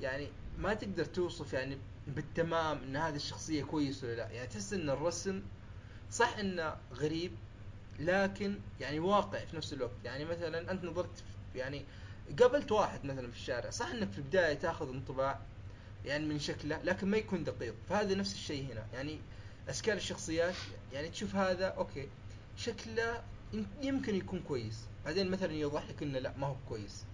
يعني 0.00 0.28
ما 0.58 0.74
تقدر 0.74 1.04
توصف 1.04 1.52
يعني 1.52 1.78
بالتمام 2.06 2.78
إن 2.82 2.96
هذه 2.96 3.16
الشخصية 3.16 3.62
كويسة 3.64 4.06
ولا 4.06 4.16
لا. 4.16 4.30
يعني 4.30 4.46
تحس 4.48 4.72
إن 4.72 4.90
الرسم 4.90 5.42
صح 6.10 6.38
إنه 6.38 6.76
غريب 6.94 7.32
لكن 7.98 8.58
يعني 8.80 8.98
واقع 9.00 9.44
في 9.44 9.56
نفس 9.56 9.72
الوقت. 9.72 9.92
يعني 10.04 10.24
مثلا 10.24 10.70
أنت 10.70 10.84
نظرت 10.84 11.22
يعني 11.54 11.84
قابلت 12.40 12.72
واحد 12.72 13.04
مثلا 13.04 13.30
في 13.30 13.36
الشارع 13.36 13.70
صح 13.70 13.86
إنك 13.90 14.10
في 14.12 14.18
البداية 14.18 14.54
تأخذ 14.54 14.88
انطباع 14.88 15.40
يعني 16.04 16.26
من 16.26 16.38
شكله 16.38 16.82
لكن 16.84 17.08
ما 17.10 17.16
يكون 17.16 17.44
دقيق. 17.44 17.74
فهذا 17.88 18.14
نفس 18.14 18.32
الشيء 18.34 18.72
هنا. 18.72 18.86
يعني 18.94 19.18
اشكال 19.68 19.96
الشخصيات 19.96 20.54
يعني 20.92 21.08
تشوف 21.08 21.36
هذا 21.36 21.66
أوكي 21.66 22.08
شكله 22.56 23.22
يم- 23.52 23.66
يمكن 23.82 24.14
يكون 24.14 24.40
كويس. 24.40 24.84
بعدين 25.06 25.30
مثلا 25.30 25.52
يوضح 25.52 25.88
لك 25.88 26.02
إنه 26.02 26.18
لا 26.18 26.32
ما 26.38 26.46
هو 26.46 26.56
كويس. 26.68 27.04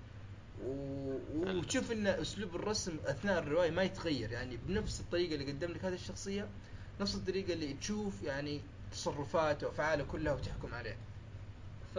و... 0.64 1.18
وتشوف 1.34 1.93
إن 1.93 2.07
أسلوب 2.07 2.55
الرسم 2.57 2.97
أثناء 3.07 3.38
الرواية 3.38 3.70
ما 3.70 3.82
يتغير 3.82 4.32
يعني 4.32 4.57
بنفس 4.57 5.01
الطريقة 5.01 5.34
اللي 5.34 5.53
قدم 5.53 5.70
لك 5.72 5.84
هذه 5.84 5.95
الشخصية 5.95 6.49
نفس 7.01 7.14
الطريقة 7.14 7.53
اللي 7.53 7.74
تشوف 7.74 8.22
يعني 8.22 8.61
تصرفاته 8.93 9.66
وأفعاله 9.66 10.05
كلها 10.05 10.32
وتحكم 10.32 10.74
عليه. 10.74 10.97
ف 11.95 11.99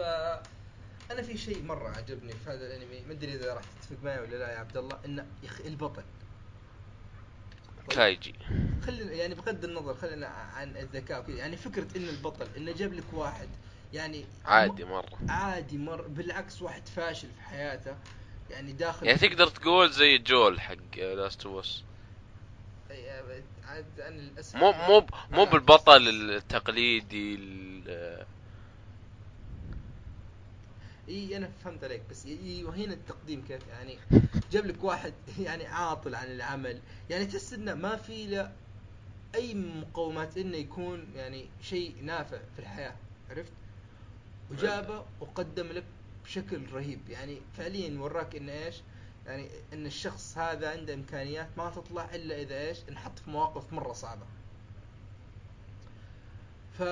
أنا 1.10 1.22
في 1.22 1.38
شيء 1.38 1.62
مرة 1.62 1.88
عجبني 1.88 2.32
في 2.32 2.50
هذا 2.50 2.66
الأنمي 2.66 3.00
ما 3.06 3.12
أدري 3.12 3.34
إذا 3.34 3.54
راح 3.54 3.62
تتفق 3.64 4.04
معي 4.04 4.20
ولا 4.20 4.36
لا 4.36 4.52
يا 4.52 4.58
عبد 4.58 4.76
الله 4.76 4.98
انه 5.04 5.26
يا 5.42 5.48
أخي 5.48 5.68
البطل. 5.68 6.02
كايجي. 7.90 8.34
خلينا 8.86 9.12
يعني 9.12 9.34
بغض 9.34 9.64
النظر 9.64 9.94
خلينا 9.94 10.26
عن 10.26 10.76
الذكاء 10.76 11.20
وكذا 11.20 11.36
يعني 11.36 11.56
فكرة 11.56 11.96
إن 11.96 12.08
البطل 12.08 12.46
إنه 12.56 12.72
جاب 12.72 12.92
لك 12.92 13.04
واحد 13.12 13.48
يعني 13.94 14.24
عادي 14.44 14.84
مرة. 14.84 15.18
عادي 15.28 15.78
مر 15.78 16.02
بالعكس 16.08 16.62
واحد 16.62 16.88
فاشل 16.88 17.28
في 17.28 17.40
حياته 17.40 17.96
يعني 18.50 18.72
داخل 18.72 19.06
يعني 19.06 19.18
تقدر 19.18 19.46
تقول 19.46 19.90
زي 19.90 20.18
جويل 20.18 20.60
حق 20.60 20.98
لاست 20.98 21.46
اوف 21.46 21.58
اس 21.58 21.84
أنا 22.90 24.20
للأسف 24.20 24.56
مو 24.56 24.72
مو 24.72 25.06
مو 25.30 25.44
بالبطل 25.44 26.08
التقليدي 26.08 27.34
ال- 27.34 28.26
إي 31.08 31.36
أنا 31.36 31.48
فهمت 31.64 31.84
عليك 31.84 32.02
بس 32.10 32.26
إي 32.26 32.64
وهنا 32.64 32.94
التقديم 32.94 33.44
كيف 33.48 33.68
يعني 33.68 33.98
جاب 34.52 34.66
لك 34.66 34.84
واحد 34.84 35.14
يعني 35.38 35.66
عاطل 35.66 36.14
عن 36.14 36.30
العمل 36.30 36.80
يعني 37.10 37.26
تحس 37.26 37.52
إنه 37.52 37.74
ما 37.74 37.96
في 37.96 38.26
له 38.26 38.52
أي 39.34 39.54
مقومات 39.54 40.38
إنه 40.38 40.56
يكون 40.56 41.12
يعني 41.14 41.44
شيء 41.62 42.04
نافع 42.04 42.38
في 42.56 42.58
الحياة 42.58 42.94
عرفت؟ 43.30 43.52
وجابه 44.58 45.04
وقدم 45.20 45.66
لك 45.66 45.84
بشكل 46.24 46.72
رهيب 46.72 47.08
يعني 47.08 47.40
فعليا 47.56 48.00
وراك 48.00 48.36
إن 48.36 48.48
إيش؟ 48.48 48.82
يعني 49.26 49.48
إن 49.72 49.86
الشخص 49.86 50.38
هذا 50.38 50.70
عنده 50.70 50.94
إمكانيات 50.94 51.48
ما 51.56 51.70
تطلع 51.70 52.14
إلا 52.14 52.42
إذا 52.42 52.68
إيش؟ 52.68 52.78
انحط 52.88 53.18
في 53.18 53.30
مواقف 53.30 53.72
مرة 53.72 53.92
صعبة. 53.92 54.26
ف 56.78 56.82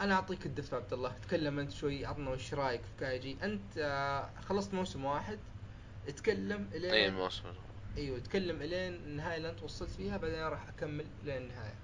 أنا 0.00 0.14
أعطيك 0.14 0.46
الدفع 0.46 0.76
عبد 0.76 0.92
الله 0.92 1.12
تكلم 1.22 1.58
أنت 1.58 1.70
شوي 1.72 2.06
عطنا 2.06 2.30
وش 2.30 2.54
رأيك 2.54 2.80
في 2.80 3.00
كايجي 3.00 3.36
أنت 3.42 3.78
آه، 3.78 4.30
خلصت 4.40 4.74
موسم 4.74 5.04
واحد 5.04 5.38
اتكلم 6.08 6.70
الين 6.74 6.90
أي 6.90 7.06
الموسم 7.06 7.42
أيوه 7.96 8.18
اتكلم 8.18 8.62
إلين 8.62 8.94
النهاية 8.94 9.36
اللي 9.36 9.50
أنت 9.50 9.62
وصلت 9.62 9.90
فيها 9.90 10.16
بعدين 10.16 10.38
راح 10.40 10.68
أكمل 10.68 11.06
لين 11.24 11.36
النهاية 11.42 11.74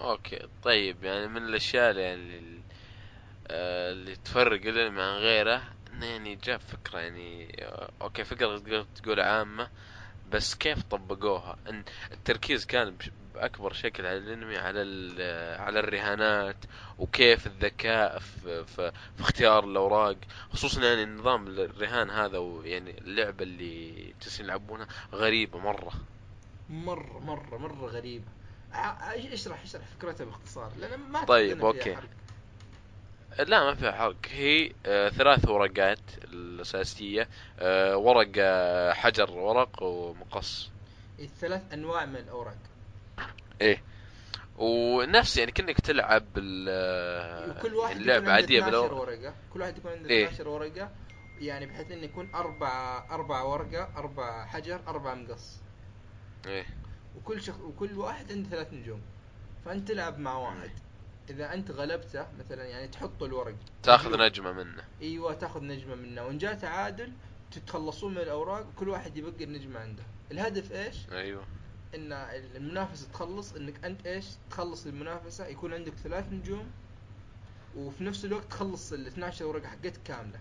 أوكي 0.00 0.48
طيب 0.62 1.04
يعني 1.04 1.28
من 1.28 1.42
الأشياء 1.42 1.90
اللي 1.90 2.02
يعني 2.02 2.60
اللي 3.50 4.16
تفرق 4.16 4.66
الانمي 4.66 5.02
عن 5.02 5.16
غيره 5.18 5.62
إنه 5.92 6.06
يعني 6.06 6.34
جاب 6.34 6.60
فكرة 6.60 6.98
يعني 6.98 7.56
آه، 7.64 7.90
أوكي 8.02 8.24
فكرة 8.24 8.58
تقدر 8.58 8.86
تقول 9.02 9.20
عامة 9.20 9.70
بس 10.30 10.54
كيف 10.54 10.82
طبقوها؟ 10.82 11.56
إن 11.68 11.84
التركيز 12.12 12.66
كان 12.66 12.96
بأكبر 13.34 13.72
شكل 13.72 14.06
على 14.06 14.18
الأنمي 14.18 14.56
على 14.56 14.82
ال- 14.82 15.60
على 15.60 15.80
الرهانات 15.80 16.56
وكيف 16.98 17.46
الذكاء 17.46 18.18
في, 18.18 18.64
في, 18.64 18.92
في 19.16 19.20
اختيار 19.20 19.64
الأوراق 19.64 20.16
خصوصا 20.52 20.82
يعني 20.82 21.04
نظام 21.06 21.46
الرهان 21.48 22.10
هذا 22.10 22.38
ويعني 22.38 22.98
اللعبة 22.98 23.42
اللي 23.44 23.92
جالسين 24.22 24.44
يلعبونها 24.46 24.86
غريبة 25.12 25.58
مرة. 25.58 25.92
مره 26.70 27.18
مره 27.18 27.58
مرة 27.58 27.86
غريبة. 27.86 28.24
اشرح 28.74 29.62
اشرح 29.62 29.82
فكرتها 29.98 30.24
باختصار؟ 30.24 30.72
لأن 30.78 31.00
ما 31.00 31.24
طيب، 31.24 31.48
أعتقد 31.50 31.64
إن 31.64 31.72
فيها 31.72 31.92
أوكي. 31.92 31.96
حرق. 31.96 32.08
لا 33.38 33.64
ما 33.64 33.74
فيها 33.74 33.92
حرق. 33.92 34.16
هي 34.30 34.72
آه، 34.86 35.08
ثلاث 35.08 35.48
ورقات 35.48 35.98
الأساسية. 36.24 37.28
آه، 37.58 37.96
ورق 37.96 38.30
آه، 38.38 38.92
حجر 38.92 39.30
ورق 39.30 39.82
ومقص. 39.82 40.70
الثلاث 41.18 41.62
أنواع 41.72 42.04
من 42.04 42.16
الأوراق. 42.16 42.56
إيه. 43.60 43.82
ونفس 44.58 45.36
يعني 45.36 45.52
كأنك 45.52 45.80
تلعب 45.80 46.24
وكل 46.36 47.74
واحد 47.74 47.96
اللعبة 47.96 48.16
يكون 48.16 48.30
عنده 48.30 48.32
عادية 48.32 48.58
12 48.58 48.64
بالأورق 48.64 49.00
ورقة. 49.00 49.34
كل 49.54 49.60
واحد 49.60 49.78
يكون 49.78 49.92
عنده 49.92 50.10
إيه. 50.10 50.24
12 50.24 50.48
ورقة. 50.48 50.90
يعني 51.40 51.66
بحيث 51.66 51.90
إنه 51.90 52.02
يكون 52.02 52.34
أربع 52.34 53.04
أربع 53.10 53.42
ورقة 53.42 53.88
أربع 53.96 54.46
حجر 54.46 54.80
أربع 54.88 55.14
مقص. 55.14 55.60
إيه. 56.46 56.66
وكل 57.16 57.42
شخ... 57.42 57.60
وكل 57.60 57.98
واحد 57.98 58.32
عنده 58.32 58.48
ثلاث 58.48 58.72
نجوم. 58.72 59.00
فأنت 59.64 59.88
تلعب 59.88 60.18
مع 60.18 60.36
واحد. 60.38 60.70
إذا 61.30 61.54
أنت 61.54 61.70
غلبته 61.70 62.26
مثلا 62.38 62.64
يعني 62.64 62.88
تحط 62.88 63.22
الورق. 63.22 63.54
تاخذ 63.82 64.08
نجوم. 64.08 64.22
نجمة 64.22 64.52
منه. 64.52 64.84
أيوه 65.02 65.34
تاخذ 65.34 65.64
نجمة 65.64 65.94
منه. 65.94 66.24
وإن 66.26 66.38
جاء 66.38 66.54
تعادل 66.54 67.12
تتخلصون 67.50 68.14
من 68.14 68.18
الأوراق 68.18 68.66
وكل 68.68 68.88
واحد 68.88 69.16
يبقي 69.16 69.44
النجمة 69.44 69.80
عنده. 69.80 70.02
الهدف 70.32 70.72
إيش؟ 70.72 70.96
أيوه. 71.12 71.44
إن 71.94 72.12
المنافسة 72.56 73.08
تخلص 73.12 73.52
إنك 73.52 73.84
أنت 73.84 74.06
إيش؟ 74.06 74.24
تخلص 74.50 74.86
المنافسة 74.86 75.46
يكون 75.46 75.74
عندك 75.74 75.92
ثلاث 75.92 76.32
نجوم 76.32 76.70
وفي 77.76 78.04
نفس 78.04 78.24
الوقت 78.24 78.44
تخلص 78.50 78.92
ال 78.92 79.06
12 79.06 79.44
ورقة 79.44 79.68
حقتك 79.68 80.02
كاملة. 80.04 80.38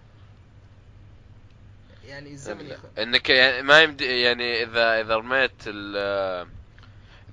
يعني 2.05 2.31
الزمن 2.31 2.65
يخ... 2.65 2.79
إنك 2.97 3.29
يعني 3.29 3.61
ما 3.61 3.81
يمدي 3.81 4.21
يعني 4.21 4.63
اذا 4.63 5.01
إذا 5.01 5.15
رميت 5.15 5.51
ال 5.67 6.47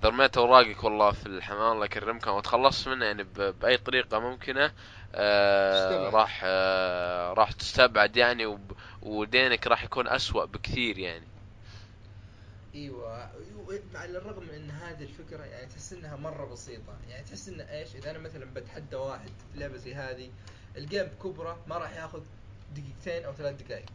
اذا 0.00 0.08
رميت 0.08 0.36
اوراقك 0.38 0.84
والله 0.84 1.10
في 1.12 1.26
الحمام 1.26 1.72
الله 1.72 1.84
يكرمك 1.84 2.26
وتخلصت 2.26 2.88
منه 2.88 3.04
يعني 3.04 3.22
ب- 3.22 3.54
بأي 3.60 3.76
طريقة 3.76 4.18
ممكنة 4.18 4.72
آه. 5.14 6.10
راح 6.10 6.40
آه 6.44 7.32
راح 7.32 7.52
تستبعد 7.52 8.16
يعني 8.16 8.58
ودينك 9.02 9.66
راح 9.66 9.84
يكون 9.84 10.08
أسوأ 10.08 10.44
بكثير 10.44 10.98
يعني. 10.98 11.26
إيوه 12.74 13.30
على 13.94 14.18
الرغم 14.18 14.42
من 14.42 14.54
ان 14.54 14.70
هذه 14.70 15.02
الفكرة 15.02 15.44
يعني 15.44 15.66
تحس 15.66 15.92
إنها 15.92 16.16
مرة 16.16 16.44
بسيطة. 16.44 16.96
يعني 17.08 17.24
تحس 17.24 17.48
إن 17.48 17.60
إيش 17.60 17.96
إذا 17.96 18.10
أنا 18.10 18.18
مثلا 18.18 18.44
بتحدى 18.54 18.96
واحد 18.96 19.30
في 19.52 19.60
لعبه 19.60 19.76
زي 19.76 19.94
هذه 19.94 20.30
الجيم 20.76 21.06
بكبره 21.06 21.58
ما 21.66 21.78
راح 21.78 21.96
ياخذ 21.96 22.22
دقيقتين 22.74 23.24
أو 23.24 23.32
ثلاث 23.32 23.62
دقائق. 23.62 23.86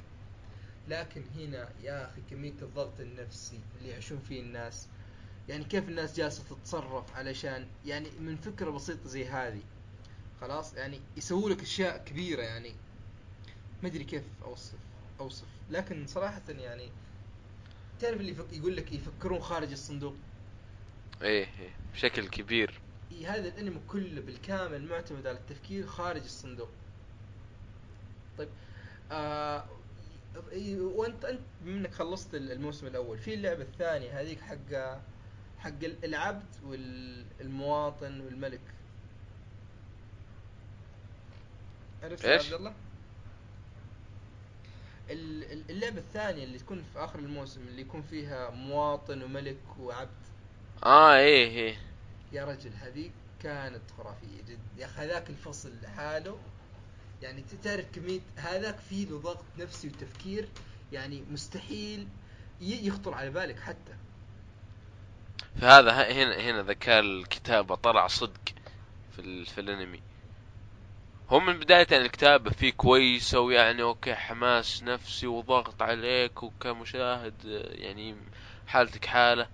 لكن 0.88 1.24
هنا 1.36 1.70
يا 1.84 2.06
أخي 2.06 2.22
كمية 2.30 2.54
الضغط 2.62 3.00
النفسي 3.00 3.60
اللي 3.80 3.90
يعيشون 3.92 4.20
فيه 4.30 4.42
الناس 4.42 4.88
يعني 5.50 5.64
كيف 5.64 5.90
الناس 5.90 6.16
جالسة 6.18 6.44
تتصرف 6.50 7.16
علشان 7.16 7.68
يعني 7.86 8.10
من 8.20 8.36
فكرة 8.36 8.70
بسيطة 8.70 9.08
زي 9.08 9.26
هذه. 9.26 9.62
خلاص؟ 10.42 10.74
يعني 10.74 11.02
يسووا 11.18 11.50
لك 11.50 11.62
أشياء 11.62 12.04
كبيرة 12.06 12.42
يعني. 12.42 12.76
ما 13.84 13.90
أدري 13.90 14.04
كيف 14.04 14.24
أوصف 14.46 14.78
أوصف. 15.20 15.46
لكن 15.70 16.08
صراحة 16.08 16.42
يعني 16.50 16.90
تعرف 18.00 18.20
اللي 18.20 18.32
يفك... 18.32 18.54
يقول 18.54 18.76
لك 18.78 18.94
يفكرون 18.94 19.42
خارج 19.42 19.72
الصندوق؟ 19.72 20.16
إيه 21.22 21.48
إيه. 21.60 21.76
بشكل 21.94 22.28
كبير. 22.28 22.82
هذا 23.26 23.48
الأنمي 23.48 23.80
كله 23.88 24.22
بالكامل 24.22 24.88
معتمد 24.88 25.28
على 25.28 25.38
التفكير 25.38 25.88
خارج 25.88 26.24
الصندوق. 26.24 26.70
طيب 28.38 28.50
آه 29.12 29.66
وأنت 30.78 31.26
أنت 31.26 31.40
بما 31.62 31.78
إنك 31.78 31.94
خلصت 31.94 32.36
الموسم 32.36 32.88
الأول 32.88 33.18
في 33.18 33.34
اللعبة 33.34 33.62
الثانية 33.64 34.22
هذيك 34.22 34.42
حق 34.42 35.02
حق 35.66 35.84
العبد 36.04 36.46
والمواطن 36.66 38.20
والملك. 38.22 38.62
عرفت 42.04 42.24
يا؟ 42.24 42.40
عبد 42.40 42.54
الله؟ 42.54 42.74
ال- 45.10 45.52
ال- 45.52 45.70
اللعبة 45.72 45.98
الثانية 45.98 46.44
اللي 46.44 46.60
تكون 46.60 46.84
في 46.94 47.00
آخر 47.00 47.20
الموسم 47.20 47.62
اللي 47.68 47.82
يكون 47.82 48.02
فيها 48.02 48.50
مواطن 48.50 49.24
وملك 49.24 49.58
وعبد. 49.80 50.10
آه 50.84 51.16
إيه 51.16 51.48
إيه. 51.50 51.78
يا 52.32 52.46
رجل 52.46 52.72
هذيك 52.74 53.12
كانت 53.44 53.92
خرافية 53.98 54.42
جد. 54.48 54.60
يا 54.78 54.86
أخي 54.86 55.02
هذاك 55.02 55.30
الفصل 55.30 55.72
لحاله. 55.84 56.40
يعني 57.22 57.44
تعرف 57.64 57.86
كمية 57.96 58.22
هذاك 58.36 58.78
فيه 58.78 59.08
له 59.08 59.18
ضغط 59.20 59.46
نفسي 59.58 59.88
وتفكير 59.88 60.48
يعني 60.92 61.24
مستحيل 61.32 62.08
يخطر 62.62 63.14
على 63.14 63.30
بالك 63.30 63.60
حتى. 63.60 63.94
فهذا 65.62 65.92
هنا 65.92 66.36
هنا 66.36 66.62
ذكاء 66.64 67.00
الكتابة 67.00 67.76
طلع 67.76 68.08
صدق 68.08 68.42
في 69.16 69.20
ال... 69.20 69.46
في 69.46 69.62
الأنمي. 69.62 70.00
هم 71.32 71.46
من 71.46 71.60
بداية 71.60 71.88
يعني 71.92 72.06
الكتابة 72.06 72.52
فيه 72.52 72.72
كويسة 72.72 73.40
ويعني 73.40 73.82
أوكي 73.82 74.16
حماس 74.16 74.84
نفسي 74.84 75.28
وضغط 75.28 75.82
عليك 75.82 76.44
وكمشاهد 76.44 77.34
يعني 77.76 78.16
حالتك 78.68 79.06
حالة 79.06 79.48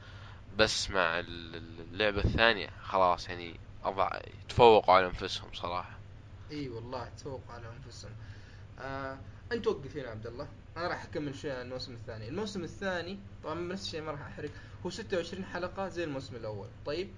بس 0.57 0.89
مع 0.89 1.19
ال- 1.19 1.55
ال- 1.55 1.79
اللعبة 1.93 2.23
الثانية 2.23 2.69
خلاص 2.83 3.29
يعني 3.29 3.59
أضع 3.83 4.09
تفوقوا 4.49 4.93
على 4.93 5.05
أنفسهم 5.05 5.49
صراحة. 5.53 5.99
إي 6.51 6.69
والله 6.69 7.09
تفوق 7.17 7.41
على 7.49 7.67
أنفسهم. 7.67 8.11
آه 8.79 9.17
أنت 9.51 9.67
وقف 9.67 9.97
هنا 9.97 10.09
عبد 10.09 10.27
الله. 10.27 10.47
أنا 10.77 10.87
راح 10.87 11.03
أكمل 11.03 11.33
عن 11.45 11.61
الموسم 11.61 11.93
الثاني. 11.93 12.27
الموسم 12.27 12.63
الثاني 12.63 13.19
طبعا 13.43 13.55
نفس 13.55 13.85
الشيء 13.85 14.01
ما 14.01 14.11
راح 14.11 14.21
أحرق 14.21 14.49
هو 14.85 14.89
26 14.89 15.45
حلقة 15.45 15.87
زي 15.87 16.03
الموسم 16.03 16.35
الأول. 16.35 16.67
طيب 16.85 17.09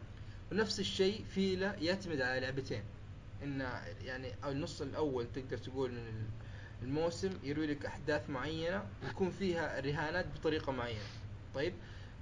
ونفس 0.52 0.80
الشيء 0.80 1.24
في 1.26 1.56
له 1.56 1.74
يعتمد 1.74 2.22
على 2.22 2.40
لعبتين. 2.40 2.84
إن 3.44 3.62
يعني 4.02 4.34
النص 4.46 4.82
الأول 4.82 5.28
تقدر 5.36 5.58
تقول 5.58 5.92
من 5.92 5.98
ال- 5.98 6.30
الموسم 6.84 7.34
يروي 7.44 7.68
لك 7.68 7.86
أحداث 7.86 8.30
معينة 8.30 8.86
ويكون 9.04 9.30
فيها 9.30 9.80
رهانات 9.80 10.26
بطريقة 10.36 10.72
معينة. 10.72 11.06
طيب 11.56 11.74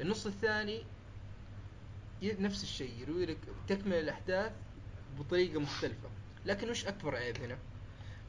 النص 0.01 0.25
الثاني 0.25 0.83
نفس 2.23 2.63
الشيء 2.63 2.99
يروي 3.01 3.25
لك 3.25 3.37
تكمل 3.67 3.93
الأحداث 3.93 4.51
بطريقة 5.19 5.59
مختلفة. 5.59 6.09
لكن 6.45 6.69
وش 6.69 6.85
أكبر 6.85 7.15
عيب 7.15 7.37
هنا؟ 7.37 7.57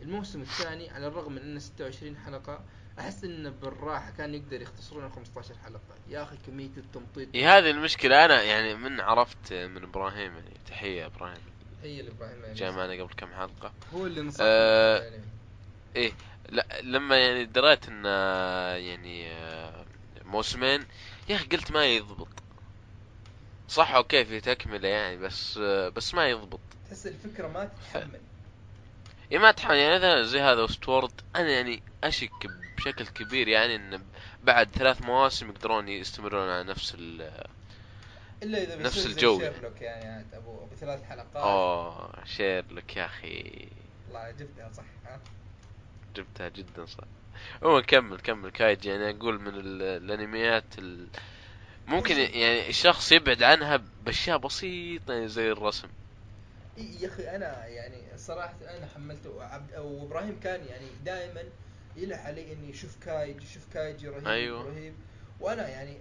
الموسم 0.03 0.41
الثاني 0.41 0.91
على 0.91 1.07
الرغم 1.07 1.33
من 1.33 1.39
إنه 1.39 1.59
26 1.59 2.17
حلقة 2.17 2.65
أحس 2.99 3.25
انه 3.25 3.51
بالراحة 3.51 4.11
كان 4.11 4.35
يقدر 4.35 4.63
يختصرونه 4.63 5.09
15 5.09 5.55
حلقة. 5.65 5.95
يا 6.09 6.23
أخي 6.23 6.37
كمية 6.47 6.71
التمطيط. 6.77 7.29
إيه 7.35 7.59
هذه 7.59 7.71
المشكلة. 7.71 8.25
أنا 8.25 8.43
يعني 8.43 8.75
من 8.75 9.01
عرفت 9.01 9.53
من 9.53 9.83
إبراهيم 9.83 10.33
يعني 10.33 10.53
اللي 10.83 11.07
إبراهيم. 11.07 11.37
يعني 12.43 12.55
جاء 12.55 12.73
معنا 12.73 12.93
قبل 12.93 13.13
كم 13.17 13.35
حلقة. 13.35 13.73
هو 13.95 14.07
اللي 14.07 14.23
نصحني 14.23 14.47
آه، 14.49 14.99
بالأنمي. 14.99 15.25
إيه 15.97 16.13
لا 16.49 16.67
لما 16.83 17.17
يعني 17.17 17.45
دريت 17.45 17.89
إن 17.89 18.03
آه، 18.07 18.75
يعني 18.75 19.33
آه، 19.33 19.85
موسمين 20.25 20.85
يا 21.29 21.37
أخي 21.37 21.45
قلت 21.45 21.71
ما 21.73 21.87
يضبط. 21.87 22.29
صح 23.69 23.95
أوكي 23.95 24.25
في 24.25 24.41
تكملة 24.41 24.89
يعني 24.89 25.17
بس 25.17 25.59
آه، 25.63 25.89
بس 25.89 26.15
ما 26.15 26.29
يضبط. 26.29 26.61
تحس 26.89 27.07
الفكرة 27.07 27.49
ما 27.49 27.65
تتحمل. 27.65 28.21
يعني 29.31 29.43
ما 29.43 29.51
تحمل. 29.51 29.77
يعني 29.77 29.95
مثلا 29.97 30.23
زي 30.23 30.41
هذا 30.41 30.63
ويست 30.63 30.85
وورلد 30.85 31.13
أنا 31.37 31.49
يعني 31.51 31.83
أشك 32.05 32.31
بشكل 32.77 33.07
كبير 33.07 33.49
يعني 33.49 33.77
إن 33.77 34.03
بعد 34.43 34.69
ثلاث 34.71 35.03
مواسم 35.03 35.51
يقدرون 35.51 35.89
يستمرون 35.89 36.49
على 36.49 36.65
نفس 36.65 36.95
ال 36.95 37.31
إلا 38.43 38.63
إذا 38.63 38.77
نفس 38.77 39.07
الجو. 39.07 39.39
شيرلوك 39.39 39.81
يعني 39.81 40.07
عاد 40.09 40.35
ابو 40.35 40.65
أبو 40.65 40.75
ثلاث 40.75 41.03
حلقات. 41.05 41.37
أوه 41.37 42.25
شيرلوك 42.25 42.97
يا 42.97 43.05
أخي. 43.05 43.69
والله 44.07 44.31
جبتها 44.31 44.71
صح 44.73 44.85
ها؟ 45.07 45.21
جبتها 46.17 46.49
جدا 46.49 46.87
صح. 46.87 47.05
هو 47.65 47.83
كمل 47.83 48.21
كمل 48.21 48.51
كايجي 48.51 48.89
يعني 48.89 49.11
أقول 49.11 49.41
من 49.41 49.55
ال- 49.55 49.83
الأنميات 49.83 50.65
ال... 50.79 51.09
ممكن 51.87 52.17
يعني 52.17 52.69
الشخص 52.69 53.13
يبعد 53.13 53.43
عنها 53.43 53.81
بأشياء 54.05 54.37
بسيطة 54.39 55.15
يعني 55.15 55.29
زي 55.29 55.51
الرسم. 55.53 55.89
يا 56.77 57.09
أخي 57.09 57.37
أنا 57.37 57.67
يعني 57.67 58.03
صراحة 58.17 58.55
أنا 58.63 58.87
حملته 58.95 59.31
وعبد 59.31 59.73
أو 59.73 60.07
إبراهيم 60.07 60.41
كان 60.41 60.65
يعني 60.65 60.87
دائما 61.05 61.43
يلح 61.97 62.27
علي 62.27 62.53
إني 62.53 62.71
أشوف 62.71 62.97
كايجي 63.05 63.47
شوف 63.47 63.67
كايجي 63.73 64.09
رهيب 64.09 64.27
أيوه. 64.27 64.63
رهيب. 64.63 64.95
وأنا 65.41 65.69
يعني 65.69 65.97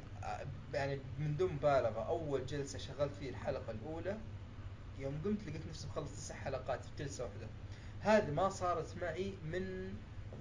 يعني 0.73 0.99
من 1.19 1.37
دون 1.37 1.53
مبالغة 1.53 2.07
أول 2.07 2.45
جلسة 2.45 2.79
شغلت 2.79 3.13
فيه 3.19 3.29
الحلقة 3.29 3.71
الأولى 3.71 4.17
يوم 4.99 5.21
قمت 5.25 5.43
لقيت 5.47 5.61
نفسي 5.69 5.87
مخلص 5.87 6.11
تسع 6.11 6.35
حلقات 6.35 6.85
في 6.85 7.03
جلسة 7.03 7.23
واحدة. 7.23 7.47
هذه 8.01 8.31
ما 8.31 8.49
صارت 8.49 8.95
معي 9.01 9.33
من 9.45 9.93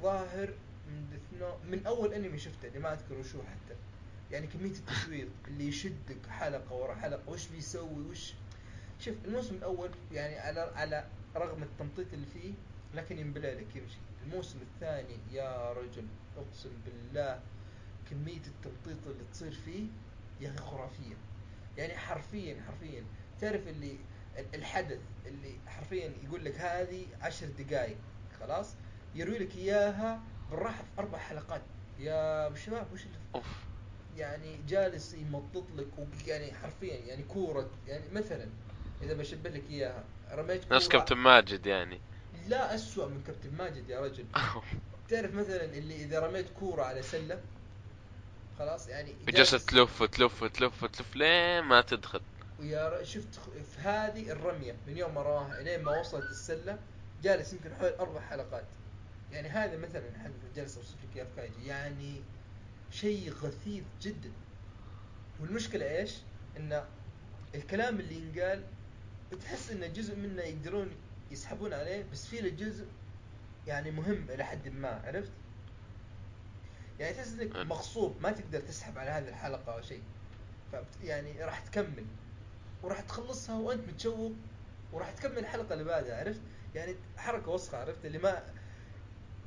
ظاهر 0.03 0.55
من 0.89 1.11
ديث 1.11 1.41
نوت 1.41 1.59
من 1.65 1.87
أول 1.87 2.15
أنمي 2.15 2.39
شفته 2.39 2.69
اللي 2.69 2.79
ما 2.79 2.93
أذكر 2.93 3.15
وشو 3.19 3.39
حتى. 3.43 3.77
يعني 4.31 4.47
كمية 4.47 4.71
التشويق 4.71 5.29
اللي 5.49 5.69
يشدك 5.69 6.27
حلقة 6.31 6.75
ورا 6.75 6.95
حلقة 6.95 7.23
وش 7.31 7.49
بيسوي 7.49 8.03
وش؟ 8.11 8.35
شوف 9.01 9.15
الموسم 9.25 9.55
الأول 9.55 9.91
يعني 10.13 10.39
على 10.39 10.61
على 10.61 11.05
رغم 11.37 11.63
التمطيط 11.63 12.13
اللي 12.13 12.27
فيه 12.27 12.53
لكن 12.95 13.19
ينبلع 13.19 13.49
لك 13.49 13.77
يمشي. 13.77 13.99
الموسم 14.25 14.59
الثاني. 14.63 15.19
يا 15.33 15.73
رجل 15.73 16.07
أقسم 16.37 16.71
بالله 16.85 17.41
كمية 18.11 18.43
التمطيط 18.47 19.07
اللي 19.07 19.25
تصير 19.33 19.53
فيه 19.53 19.87
يا 20.41 20.49
أخي 20.51 20.59
خرافية. 20.59 21.15
يعني 21.77 21.97
حرفيا 21.97 22.63
حرفيا. 22.67 23.05
تعرف 23.41 23.69
اللي 23.69 23.97
ال- 24.39 24.55
الحدث 24.55 24.99
اللي 25.27 25.59
حرفيا 25.67 26.13
يقول 26.25 26.45
لك 26.45 26.55
هذه 26.61 27.07
عشر 27.21 27.47
دقائق 27.47 27.97
خلاص؟ 28.41 28.75
يروي 29.15 29.39
لك 29.39 29.57
إياها 29.57 30.21
بالراحة 30.51 30.83
في 30.83 30.89
أربع 30.99 31.19
حلقات. 31.19 31.63
يا 31.99 32.55
شباب 32.55 32.93
وش 32.93 33.03
اللي 33.07 33.19
أوف. 33.35 33.47
يعني 34.17 34.57
جالس 34.69 35.15
يمطط 35.15 35.65
لك 35.77 35.87
يعني 36.27 36.53
حرفيا 36.55 36.95
يعني 36.97 37.23
كورة 37.23 37.71
يعني 37.89 38.05
مثلا 38.13 38.47
إذا 39.03 39.15
بشبه 39.15 39.51
لك 39.51 39.63
إياها. 39.71 40.05
رميت 40.33 40.73
نفس 40.73 40.89
كابتن 40.89 41.17
ماجد 41.17 41.67
يعني. 41.67 42.01
لا 42.51 42.75
أسوأ 42.75 43.07
من 43.07 43.23
كابتن 43.27 43.55
ماجد 43.55 43.89
يا 43.91 44.01
رجل. 44.01 44.25
تعرف 45.09 45.35
مثلا 45.35 45.65
اللي 45.65 45.97
إذا 45.97 46.21
رميت 46.21 46.47
كورة 46.51 46.83
على 46.83 47.03
سلة 47.03 47.41
خلاص 48.59 48.89
يعني 48.89 49.15
جالسة 49.29 49.59
جالس- 49.59 49.67
تلف 49.67 50.03
تلف 50.03 50.45
تلف 50.45 50.85
تلف 50.85 51.17
لين 51.17 51.63
ما 51.65 51.81
تدخل. 51.81 52.21
ويا 52.61 53.05
شفت 53.05 53.35
في 53.75 53.81
هذه 53.81 54.31
الرمية 54.33 54.77
من 54.87 54.97
يوم 54.97 55.15
ما 55.15 55.23
رماها 55.23 55.61
إلين 55.61 55.83
ما 55.83 56.01
وصلت 56.01 56.31
السلة 56.31 56.79
جالس 57.23 57.53
يمكن 57.53 57.75
حوالي 57.75 57.99
أربع 57.99 58.21
حلقات. 58.21 58.65
يعني 59.33 59.49
هذا 59.49 59.77
مثلا 59.77 60.03
جالس 60.57 60.77
اوصف 60.77 60.95
لك 61.17 61.27
كايجي. 61.37 61.67
يعني 61.67 62.23
شيء 62.91 63.31
غثيث 63.33 63.85
جدا. 64.03 64.31
والمشكلة 65.41 65.99
إيش؟ 65.99 66.15
إن 66.57 66.85
الكلام 67.55 68.01
اللي 68.01 68.15
ينقال 68.15 68.63
تحس 69.45 69.71
إن 69.71 69.93
جزء 69.93 70.17
منه 70.17 70.43
يقدرون 70.43 70.91
يسحبون 71.31 71.73
عليه 71.75 72.05
بس 72.13 72.27
في 72.27 72.41
له 72.41 72.49
جزء 72.49 72.87
يعني 73.67 73.91
مهم 73.91 74.31
إلى 74.31 74.45
حد 74.45 74.69
ما 74.69 75.03
عرفت؟ 75.05 75.33
يعني 76.99 77.15
تحس 77.15 77.33
إنك. 77.33 77.57
مغصوب 77.57 78.23
ما 78.23 78.31
تقدر 78.33 78.61
تسحب 78.61 78.99
على 78.99 79.11
هذه 79.11 79.29
الحلقة 79.29 79.75
أو 79.75 79.83
شيء 79.83 80.03
يعني 81.03 81.45
راح 81.45 81.61
تكمل 81.61 82.07
وراح 82.83 83.01
تخلصها 83.01 83.59
وأنت 83.59 83.89
متشوق 83.89 84.33
وراح 84.93 85.11
تكمل 85.11 85.39
الحلقة 85.39 85.73
اللي 85.73 85.85
بعدها 85.85 86.21
عرفت؟ 86.21 86.41
يعني 86.75 86.95
حركة 87.17 87.51
وسخة 87.51 87.79
عرفت 87.79 88.05
اللي 88.05 88.19
ما 88.19 88.43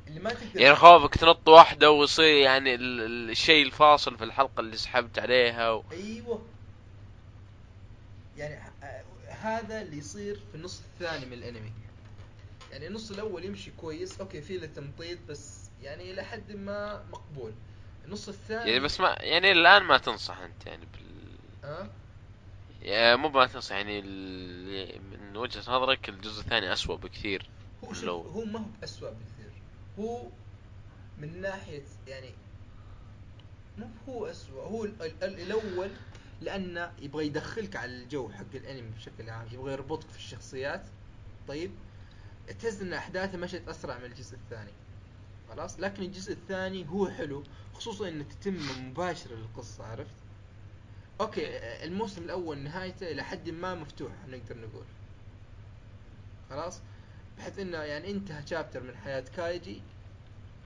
اللي 0.07 0.19
ما 0.19 0.33
تقدر 0.33 0.61
يعني 0.61 0.75
خوفك 0.75 1.15
تنط 1.15 1.49
واحدة 1.49 1.91
ويصير 1.91 2.37
يعني 2.37 2.75
ال- 2.75 3.01
ال- 3.01 3.29
الشيء 3.29 3.65
الفاصل 3.65 4.17
في 4.17 4.23
الحلقة 4.23 4.59
اللي 4.61 4.77
سحبت 4.77 5.19
عليها 5.19 5.71
و... 5.71 5.83
أيوه 5.91 6.41
يعني 8.35 8.72
هذا 9.43 9.81
اللي 9.81 9.97
يصير 9.97 10.35
في 10.51 10.55
النص 10.55 10.81
الثاني 10.81 11.25
من 11.25 11.33
الانمي. 11.33 11.71
يعني 12.71 12.87
النص 12.87 13.11
الأول 13.11 13.45
يمشي 13.45 13.71
كويس. 13.71 14.19
أوكي 14.21 14.41
في 14.41 14.57
له 14.57 14.67
تمطيط 14.67 15.17
بس 15.29 15.69
يعني 15.81 16.11
إلى 16.11 16.23
حد 16.23 16.51
ما 16.51 17.05
مقبول. 17.11 17.53
النص 18.05 18.29
الثاني 18.29 18.69
يعني 18.69 18.79
بس 18.79 18.99
ما 18.99 19.17
يعني 19.19 19.51
الآن 19.51 19.83
ما 19.83 19.97
تنصح 19.97 20.37
أنت 20.37 20.67
يعني 20.67 20.85
بال 20.93 21.37
ها؟ 21.63 21.89
يعني 22.81 23.17
مو 23.17 23.29
ما 23.29 23.47
تنصح 23.47 23.75
يعني 23.75 23.99
ال... 23.99 25.01
من 25.11 25.37
وجهة 25.37 25.59
نظرك 25.59 26.09
الجزء 26.09 26.41
الثاني 26.41 26.73
أسوأ 26.73 26.95
بكثير 26.95 27.49
هو 27.83 27.91
الأول. 27.91 28.27
هو 28.27 28.45
ما 28.45 28.59
هو 28.59 28.65
بأسوأ 28.81 29.09
بكثير. 29.09 29.51
هو 29.99 30.27
من 31.17 31.41
ناحية 31.41 31.83
يعني 32.07 32.29
مو 33.77 33.87
هو 34.09 34.25
أسوأ 34.25 34.63
هو 34.63 34.85
ال- 34.85 35.01
ال- 35.23 35.23
ال- 35.23 35.91
لأنه 36.41 36.91
يبغى 37.01 37.25
يدخلك 37.25 37.75
على 37.75 37.91
الجو 37.91 38.29
حق 38.29 38.55
الأنمي 38.55 38.89
بشكل 38.89 39.29
عام 39.29 39.47
يبغى 39.51 39.73
يربطك 39.73 40.09
في 40.09 40.17
الشخصيات. 40.17 40.85
طيب 41.47 41.71
تحس 42.59 42.81
إن 42.81 42.93
أحداثه 42.93 43.37
مشت 43.37 43.67
أسرع 43.67 43.97
من 43.97 44.05
الجزء 44.05 44.35
الثاني. 44.35 44.71
خلاص؟ 45.49 45.79
لكن 45.79 46.03
الجزء 46.03 46.33
الثاني 46.33 46.89
هو 46.89 47.09
حلو 47.09 47.43
خصوصا 47.73 48.07
انه 48.07 48.23
تتم 48.23 48.59
مباشرة 48.89 49.35
للقصه 49.35 49.85
عرفت؟ 49.85 50.15
أوكي 51.21 51.57
الموسم 51.83 52.23
الأول 52.23 52.57
نهايته 52.57 53.11
إلى 53.11 53.23
حد 53.23 53.49
ما 53.49 53.75
مفتوح 53.75 54.11
نقدر 54.27 54.57
نقول. 54.57 54.85
خلاص؟ 56.49 56.79
بحيث 57.37 57.59
إنه 57.59 57.77
يعني 57.77 58.11
انتهى 58.11 58.47
شابتر 58.47 58.83
من 58.83 58.95
حياة 58.97 59.23
كايجي 59.35 59.81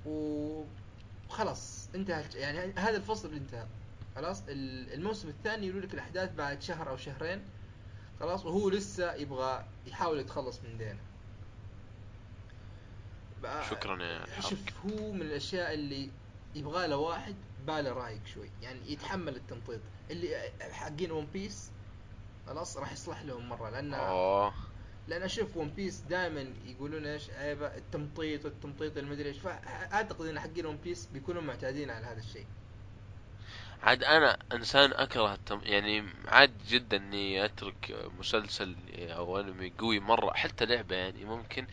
وخلاص 0.06 1.90
انتهى 1.96 2.24
يعني 2.36 2.74
هذا 2.78 2.98
الفصل 2.98 3.34
انتهى. 3.34 3.66
خلاص 4.18 4.44
ال- 4.50 4.94
الموسم 4.94 5.30
الثاني 5.30 5.68
يقول 5.68 5.82
لك 5.82 5.94
الأحداث 5.94 6.34
بعد 6.34 6.62
شهر 6.62 6.90
أو 6.90 6.98
شهرين 6.98 7.42
خلاص 8.20 8.46
وهو 8.46 8.70
لسه 8.70 9.14
يبغى 9.14 9.66
يحاول 9.88 10.20
يتخلص 10.20 10.60
من 10.64 10.78
دينه. 10.78 11.00
شكرا 13.70 14.04
يا 14.04 14.42
شوف 14.42 14.60
هو 14.86 15.12
من 15.12 15.22
الأشياء 15.22 15.74
اللي 15.74 16.10
يبغى 16.56 16.88
له 16.88 16.98
واحد 16.98 17.36
باله 17.68 17.92
رايق 17.94 18.26
شوي 18.26 18.50
يعني 18.62 18.92
يتحمل 18.92 19.36
التمطيط 19.36 19.80
اللي 20.12 20.52
حقين 20.72 21.12
One 21.12 21.26
Piece 21.34 21.72
خلاص 22.48 22.78
راح 22.78 22.92
يصلح 22.94 23.22
لهم 23.22 23.50
مرة 23.50 23.70
لأن 23.70 23.94
أوه 23.94 24.54
لأن 25.08 25.22
أشوف 25.24 25.58
One 25.58 25.70
Piece 25.70 26.00
دائما 26.00 26.54
يقولون 26.66 27.06
إيش؟ 27.06 27.30
عيبه 27.30 27.68
التمطيط 27.68 28.46
التمطيط 28.46 28.98
المدري 28.98 29.30
إيش. 29.30 29.38
فأعتقد 29.40 30.26
إن 30.26 30.40
حقين 30.40 30.66
One 30.66 30.78
Piece 30.78 31.06
بيكونوا 31.06 31.42
معتادين 31.42 31.90
على 31.90 32.06
هذا 32.06 32.20
الشيء. 32.20 32.46
عاد 33.84 34.04
أنا 34.04 34.38
إنسان 34.54 34.94
أكره 34.94 35.34
التم... 35.34 35.62
يعني 35.64 36.10
عاد 36.28 36.58
جدا 36.68 36.98
إني 36.98 37.46
أترك 37.46 37.96
مسلسل 38.20 38.76
أو 39.00 39.40
أنمي 39.40 39.74
قوي 39.78 40.00
مرة 40.00 40.34
حتى 40.34 40.66
لعبة 40.66 40.96
يعني 40.96 41.26
ممكن 41.26 41.68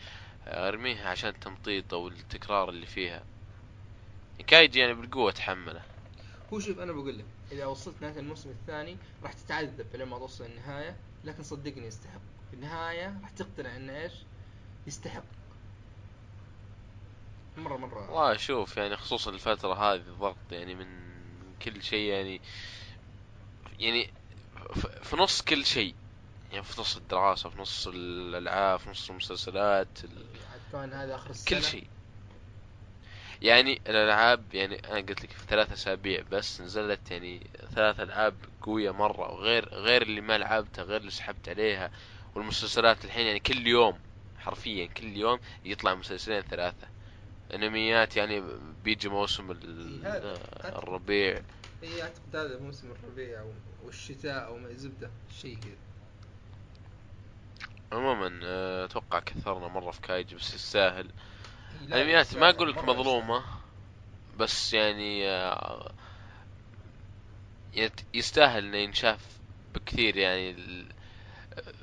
أرميها 0.47 1.09
عشان 1.09 1.29
التمطيط 1.29 1.93
أو 1.93 2.07
التكرار 2.07 2.69
اللي 2.69 2.85
فيها. 2.85 3.23
كايجي 4.47 4.79
يعني 4.79 4.93
بالقوة 4.93 5.29
اتحمله 5.29 5.81
هو 6.53 6.59
شوف 6.59 6.79
أنا 6.79 6.91
بقول 6.91 7.17
لك 7.19 7.25
إذا 7.51 7.65
وصلت 7.65 8.01
نهاية 8.01 8.19
الموسم 8.19 8.49
الثاني 8.49 8.97
راح 9.23 9.33
تتعذب 9.33 9.95
لما 9.95 10.17
توصل 10.17 10.45
النهاية 10.45 10.95
لكن 11.23 11.43
صدقني 11.43 11.87
يستحق. 11.87 12.21
في 12.51 12.53
النهاية 12.53 13.19
راح 13.21 13.29
تقتنع 13.29 13.75
إنه 13.75 14.01
إيش؟ 14.01 14.13
يستحق. 14.87 15.23
مرة 17.57 17.77
مرة. 17.77 18.11
والله 18.11 18.37
شوف 18.37 18.77
يعني 18.77 18.95
خصوصا 18.97 19.31
الفترة 19.31 19.73
هذه 19.73 19.95
الضغط 20.01 20.51
يعني 20.51 20.75
من 20.75 21.04
كل 21.65 21.83
شيء 21.83 22.11
يعني 22.11 22.41
يعني 23.79 24.09
في 25.03 25.15
نص 25.15 25.41
كل 25.41 25.65
شيء 25.65 25.95
يعني 26.51 26.63
في 26.63 26.81
نص 26.81 26.97
الدراسة 26.97 27.49
في 27.49 27.59
نص 27.59 27.87
الألعاب 27.87 28.79
في 28.79 28.89
نص 28.89 29.09
المسلسلات 29.09 29.97
كمان 30.71 30.93
هذا 30.93 31.15
آخر 31.15 31.29
السنة؟ 31.29 31.59
كل 31.59 31.65
شيء. 31.65 31.87
يعني 33.41 33.81
الألعاب 33.87 34.53
يعني 34.53 34.75
أنا 34.75 34.95
قلت 34.95 35.23
لك 35.23 35.31
في 35.31 35.45
ثلاث 35.47 35.71
أسابيع 35.71 36.21
بس 36.31 36.61
نزلت 36.61 37.11
يعني 37.11 37.47
ثلاث 37.75 37.99
ألعاب 37.99 38.35
قوية 38.61 38.91
مرة 38.91 39.31
وغير 39.31 39.69
غير 39.69 40.01
اللي 40.01 40.21
ما 40.21 40.37
لعبتها 40.37 40.83
غير 40.83 40.99
اللي 41.01 41.11
سحبت 41.11 41.49
عليها 41.49 41.91
والمسلسلات 42.35 43.05
الحين 43.05 43.25
يعني 43.25 43.39
كل 43.39 43.67
يوم 43.67 43.99
حرفيا 44.37 44.85
كل 44.85 45.17
يوم 45.17 45.39
يطلع 45.65 45.95
مسلسلين 45.95 46.41
ثلاثة. 46.41 46.87
أنميات 47.53 48.17
يعني 48.17 48.43
بيجي 48.83 49.09
موسم. 49.09 49.51
الربيع. 50.65 51.41
اي 51.83 52.03
اعتقد 52.03 52.35
هذا 52.35 52.59
موسم 52.59 52.91
الربيع 52.91 53.45
والشتاء 53.83 54.45
أو 54.47 54.57
ما- 54.57 54.73
زبدة 54.73 55.09
شيء 55.41 55.57
كذا. 55.57 55.75
عموما 57.91 58.39
آه، 58.43 58.85
أتوقع 58.85 59.19
كثرنا 59.19 59.67
مرة 59.67 59.91
في 59.91 60.01
كايجي 60.01 60.35
بس 60.35 60.53
يستاهل 60.53 61.11
انميات 61.81 62.09
ما 62.15 62.19
يستاهل، 62.21 62.43
أقول 62.43 62.69
لك 62.69 62.83
مظلومة 62.83 63.43
بس 64.37 64.73
يعني 64.73 65.27
آه، 65.29 65.91
يستاهل 68.13 68.65
إنه 68.65 68.77
ينشاف 68.77 69.39
بكثير 69.75 70.17
يعني 70.17 70.55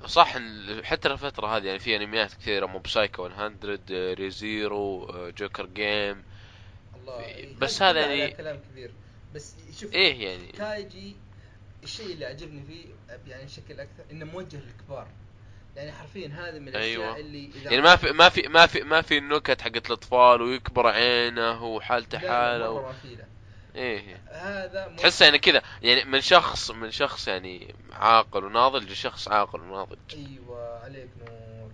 صح 0.06 0.36
حتى 0.82 1.08
الفترة 1.08 1.56
هذه 1.56 1.66
يعني 1.66 1.78
في 1.78 1.96
أنميات 1.96 2.34
كثيرة 2.34 2.66
Mob 2.66 2.78
Psycho 2.78 3.28
100 3.28 4.14
Re:Zero 4.14 5.04
آه، 5.04 5.30
Joker 5.30 5.66
Game. 5.66 6.24
الله 6.96 7.24
إيه، 7.24 7.56
بس 7.58 7.82
هذا 7.82 8.00
يعني- 8.14 8.30
كلام 8.30 8.60
كبير. 8.70 8.90
بس 9.34 9.54
شوف 9.80 9.92
إيه 9.92 10.28
يعني؟ 10.28 10.46
كايجي 10.46 11.16
الشيء 11.82 12.12
اللي 12.12 12.24
عجبني 12.26 12.62
فيه 12.66 12.84
يعني 13.26 13.44
بشكل 13.44 13.80
أكثر 13.80 14.04
إنه 14.10 14.24
موجه 14.24 14.56
للكبار. 14.56 15.08
يعني 15.76 15.92
حرفيا 15.92 16.28
هذه 16.28 16.58
من 16.58 16.68
الأشياء 16.68 16.90
أيوة. 17.02 17.16
اللي 17.16 17.50
إذا 17.54 17.70
يعني 17.70 17.82
ما 17.82 17.96
في 17.96 18.12
ما 18.12 18.28
في 18.28 18.48
ما 18.48 18.66
في 18.66 18.80
ما 18.80 19.00
في 19.02 19.18
النكت 19.18 19.60
حقت 19.62 19.86
الأطفال 19.86 20.42
ويكبر 20.42 20.86
عينه 20.86 21.64
وحالته 21.64 22.18
حاله 22.18 22.70
و... 22.70 22.92
إيه 23.76 24.22
هذا 24.26 24.88
مو- 24.88 24.96
تحسه 24.96 25.24
يعني 25.24 25.38
كذا 25.38 25.62
يعني 25.82 26.04
من 26.04 26.20
شخص 26.20 26.70
من 26.70 26.90
شخص 26.90 27.28
يعني 27.28 27.74
عاقل 27.92 28.44
وناضج 28.44 28.90
لشخص 28.90 29.28
عاقل 29.28 29.60
وناضج. 29.60 29.98
أيوه 30.14 30.78
عليك 30.84 31.08
نور. 31.20 31.70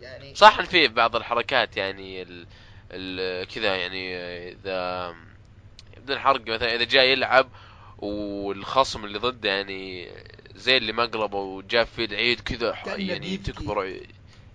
يعني 0.00 0.34
صح 0.34 0.58
إن 0.58 0.64
في 0.64 0.88
بعض 0.88 1.16
الحركات 1.16 1.76
يعني 1.76 2.22
ال... 2.22 2.46
ال... 2.90 3.46
كذا 3.48 3.76
يعني 3.76 4.16
إذا 4.52 5.14
بدون 6.06 6.18
حرق 6.18 6.40
مثلا 6.40 6.74
إذا 6.74 6.84
جاي 6.84 7.12
يلعب 7.12 7.48
والخصم 7.98 9.04
اللي 9.04 9.18
ضده 9.18 9.48
يعني 9.48 10.08
زي 10.54 10.76
اللي 10.76 10.92
مقلبه 10.92 11.38
وجاب 11.38 11.86
فيه 11.86 12.04
العيد 12.04 12.40
كذا 12.40 12.74
يعني. 12.86 13.36
تكبر. 13.36 13.82
إيه 13.82 14.06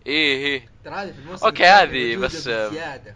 إيه. 0.07 0.69
ترى 0.85 0.93
هذه 0.95 1.11
في 1.11 1.19
الموسم 1.19 1.47
الثاني 1.47 1.67
هذه 1.69 2.17
بس- 2.17 2.47
بزيادة. 2.47 3.15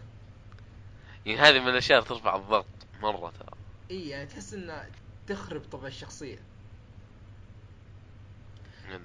يعني 1.26 1.40
هذه 1.40 1.60
من 1.60 1.68
الأشياء 1.70 2.00
اللي 2.00 2.10
ترفع 2.10 2.36
الضغط 2.36 2.66
مرة 3.02 3.34
ترى. 3.40 3.52
إي 3.92 4.10
يعني 4.10 4.26
تحس 4.26 4.54
انها 4.54 4.90
تخرب 5.28 5.62
طبع 5.72 5.88
الشخصية. 5.88 6.38
يعني 8.90 9.04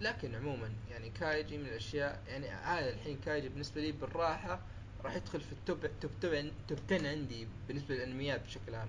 لكن 0.00 0.34
عموما 0.34 0.70
يعني 0.90 1.10
كايجي 1.20 1.58
من 1.58 1.66
الأشياء 1.66 2.22
يعني 2.28 2.48
هذا 2.48 2.90
الحين 2.94 3.18
كايجي 3.24 3.48
بالنسبة 3.48 3.80
لي 3.80 3.92
بالراحة 3.92 4.60
راح 5.04 5.16
يدخل 5.16 5.40
في 5.40 5.52
ال 5.52 5.59
top 5.59 5.80
top 6.00 6.10
top, 6.20 6.50
top 6.68 6.78
10 6.90 7.08
عندي 7.08 7.48
بالنسبة 7.68 7.94
للأنميات 7.94 8.44
بشكل 8.44 8.74
عام. 8.74 8.88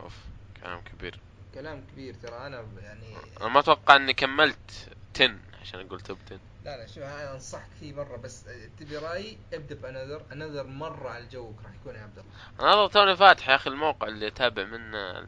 أوف 0.00 0.16
كلام 0.62 0.80
كبير. 0.80 1.20
كلام 1.54 1.84
كبير 1.92 2.14
ترى 2.14 2.46
أنا 2.46 2.64
يعني 2.82 3.16
أنا 3.40 3.48
ما 3.48 3.60
أتوقع 3.60 3.96
إني 3.96 4.14
كملت 4.14 4.88
10 5.14 5.36
عشان 5.60 5.80
أقول 5.80 6.00
top 6.00 6.18
10 6.26 6.38
لا 6.64 6.76
لا 6.76 6.86
شوف 6.86 6.98
أنا 6.98 7.34
أنصحك 7.34 7.68
فيه 7.80 7.94
مرة 7.94 8.16
بس 8.16 8.44
تبي 8.78 8.96
رايي 8.96 9.38
ابدأ 9.52 9.74
بأنذر 9.74 10.22
أنذر 10.32 10.66
مرة 10.66 11.08
على 11.08 11.26
جوك 11.26 11.62
راح 11.64 11.74
يكون 11.74 11.94
يا 11.94 12.02
عبد 12.02 12.18
الله. 12.18 12.72
أنا 12.72 12.88
توني 12.88 13.16
فاتح 13.16 13.48
يا 13.48 13.54
أخي 13.54 13.70
الموقع 13.70 14.08
اللي 14.08 14.26
أتابع 14.26 14.64
منه. 14.64 15.26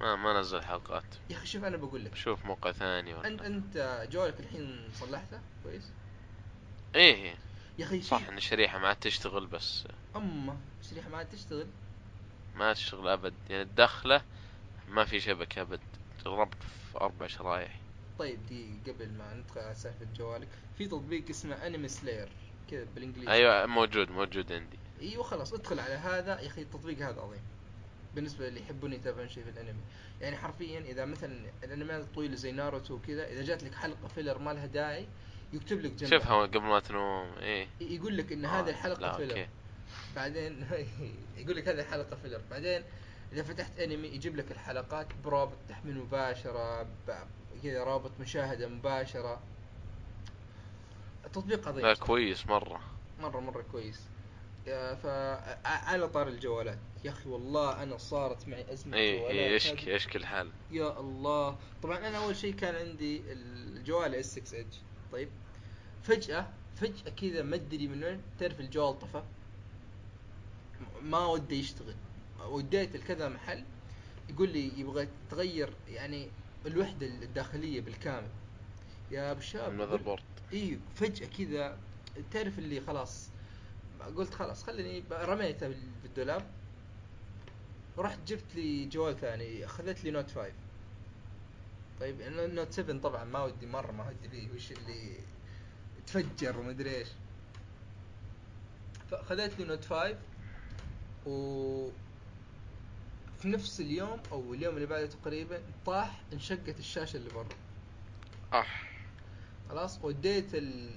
ما 0.00 0.16
ما 0.16 0.40
نزل 0.40 0.62
حلقات. 0.62 1.04
يا 1.30 1.36
أخي 1.36 1.46
شوف 1.46 1.64
أنا 1.64 1.76
بقول 1.76 2.04
لك. 2.04 2.14
شوف 2.14 2.44
موقع 2.44 2.72
ثاني 2.72 3.14
انت 3.14 3.40
ولا 3.40 3.46
أنت 3.46 4.06
جوالك 4.12 4.40
الحين 4.40 4.88
صلحته 4.94 5.40
كويس؟ 5.62 5.90
إيه. 6.94 7.34
يا 7.78 7.84
أخي 7.84 8.02
صح 8.02 8.28
إن 8.28 8.36
الشريحة 8.36 8.78
ما 8.78 8.88
عاد 8.88 8.96
تشتغل 8.96 9.46
بس. 9.46 9.84
اما 10.16 10.56
الشريحة 10.80 11.08
ما 11.08 11.16
عاد 11.16 11.28
تشتغل. 11.28 11.66
ما 12.56 12.72
تشتغل 12.72 13.08
أبد. 13.08 13.34
يعني 13.50 13.62
الدخلة 13.62 14.22
ما 14.88 15.04
في 15.04 15.20
شبكه 15.20 15.62
أبد. 15.62 15.80
جربت 16.24 16.62
في 16.92 16.98
أربع 17.00 17.26
شرايح. 17.26 17.80
طيب 18.18 18.46
دي 18.46 18.70
قبل 18.86 19.12
ما 19.12 19.34
ندخل 19.34 19.60
على 19.60 19.74
سالفة 19.74 20.06
جوالك. 20.16 20.48
في 20.78 20.86
تطبيق 20.86 21.28
اسمه 21.30 21.66
انمي 21.66 21.88
سلاير 21.88 22.28
كذا 22.70 22.86
بالإنجليزي. 22.94 23.30
أيوه 23.30 23.66
موجود 23.66 24.10
موجود 24.10 24.52
عندي. 24.52 24.78
إيوه 25.00 25.22
خلاص 25.22 25.52
ادخل 25.52 25.80
على 25.80 25.94
هذا. 25.94 26.40
يا 26.40 26.46
أخي 26.46 26.62
التطبيق 26.62 26.98
هذا 26.98 27.20
عظيم. 27.20 27.42
بالنسبة 28.14 28.48
اللي 28.48 28.60
يحبون 28.60 28.92
يتابعون 28.92 29.28
شيء 29.28 29.44
في 29.44 29.50
الأنمي. 29.50 29.80
يعني 30.20 30.36
حرفيا 30.36 30.80
إذا 30.80 31.04
مثلا 31.04 31.50
الأنميات 31.64 32.00
الطويله 32.00 32.34
زي 32.34 32.52
ناروتو 32.52 32.94
وكذا 32.94 33.28
إذا 33.28 33.42
جات 33.42 33.64
لك 33.64 33.74
حلقة 33.74 34.08
filler 34.08 34.38
ما 34.38 34.50
لها 34.50 34.66
داعي 34.66 35.06
يكتب 35.52 35.80
لك 35.80 35.90
جنبها 35.90 36.18
شوفها 36.18 36.42
قبل 36.42 36.60
ما 36.60 36.80
تنوم 36.80 37.32
إيه. 37.38 37.68
يقول 37.80 38.16
لك 38.16 38.32
إن 38.32 38.44
آه، 38.44 38.60
هذه 38.60 38.70
الحلقة 38.70 39.00
لا 39.00 39.16
filler. 39.16 39.48
بعدين 40.16 40.66
يقول 41.38 41.56
لك 41.56 41.68
هذه 41.68 41.80
الحلقة 41.80 42.16
filler. 42.16 42.40
بعدين 42.50 42.82
إذا 43.32 43.42
فتحت 43.42 43.78
أنمي 43.80 44.08
يجيب 44.08 44.36
لك 44.36 44.52
الحلقات 44.52 45.06
برابط 45.24 45.56
تحميل 45.68 45.98
مباشرة 45.98 46.86
كذا 47.62 47.84
رابط 47.84 48.10
مشاهدة 48.20 48.68
مباشرة. 48.68 49.40
التطبيق 51.24 51.68
عظيم 51.68 51.86
لا 51.86 51.94
كويس 51.94 52.46
مرة. 52.46 52.80
مرة 53.20 53.40
مرة 53.40 53.62
كويس. 53.72 54.00
فا 54.66 55.68
على 55.68 56.08
طاري 56.08 56.28
الجوالات. 56.28 56.78
يا 57.04 57.10
أخي 57.10 57.28
والله 57.28 57.82
أنا 57.82 57.96
صارت 57.96 58.48
معي 58.48 58.72
أزمة 58.72 58.96
إيه 58.96 59.26
هذه. 59.30 59.54
يشكي 59.54 59.90
يشكي 59.90 60.18
الحال 60.18 60.50
يا 60.70 61.00
الله. 61.00 61.56
طبعا 61.82 61.98
أنا 61.98 62.18
أول 62.18 62.36
شيء 62.36 62.54
كان 62.54 62.74
عندي 62.74 63.22
الجوال 63.26 64.14
S6 64.14 64.38
Edge 64.38 64.76
طيب. 65.12 65.28
فجأة 66.02 66.46
فجأة 66.76 67.10
كذا 67.10 67.42
ما 67.42 67.56
أدري 67.56 67.88
من 67.88 68.04
وين 68.04 68.20
تعرف 68.38 68.60
الجوال 68.60 68.98
طفى. 68.98 69.22
ما 71.02 71.26
ودي 71.26 71.60
يشتغل. 71.60 71.94
وديت 72.48 72.96
لكذا 72.96 73.28
محل 73.28 73.64
يقول 74.28 74.48
لي 74.48 74.80
يبغى 74.80 75.08
تغير 75.30 75.72
يعني 75.88 76.28
الوحدة 76.66 77.06
الداخلية 77.06 77.80
بالكامل. 77.80 78.28
يا 79.10 79.30
أبو 79.30 79.40
الشباب 79.40 79.72
ال 79.72 79.96
motherboard 80.02 80.22
إي 80.52 80.78
فجأة 80.94 81.26
كذا 81.38 81.78
تعرف 82.30 82.58
اللي 82.58 82.80
خلاص. 82.80 83.28
قلت 84.16 84.34
خلاص 84.34 84.62
خليني 84.64 85.02
رميته 85.10 85.68
بال- 85.68 85.90
بالدولاب. 86.02 86.46
ورحت 87.96 88.18
جبت 88.26 88.54
لي 88.54 88.84
جوال 88.86 89.16
ثاني 89.20 89.64
أخذت 89.64 90.04
لي 90.04 90.10
Note 90.10 90.30
5 90.30 90.52
طيب 92.00 92.20
إنه 92.20 92.46
Note 92.46 92.72
7 92.72 92.98
طبعا 92.98 93.24
ما 93.24 93.44
ودي 93.44 93.66
مرة 93.66 93.92
ما 93.92 94.08
ودي 94.08 94.28
فيه 94.28 94.52
وش 94.54 94.72
اللي 94.72 95.16
تفجر 96.06 96.58
ومدري 96.58 96.94
إيش. 96.96 97.08
فاخذت 99.10 99.58
لي 99.58 99.64
Note 99.64 99.84
5 99.84 100.16
و 101.26 101.88
في 103.38 103.48
نفس 103.48 103.80
اليوم 103.80 104.20
أو 104.32 104.54
اليوم 104.54 104.74
اللي 104.74 104.86
بعده 104.86 105.06
تقريبا 105.06 105.60
طاح 105.86 106.20
انشقت 106.32 106.78
الشاشة 106.78 107.16
اللي 107.16 107.30
برا. 107.30 107.48
اح 108.60 108.90
خلاص 109.68 109.98
وديت 110.02 110.54
ال... 110.54 110.90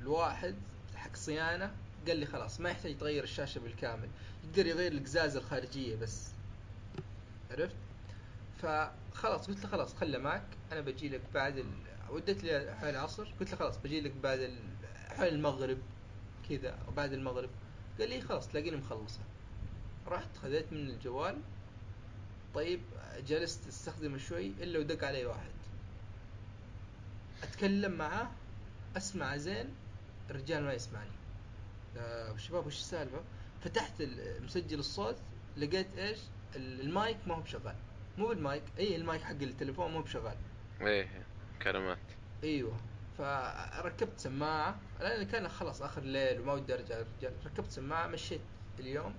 الواحد 0.00 0.54
حق 0.96 1.16
صيانة 1.16 1.72
قال 2.08 2.16
لي 2.16 2.26
خلاص 2.26 2.60
ما 2.60 2.70
يحتاج 2.70 2.98
تغير 2.98 3.24
الشاشة 3.24 3.58
بالكامل. 3.58 4.08
يقدر 4.44 4.66
يغير 4.66 4.92
القزاز 4.92 5.36
الخارجية 5.36 5.96
بس. 5.96 6.28
عرفت؟ 7.50 7.76
فخلاص 8.62 9.46
قلت 9.46 9.60
له 9.64 9.68
خلاص 9.70 9.94
خله 9.94 10.18
معك 10.18 10.44
أنا 10.72 10.80
بجي 10.80 11.08
لك 11.08 11.20
بعد 11.34 11.58
ال... 11.58 11.66
وديت 12.10 12.44
لي 12.44 12.74
حول 12.80 12.90
العصر 12.90 13.24
قلت 13.40 13.50
له 13.50 13.56
خلاص 13.56 13.76
بجي 13.78 14.00
لك 14.00 14.12
بعد 14.22 14.38
ال... 14.38 14.58
حول 15.08 15.28
المغرب 15.28 15.78
كذا 16.48 16.70
أو 16.88 16.92
بعد 16.92 17.12
المغرب. 17.12 17.50
قال 18.00 18.08
لي 18.10 18.20
خلاص 18.20 18.48
تلاقيني 18.48 18.76
مخلصه 18.76 19.20
رحت 20.08 20.36
خذيت 20.42 20.72
من 20.72 20.78
الجوال. 20.90 21.38
طيب 22.54 22.80
جلست 23.26 23.66
أستخدمه 23.68 24.18
شوي 24.18 24.46
إلا 24.46 24.78
ودق 24.78 25.04
علي 25.04 25.26
واحد. 25.26 25.50
أتكلم 27.42 27.92
معاه 27.92 28.30
أسمع 28.96 29.36
زين 29.36 29.68
الرجال 30.30 30.62
ما 30.64 30.72
يسمعني. 30.72 31.10
شباب 32.36 32.66
وش 32.66 32.76
السالفة؟ 32.78 33.20
فتحت 33.64 34.02
مسجل 34.44 34.78
الصوت 34.78 35.16
لقيت 35.56 35.98
إيش؟ 35.98 36.18
ال- 36.56 36.80
المايك 36.80 37.16
ما 37.26 37.34
هو 37.34 37.40
بشغال. 37.40 37.76
مو 38.18 38.28
بالمايك 38.28 38.62
إي 38.78 38.96
المايك 38.96 39.22
حق 39.22 39.30
التليفون 39.30 39.92
مو 39.92 40.02
بشغال. 40.02 40.36
إيه 40.80 41.08
كلمات. 41.62 41.98
أيوه. 42.44 42.76
فركبت 43.18 44.20
سماعة 44.20 44.80
لأن 45.00 45.22
كان 45.22 45.48
خلاص 45.48 45.82
آخر 45.82 46.02
ليل 46.02 46.40
وما 46.40 46.52
ودي 46.52 46.74
أرجع 46.74 47.00
الرجال 47.00 47.32
ركبت 47.46 47.70
سماعة 47.70 48.06
مشيت 48.06 48.40
اليوم. 48.78 49.14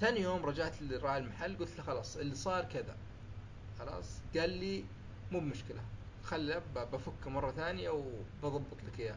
ثاني 0.00 0.20
يوم 0.20 0.46
رجعت 0.46 0.82
لراعي 0.82 1.18
المحل 1.18 1.56
قلت 1.58 1.76
له 1.76 1.84
خلاص 1.84 2.16
اللي 2.16 2.34
صار 2.34 2.64
كذا. 2.64 2.96
خلاص 3.78 4.20
قال 4.36 4.50
لي 4.50 4.84
مو 5.32 5.40
بمشكلة 5.40 5.80
خله 6.24 6.62
بفكه 6.74 7.30
مرة 7.30 7.50
ثانية 7.50 7.90
وبضبط 7.90 8.84
لك 8.84 9.00
إياه. 9.00 9.16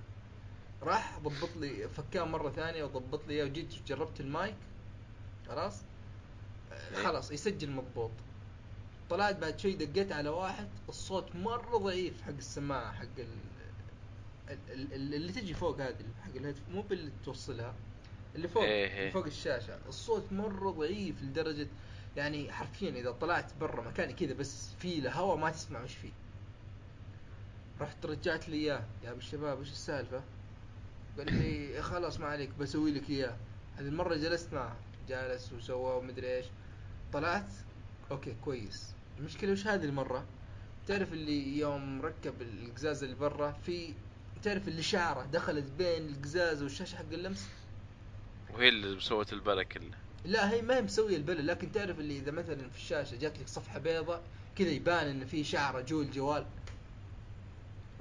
راح 0.82 1.20
ضبط 1.20 1.58
لي 1.58 1.88
فكاه 1.88 2.24
مرة 2.24 2.50
ثانية 2.50 2.84
وضبط 2.84 3.28
لي 3.28 3.34
إياه 3.34 3.46
وجيت 3.46 3.88
جربت 3.88 4.20
المايك. 4.20 4.56
خلاص؟ 5.48 5.82
آه، 6.72 7.04
خلاص 7.04 7.32
يسجل 7.32 7.72
مضبوط. 7.72 8.12
طلعت 9.10 9.36
بعد 9.36 9.60
شوي 9.60 9.74
دقيت 9.74 10.12
على 10.12 10.30
واحد 10.30 10.68
الصوت 10.90 11.36
مرة 11.36 11.78
ضعيف 11.78 12.22
حق 12.22 12.30
السماعة 12.38 12.94
حق 12.94 13.04
ال... 13.20 13.28
ال- 14.50 14.94
ال- 14.94 15.14
اللي 15.14 15.32
تجي 15.32 15.54
فوق 15.54 15.82
هذه 15.82 15.96
حق 16.24 16.36
ال 16.36 16.38
headphone 16.38 16.62
مو 16.72 16.82
باللي 16.82 17.12
توصلها 17.26 17.74
اللي 18.36 18.48
فوق 18.48 18.64
إيه 18.64 18.88
إيه. 18.88 19.00
اللي 19.00 19.12
فوق 19.12 19.26
الشاشة. 19.26 19.80
الصوت 19.88 20.32
مرة 20.32 20.70
ضعيف 20.72 21.24
لدرجة 21.24 21.68
يعني 22.18 22.52
حرفيا 22.52 22.90
إذا 22.90 23.12
طلعت 23.12 23.52
برا 23.62 23.82
مكان 23.90 24.12
كذا 24.12 24.34
بس 24.34 24.70
في 24.80 25.00
له 25.02 25.12
هواء 25.14 25.38
ما 25.38 25.50
تسمع 25.50 25.84
وش 25.84 25.94
فيه. 25.94 26.12
رحت 27.82 28.06
رجعت 28.06 28.50
لي 28.50 28.58
إياه. 28.58 28.84
يا 29.04 29.10
أبو 29.12 29.18
الشباب 29.20 29.60
وش 29.60 29.72
السالفة؟ 29.72 30.24
قال 31.18 31.34
لي 31.34 31.82
خلاص 31.82 32.20
ما 32.20 32.28
عليك 32.28 32.50
بسوي 32.60 32.92
لك 32.92 33.10
إياه. 33.10 33.38
هذه 33.78 33.88
المرة 33.88 34.16
جلست 34.16 34.54
معه 34.54 34.76
جالس 35.10 35.54
وسوى 35.54 35.98
ومدري 35.98 36.36
إيش. 36.38 36.46
طلعت 37.14 37.52
أوكي 38.12 38.36
كويس. 38.46 38.94
المشكلة 39.20 39.52
وش 39.52 39.68
هذه 39.68 39.86
المرة؟ 39.86 40.26
تعرف 40.88 41.14
اللي 41.14 41.58
يوم 41.58 42.02
ركب 42.02 42.42
القزاز 42.42 43.04
اللي 43.04 43.16
برا 43.16 43.52
في 43.52 43.94
تعرف 44.44 44.68
الاشاره 44.68 45.26
دخلت 45.26 45.72
بين 45.78 46.08
القزاز 46.10 46.64
والشاشة 46.64 46.96
حق 46.96 47.12
اللمس؟ 47.12 47.50
وهي 48.54 48.70
اللي 48.70 49.00
سوت 49.00 49.34
البلا 49.34 49.64
كله 49.64 49.98
لا 50.26 50.52
هي 50.52 50.62
ما 50.62 50.78
هي 50.78 50.82
مسوية 50.82 51.18
البلل 51.18 51.48
لكن 51.48 51.72
تعرف 51.72 52.00
اللي 52.00 52.18
إذا 52.18 52.32
مثلا 52.32 52.70
في 52.70 52.78
الشاشة 52.78 53.18
جات 53.18 53.40
لك 53.40 53.48
صفحة 53.48 53.80
بيضاء 53.80 54.24
كذا 54.56 54.70
يبان 54.70 55.08
إن 55.08 55.26
في 55.26 55.44
شعره 55.44 55.82
جوا 55.82 56.04
الجوال. 56.04 56.46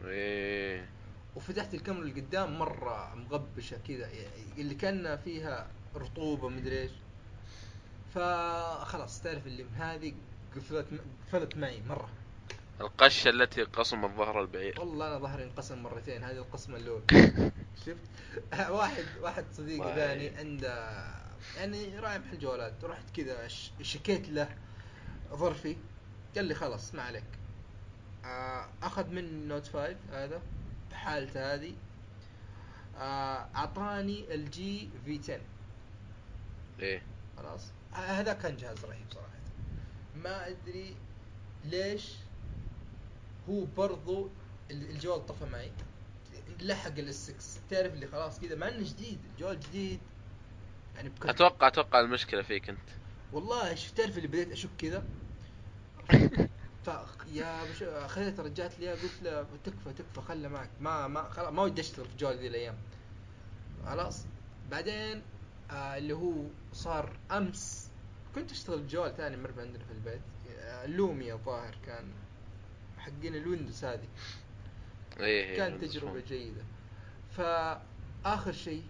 إيه. 0.04 0.88
وفتحت 1.36 1.74
الكاميرا 1.74 2.04
اللي 2.04 2.20
قدام 2.20 2.58
مرة 2.58 3.14
مغبشة 3.14 3.78
كذا 3.88 4.08
يعني 4.08 4.44
اللي 4.58 4.74
كان 4.74 5.16
فيها 5.16 5.68
رطوبة 5.96 6.48
مدري 6.48 6.80
إيش. 6.80 6.92
فخلاص 8.14 9.22
تعرف 9.22 9.46
اللي 9.46 9.62
من 9.62 9.74
هذه 9.74 10.14
قفلت 10.57 10.86
قفلت 11.28 11.57
معي 11.57 11.82
مرة. 11.88 12.09
القشة 12.80 13.28
التي 13.30 13.62
قصمت 13.62 14.11
ظهر 14.16 14.40
البعير. 14.40 14.80
والله 14.80 15.07
أنا 15.09 15.18
ظهري 15.18 15.44
انقسم 15.44 15.82
مرتين 15.82 16.24
هذه 16.24 16.36
القسمة 16.38 16.76
الأولى. 16.76 17.04
شفت؟ 17.86 17.96
واحد 18.70 19.04
واحد 19.20 19.44
صديقي. 19.52 19.94
ثاني 19.94 20.28
عنده 20.28 21.04
يعني 21.57 21.98
راعي 21.98 22.18
محل 22.18 22.38
جوالات 22.38 22.84
رحت 22.84 23.16
كذا 23.16 23.48
شكيت 23.82 24.28
له 24.28 24.48
ظرفي 25.34 25.76
قال 26.36 26.44
لي 26.44 26.54
خلاص 26.54 26.94
ما 26.94 27.02
عليك. 27.02 27.24
آه، 28.24 28.68
أخذ 28.82 29.07
من 29.11 29.48
Note 29.49 29.66
5 29.66 29.96
هذا 30.12 30.42
بحالته 30.90 31.54
هذه. 31.54 31.74
آه، 32.96 33.46
أعطاني 33.57 34.34
الجي 34.34 34.88
في 35.04 35.18
10 35.18 35.40
إيه. 36.80 37.02
خلاص. 37.36 37.62
ه- 37.92 37.96
هذا 38.20 38.32
كان 38.32 38.57
جهاز 38.57 38.84
رهيب 38.84 39.07
صراحة. 39.14 39.36
ما 40.22 40.48
أدري 40.48 40.96
ليش 41.64 42.12
هو 43.48 43.64
برضو 43.64 44.28
ال- 44.70 44.90
الجوال 44.90 45.26
طفى 45.26 45.44
معي. 45.44 45.72
لحق 46.60 46.98
الاس 46.98 47.30
6 47.38 47.60
تعرف 47.70 47.92
اللي 47.92 48.06
خلاص 48.06 48.40
كذا 48.40 48.54
مع 48.54 48.68
إنه 48.68 48.84
جديد 48.88 49.18
الجوال 49.34 49.60
جديد. 49.60 50.00
يعني 50.96 51.08
بكثرة. 51.08 51.30
أتوقع 51.30 51.66
أتوقع 51.68 52.00
المشكلة 52.00 52.42
فيك 52.42 52.68
أنت. 52.70 52.88
والله 53.32 53.74
شفت 53.74 53.96
تعرف 53.96 54.16
اللي 54.16 54.28
بديت 54.28 54.52
أشك 54.52 54.68
كذا؟ 54.78 55.04
ف 56.84 56.90
يا. 57.32 58.06
خليت 58.08 58.40
رجعت 58.40 58.78
لي 58.78 58.90
قلت 58.92 59.22
له 59.22 59.46
تكفى 59.64 59.92
تكفى 59.92 60.20
خله 60.28 60.48
معك. 60.48 60.70
ما 60.80 61.06
ما 61.08 61.28
خلاص 61.30 61.52
ما 61.52 61.62
ودي 61.62 61.80
أشتغل 61.80 62.06
في 62.06 62.16
جوال 62.16 62.38
ذي 62.38 62.46
الأيام. 62.46 62.74
خلاص. 63.86 64.24
بعدين 64.70 65.22
آه 65.70 65.96
اللي 65.96 66.14
هو 66.14 66.32
صار 66.72 67.16
أمس 67.30 67.86
كنت 68.37 68.51
أشتغل 68.51 68.78
بجوال 68.82 69.16
ثاني 69.16 69.37
مر 69.37 69.51
عندنا 69.59 69.84
في 69.84 69.93
البيت. 69.93 70.20
Lumia 70.97 71.34
الظاهر 71.34 71.74
كان 71.87 72.05
حقين 72.99 73.34
ال 73.34 73.41
Windows 73.41 73.84
هذه. 73.84 74.09
إيه 75.20 75.45
إيه، 75.45 75.57
كان. 75.57 75.80
تجربة 75.80 76.20
جيدة. 76.20 76.62
فآخر 77.37 78.53
شيء 78.53 78.82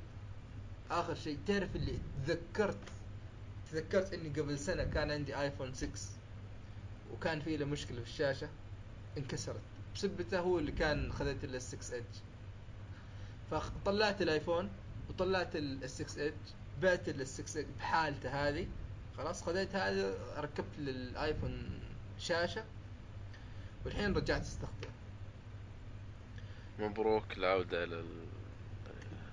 آخر 0.90 1.14
شيء 1.14 1.38
تعرف 1.46 1.76
اللي 1.76 1.98
تذكرت 2.26 2.78
تذكرت 3.72 4.12
إني 4.14 4.28
قبل 4.28 4.58
سنة 4.58 4.84
كان 4.84 5.10
عندي 5.10 5.40
iPhone 5.40 5.74
6 5.74 5.88
وكان 7.12 7.40
فيه 7.40 7.56
له 7.56 7.66
مشكلة 7.66 8.00
في 8.00 8.06
الشاشة 8.06 8.48
انكسرت. 9.18 9.60
بسبته 9.94 10.40
هو 10.40 10.58
اللي 10.58 10.72
كان 10.72 11.12
خذيت 11.12 11.44
له 11.44 11.58
6 11.58 11.96
Edge 11.98 12.16
فطلعت 13.50 14.22
ال 14.22 14.29
iPhone 14.29 14.70
وطلعت 15.08 15.56
ال 15.56 15.90
6 15.90 16.26
Edge 16.26 16.34
بعت 16.82 17.08
ال 17.08 17.26
6 17.26 17.60
Edge 17.60 17.68
بحالته 17.78 18.48
هذه. 18.48 18.66
خلاص 19.18 19.42
خذيت 19.42 19.74
هذا 19.76 20.14
ركبت 20.40 20.78
لل 20.78 21.04
iPhone 21.04 21.80
شاشة 22.18 22.64
والحين 23.84 24.12
رجعت 24.16 24.40
استخدمه. 24.42 24.92
مبروك 26.78 27.38
العودة 27.38 27.84
إلى 27.84 27.94
ال... 28.00 28.26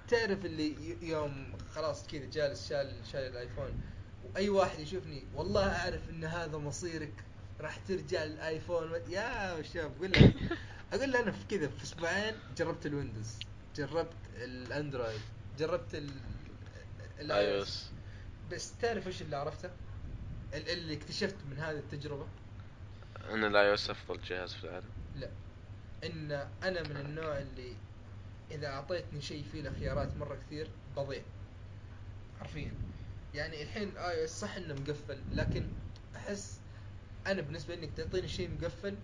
تعرف 0.08 0.46
اللي 0.46 0.98
يوم 1.02 1.54
خلاص 1.76 2.08
كذا 2.08 2.26
جالس 2.26 2.70
شال 2.70 2.94
شال 3.12 3.20
ال 3.22 3.30
iPhone 3.30 3.82
وأي 4.24 4.50
واحد 4.50 4.80
يشوفني 4.80 5.24
والله 5.36 5.68
أعرف 5.76 6.10
إن 6.10 6.24
هذا 6.24 6.58
مصيرك 6.58 7.14
راح 7.62 7.78
ترجع 7.78 8.24
لل 8.24 8.39
iPhone. 8.39 8.92
يا 9.10 9.62
شباب 9.62 9.92
قول 10.00 10.12
له. 10.12 10.34
أقول 10.94 11.12
له 11.12 11.20
أنا 11.24 11.32
في 11.32 11.46
كذا 11.58 11.68
في 11.68 11.84
أسبوعين 11.84 12.36
جربت 12.58 12.86
ال 12.86 12.93
Windows 12.93 13.40
جربت 13.76 14.14
ال 14.38 14.48
Android 14.48 15.22
جربت 15.60 15.96
ال 15.96 16.12
iOS 17.32 17.90
بس 18.52 18.78
تعرف 18.78 19.08
إيش 19.08 19.22
اللي 19.22 19.36
عرفته؟ 19.36 19.70
ال- 20.54 20.70
اللي 20.70 20.94
اكتشفت 20.94 21.36
من 21.52 21.60
هذه 21.60 21.78
التجربة؟ 21.78 22.28
إن 23.30 23.44
ال 23.44 23.70
iOS 23.70 23.90
افضل 23.90 24.20
جهاز 24.22 24.54
في 24.54 24.64
العالم. 24.64 24.90
لا. 25.16 25.30
إن 26.04 26.32
أنا 26.64 26.82
من 26.84 26.98
النوع 26.98 27.38
اللي 27.38 27.74
إذا 28.52 28.68
أعطيتني 28.68 29.22
شيء 29.22 29.44
فيه 29.52 29.62
له 29.62 29.74
خيارات 29.80 30.18
مرة 30.18 30.36
كثير 30.48 30.68
بضيع. 30.98 31.22
حرفيا. 32.40 32.72
يعني 33.34 33.64
الحين 33.64 33.98
آي 33.98 34.28
صح 34.28 34.56
إنه 34.56 34.74
مقفل 34.74 35.18
لكن 35.32 35.68
أحس 36.16 36.60
أنا 37.28 37.42
بالنسبة 37.42 37.74
إنك 37.74 37.90
تعطيني 37.98 38.28
شيء 38.28 38.50
مقفل 38.62 38.96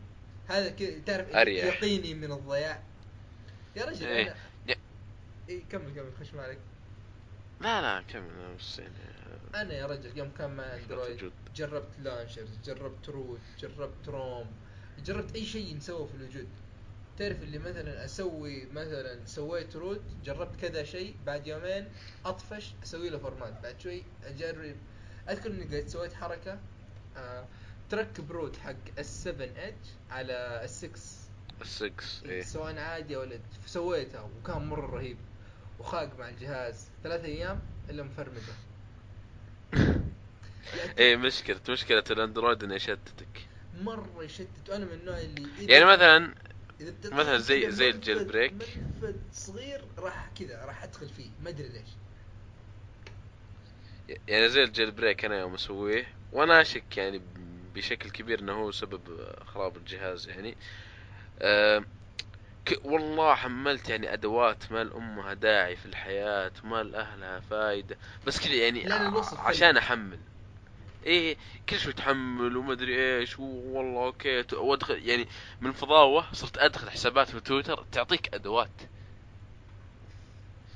هذا 0.47 0.69
كذا 0.69 0.99
تعرف 0.99 1.35
أريح. 1.35 1.65
يقيني 1.65 2.13
من 2.13 2.31
الضياع. 2.31 2.83
يا 3.75 3.85
رجل 3.85 4.07
إيه. 4.07 4.23
أنا 4.31 4.35
إيه 5.49 5.63
كمل 5.69 5.95
كمل 5.95 6.11
خش 6.19 6.33
معك. 6.33 6.57
لا 7.61 7.81
لا 7.81 8.01
كمل 8.01 8.55
بس 8.59 8.79
يعني 8.79 8.93
أنا 9.55 9.73
يا 9.73 9.86
رجل 9.86 10.17
يوم 10.17 10.32
كان 10.38 10.55
معي 10.55 10.84
Android. 10.84 11.32
جربت 11.55 11.99
launchers 11.99 12.57
جربت 12.65 13.09
root 13.09 13.39
جربت 13.59 14.07
ROM 14.07 14.47
جربت 15.05 15.36
أي 15.36 15.45
شيء 15.45 15.77
نسوه 15.77 16.07
في 16.07 16.15
الوجود. 16.15 16.47
تعرف 17.17 17.43
اللي 17.43 17.59
مثلا 17.59 18.05
أسوي 18.05 18.65
مثلا 18.65 19.25
سويت 19.25 19.75
root 19.76 20.01
جربت 20.23 20.55
كذا 20.61 20.84
شيء 20.84 21.15
بعد 21.25 21.47
يومين 21.47 21.88
أطفش 22.25 22.73
أسوي 22.84 23.09
له 23.09 23.17
format 23.17 23.63
بعد 23.63 23.80
شوي 23.80 24.03
أجرب. 24.23 24.75
أذكر 25.30 25.51
إني 25.51 25.77
قد 25.77 25.88
سويت 25.88 26.13
حركة 26.13 26.59
آه 27.17 27.45
تركب 27.89 28.32
root 28.32 28.57
حق 28.57 28.99
S7 28.99 29.24
Edge 29.24 29.88
على 30.11 30.34
S6 30.65 30.91
الـ 31.61 31.77
six 31.77 32.24
إيه 32.25 32.41
سواء 32.41 32.77
عادي 32.77 33.15
ولا 33.15 33.39
سويتها 33.65 34.21
وكان 34.21 34.67
مرة 34.67 34.86
رهيب. 34.95 35.17
وخاق 35.80 36.19
مع 36.19 36.30
الجهاز. 36.30 36.88
ثلاثة 37.03 37.25
أيام 37.25 37.59
إلا 37.89 38.03
مفرمته 38.03 38.53
إيه 40.97 41.15
مشكلة 41.15 41.59
مشكلة 41.70 42.03
الأندرويد 42.11 42.63
إنه 42.63 42.76
يشتتك. 42.76 43.47
مرة 43.74 44.24
يشتت. 44.24 44.70
وأنا 44.70 44.86
من 44.86 44.91
النوع 44.93 45.20
اللي 45.20 45.65
يعني 45.74 45.86
مثلا 45.86 46.34
مثلا 47.05 47.38
زي- 47.38 47.72
زي 47.72 47.89
ال 47.89 48.26
jailbreak. 48.26 48.53
صغير 49.32 49.82
راح 49.97 50.30
كذا 50.39 50.65
راح 50.65 50.84
أدخل 50.84 51.09
فيه. 51.09 51.30
ما 51.43 51.49
أدري 51.49 51.67
ليش. 51.67 51.89
يعني 54.28 54.49
زي 54.49 54.63
ال 54.63 54.91
jailbreak 54.91 55.26
أنا 55.26 55.39
يوم 55.39 55.53
أسويه 55.53 56.07
وأنا 56.32 56.61
أشك 56.61 56.97
يعني 56.97 57.22
بشكل 57.76 58.09
كبير 58.09 58.39
إنه 58.39 58.53
هو 58.53 58.72
سبب 58.72 59.34
خراب 59.45 59.78
الجهاز 59.78 60.28
يعني 60.30 60.55
أه 61.39 61.86
ك- 62.66 62.80
والله 62.86 63.36
حملت 63.36 63.89
يعني 63.89 64.14
أدوات 64.14 64.72
ما 64.72 64.84
لها 64.84 65.34
داعي 65.34 65.76
في 65.76 65.86
الحياة 65.86 66.51
وما 66.64 66.84
لها 66.84 67.39
فايدة 67.39 67.97
بس 68.26 68.39
كذا 68.39 68.53
يعني 68.53 68.88
عشان. 69.39 69.78
أحمل. 69.78 70.20
إيه 71.05 71.38
كل 71.70 71.80
شوي 71.80 71.93
تحمل 71.93 72.57
وما 72.57 72.74
أدري 72.74 73.18
إيش 73.20 73.39
والله 73.39 74.05
أوكي 74.05 74.43
وأدخل 74.53 75.07
يعني 75.10 75.28
من 75.62 75.72
فضاوة 75.72 76.26
صرت 76.34 76.57
أدخل 76.57 76.89
حسابات 76.89 77.30
في 77.30 77.39
تويتر 77.39 77.86
تعطيك 77.91 78.34
أدوات. 78.36 78.82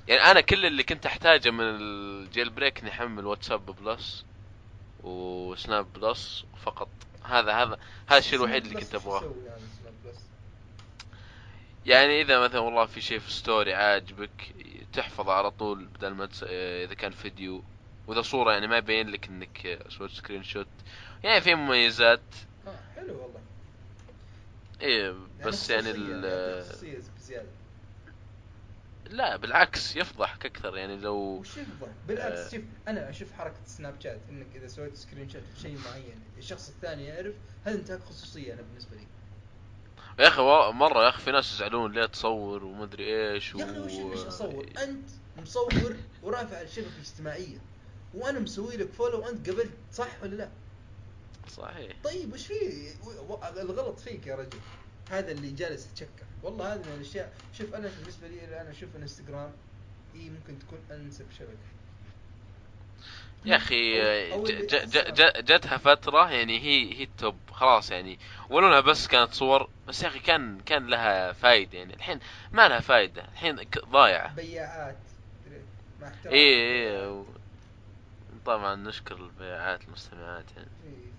يعني 0.08 0.22
أنا 0.32 0.42
كل 0.42 0.66
اللي 0.66 0.84
كنت 0.84 1.06
أحتاجه 1.06 1.50
من 1.52 1.64
ال 1.64 2.50
jailbreak 2.50 2.80
إني 2.80 2.90
أحمل 2.90 3.26
واتساب 3.26 3.66
plus 3.66 4.26
وسناب 5.00 5.94
plus 5.94 6.46
فقط. 6.58 6.90
هذا 7.24 7.52
هذا 7.54 7.78
هذا 8.08 8.18
الشيء 8.20 8.40
الوحيد 8.40 8.66
اللي 8.66 8.76
كنت 8.86 8.96
أبغاه. 8.96 9.20
يعني؟ 11.86 12.14
يعني 12.14 12.22
إذا 12.22 12.40
مثلا 12.40 12.60
والله 12.60 12.86
في 12.86 13.02
شيء 13.02 13.20
في 13.20 13.32
story 13.32 13.74
عاجبك 13.74 14.56
تحفظ 14.94 15.30
على 15.30 15.52
طول 15.52 15.86
بدل 15.86 16.14
ما 16.14 16.26
تس... 16.26 16.44
إذا 16.84 16.94
كان 16.94 17.12
فيديو 17.12 17.64
وإذا 18.08 18.22
صورة 18.22 18.52
يعني 18.52 18.68
ما 18.68 18.78
يبين 18.78 19.10
لك 19.10 19.28
إنك 19.28 19.80
سويت 19.90 20.12
screenshot 20.12 20.68
يعني 21.24 21.42
في 21.42 21.56
مميزات 21.56 22.36
آه 22.68 22.76
حلو 22.96 23.22
والله 23.22 23.40
إيه 24.82 25.16
بس 25.46 25.70
يعني 25.70 25.92
ال... 25.92 26.22
بزيادة 27.18 27.48
لا 29.10 29.38
بالعكس 29.38 29.96
يفضحك 29.96 30.46
أكثر 30.46 30.78
يعني 30.78 30.98
لو 30.98 31.16
وش 31.16 31.58
يفضح؟ 31.58 31.88
بالعكس 32.08 32.40
آه. 32.40 32.50
شوف 32.50 32.62
أنا 32.88 33.10
أشوف 33.10 33.34
حركة 33.34 33.56
سناب 33.66 34.02
شات 34.02 34.20
إنك 34.30 34.48
إذا 34.56 34.68
سويت 34.68 34.96
screenshot 34.96 35.42
شيء 35.62 35.78
معين 35.86 36.20
الشخص 36.38 36.70
الثاني 36.70 37.06
يعرف 37.06 37.34
هذا 37.66 37.76
انتهاك 37.76 38.00
خصوصية 38.00 38.54
أنا 38.54 38.62
بالنسبة 38.62 38.96
لي 38.96 39.04
يا 40.20 40.28
أخي 40.28 40.42
مرة 40.78 41.04
يا 41.04 41.10
أخي 41.10 41.22
في 41.22 41.32
ناس 41.32 41.54
يزعلون 41.54 41.92
ليه 41.92 42.06
تصور 42.06 42.64
ومدري 42.64 43.32
إيش 43.32 43.56
و... 43.56 43.60
يا 43.60 43.66
أخي 43.66 43.80
وش 43.80 43.92
وش 43.92 44.26
اصور؟ 44.26 44.66
أنت 44.84 45.10
مصور 45.38 45.96
ورافع 46.24 46.62
الشبكة 46.62 46.88
الاجتماعية 46.96 47.58
وأنا 48.14 48.40
مسوي 48.40 48.78
لك 48.78 48.92
follow 48.92 49.20
وأنت 49.20 49.50
قبلت 49.50 49.72
صح 49.94 50.24
ولا 50.24 50.36
لا؟ 50.36 50.50
صحيح 51.50 51.92
طيب 52.04 52.34
وش 52.34 52.48
فيه؟ 52.48 52.92
و- 53.30 53.38
الغلط 53.62 54.00
فيك 54.00 54.28
يا 54.28 54.36
رجل 54.36 54.60
هذا 55.12 55.32
اللي 55.32 55.52
جالس 55.52 55.88
يتشكى 55.92 56.24
والله 56.44 56.74
هذه 56.74 56.80
من 56.88 56.94
الأشياء 56.94 57.34
شوف 57.58 57.74
أنا 57.76 57.92
بالنسبة 58.00 58.28
لي 58.28 58.62
أنا 58.62 58.72
أشوف 58.72 58.90
إنستغرام 58.96 59.52
إي 60.16 60.30
ممكن 60.30 60.60
تكون 60.60 60.80
أنسب 60.92 61.26
شبكة 61.40 61.58
يا 63.46 63.56
أخي. 63.56 64.00
ج- 64.86 65.46
جتها 65.46 65.78
فترة 65.78 66.32
يعني 66.32 66.60
هي 66.60 66.94
هي 67.00 67.04
ال 67.04 67.12
top 67.12 67.38
خلاص 67.52 67.92
يعني. 67.92 68.20
ولو 68.50 68.68
انها 68.68 68.80
بس 68.80 69.08
كانت 69.08 69.34
صور 69.34 69.70
بس 69.88 70.04
يا 70.04 70.08
أخي 70.08 70.20
كان 70.20 70.60
كان 70.66 70.88
لها 70.88 71.32
فايدة 71.32 71.78
يعني. 71.78 71.94
الحين 71.94 72.20
ما 72.52 72.68
لها 72.68 72.80
فايدة. 72.80 73.22
الحين 73.34 73.56
ضايعة. 73.92 74.36
بياعات. 74.36 74.98
اي 76.26 76.32
اي 76.32 77.08
و- 77.08 77.26
طبعا 78.46 78.76
نشكر 78.76 79.16
البياعات 79.16 79.88
المستمعات 79.88 80.46
يعني. 80.58 80.68
إيه. 80.86 81.12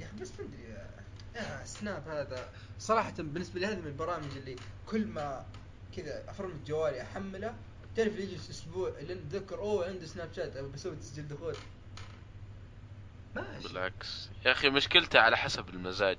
يا 0.00 0.06
أخي 0.06 0.16
بس 0.22 0.32
يا 1.36 1.64
سناب 1.64 2.08
هذا. 2.08 2.48
صراحة 2.78 3.12
بالنسبة 3.18 3.60
لي 3.60 3.66
هذه 3.66 3.76
من 3.80 3.86
البرامج 3.86 4.36
اللي 4.36 4.56
كل 4.86 5.06
ما 5.06 5.44
كذا 5.96 6.22
افرم 6.28 6.60
جوالي 6.66 7.02
أحمله 7.02 7.54
تعرف 7.96 8.18
يجلس 8.18 8.50
أسبوع 8.50 8.92
لين 9.00 9.18
أتذكر. 9.18 9.58
أوه 9.58 9.86
عندي 9.86 10.06
سناب 10.06 10.32
شات. 10.32 10.56
أبي 10.56 10.68
بسوي 10.68 10.96
تسجيل 10.96 11.28
دخول. 11.28 11.54
ماشي. 13.36 13.68
بالعكس. 13.68 14.28
يا 14.46 14.52
أخي 14.52 14.70
مشكلته 14.70 15.20
على 15.20 15.36
حسب 15.36 15.68
المزاج. 15.68 16.18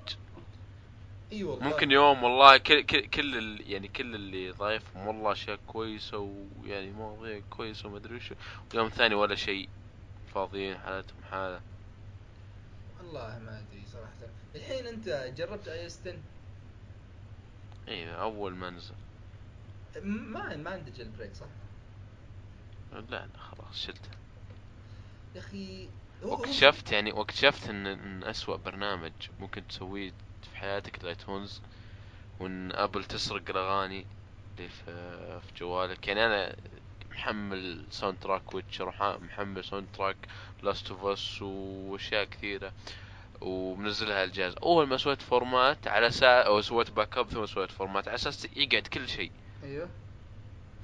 إي 1.32 1.44
والله. 1.44 1.68
ممكن 1.68 1.92
يوم 1.92 2.24
والله 2.24 2.58
كل 2.58 2.84
كل, 2.84 3.06
كل 3.06 3.38
ال- 3.38 3.72
يعني 3.72 3.88
كل 3.88 4.16
اللي 4.16 4.52
ضايفهم 4.52 5.08
والله 5.08 5.32
أشياء 5.32 5.60
كويسة 5.68 6.18
ويعني 6.18 6.92
مواضيع 6.92 7.42
كويسة 7.50 7.90
وما 7.90 7.98
أدري 7.98 8.16
وش. 8.16 8.34
ويوم 8.74 8.90
ثاني 8.90 9.16
ولا 9.16 9.36
شيء. 9.36 9.70
فاضيين 10.34 10.78
حالتهم 10.78 11.24
حالة. 11.32 11.62
والله 13.00 13.40
ما 13.40 13.60
أدري 13.60 13.84
صراحة. 13.94 14.34
الحين 14.56 14.88
أنت 14.88 15.34
جربت 15.38 15.68
iOS 15.68 16.00
10 16.02 16.16
اي 17.88 18.16
أول 18.22 18.56
ما 18.56 18.70
نزل. 18.70 18.96
ما 20.04 20.56
ما 20.56 20.70
عنده 20.70 20.92
jailbreak 20.92 21.36
صح؟ 21.36 21.46
لا 23.00 23.26
لا 23.26 23.30
خلاص 23.38 23.86
شلته. 23.86 24.10
يا 25.36 25.40
أخي 25.40 25.90
واكتشفت 26.24 26.92
يعني 26.92 27.12
واكتشفت 27.12 27.70
إن 27.70 27.88
إن 27.88 28.24
أسوأ 28.24 28.56
برنامج 28.56 29.12
ممكن 29.40 29.68
تسويه 29.68 30.12
في 30.42 30.58
حياتك 30.58 31.04
الآيتونز 31.04 31.62
وإن 32.40 32.72
أبل 32.72 33.04
تسرق 33.04 33.50
الأغاني 33.50 34.06
اللي 34.58 34.70
في 34.70 34.86
في 35.42 35.52
جوالك. 35.60 36.08
يعني 36.08 36.26
أنا 36.26 36.56
محمل 37.12 37.88
soundtrack 37.90 38.54
Witcher 38.54 38.88
ومحمل 39.02 39.64
soundtrack 39.64 40.18
Last 40.64 40.92
of 40.92 41.06
Us 41.06 41.42
وأشياء 41.42 42.24
كثيرة 42.24 42.74
ومنزلها 43.42 44.16
على 44.16 44.24
الجهاز. 44.24 44.54
أول 44.64 44.88
ما 44.88 44.98
سويت 44.98 45.22
format 45.22 45.88
على 45.88 46.08
أساس 46.08 46.24
أو 46.24 46.62
سويت 46.62 46.92
backup 46.92 47.30
ثم 47.30 47.46
سويت 47.46 47.72
format 47.72 48.08
على 48.08 48.16
أساس 48.16 48.48
يقعد 48.56 48.88
كل 48.88 49.10
شيء. 49.10 49.32
أيوه. 49.64 49.90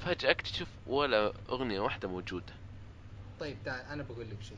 فجأة 0.05 0.31
أكتشف 0.31 0.67
ولا 0.87 1.33
أغنية 1.49 1.79
واحدة 1.79 2.07
موجودة. 2.07 2.53
طيب 3.39 3.57
تعال 3.65 3.85
أنا 3.85 4.03
بقول 4.03 4.29
لك 4.29 4.41
شيء. 4.41 4.57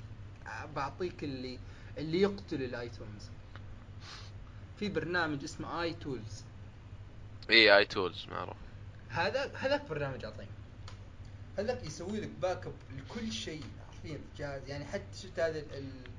بعطيك 0.76 1.24
اللي 1.24 1.60
اللي 1.98 2.22
يقتل 2.22 2.64
الآيتونز. 2.64 3.30
في 4.80 4.89
برنامج 4.89 5.44
اسمه 5.44 5.82
اي 5.82 5.94
تولز 5.94 6.44
اي 7.50 7.78
اي 7.78 7.86
تولز 7.86 8.26
معروف. 8.32 8.58
هذا 9.10 9.52
هذاك 9.56 9.89
برنامج 9.89 10.26
عظيم. 10.26 10.48
هذاك 11.58 11.84
يسوي 11.86 12.20
لك 12.20 12.30
backup 12.41 12.74
لكل 12.98 13.32
شيء 13.32 13.64
حرفيا. 13.88 14.18
في 14.18 14.22
الجهاز 14.32 14.70
يعني 14.70 14.86
حتى 14.86 15.18
شفت 15.22 15.39
هذا 15.39 15.60
ال- 15.60 15.74
ال- 15.74 16.14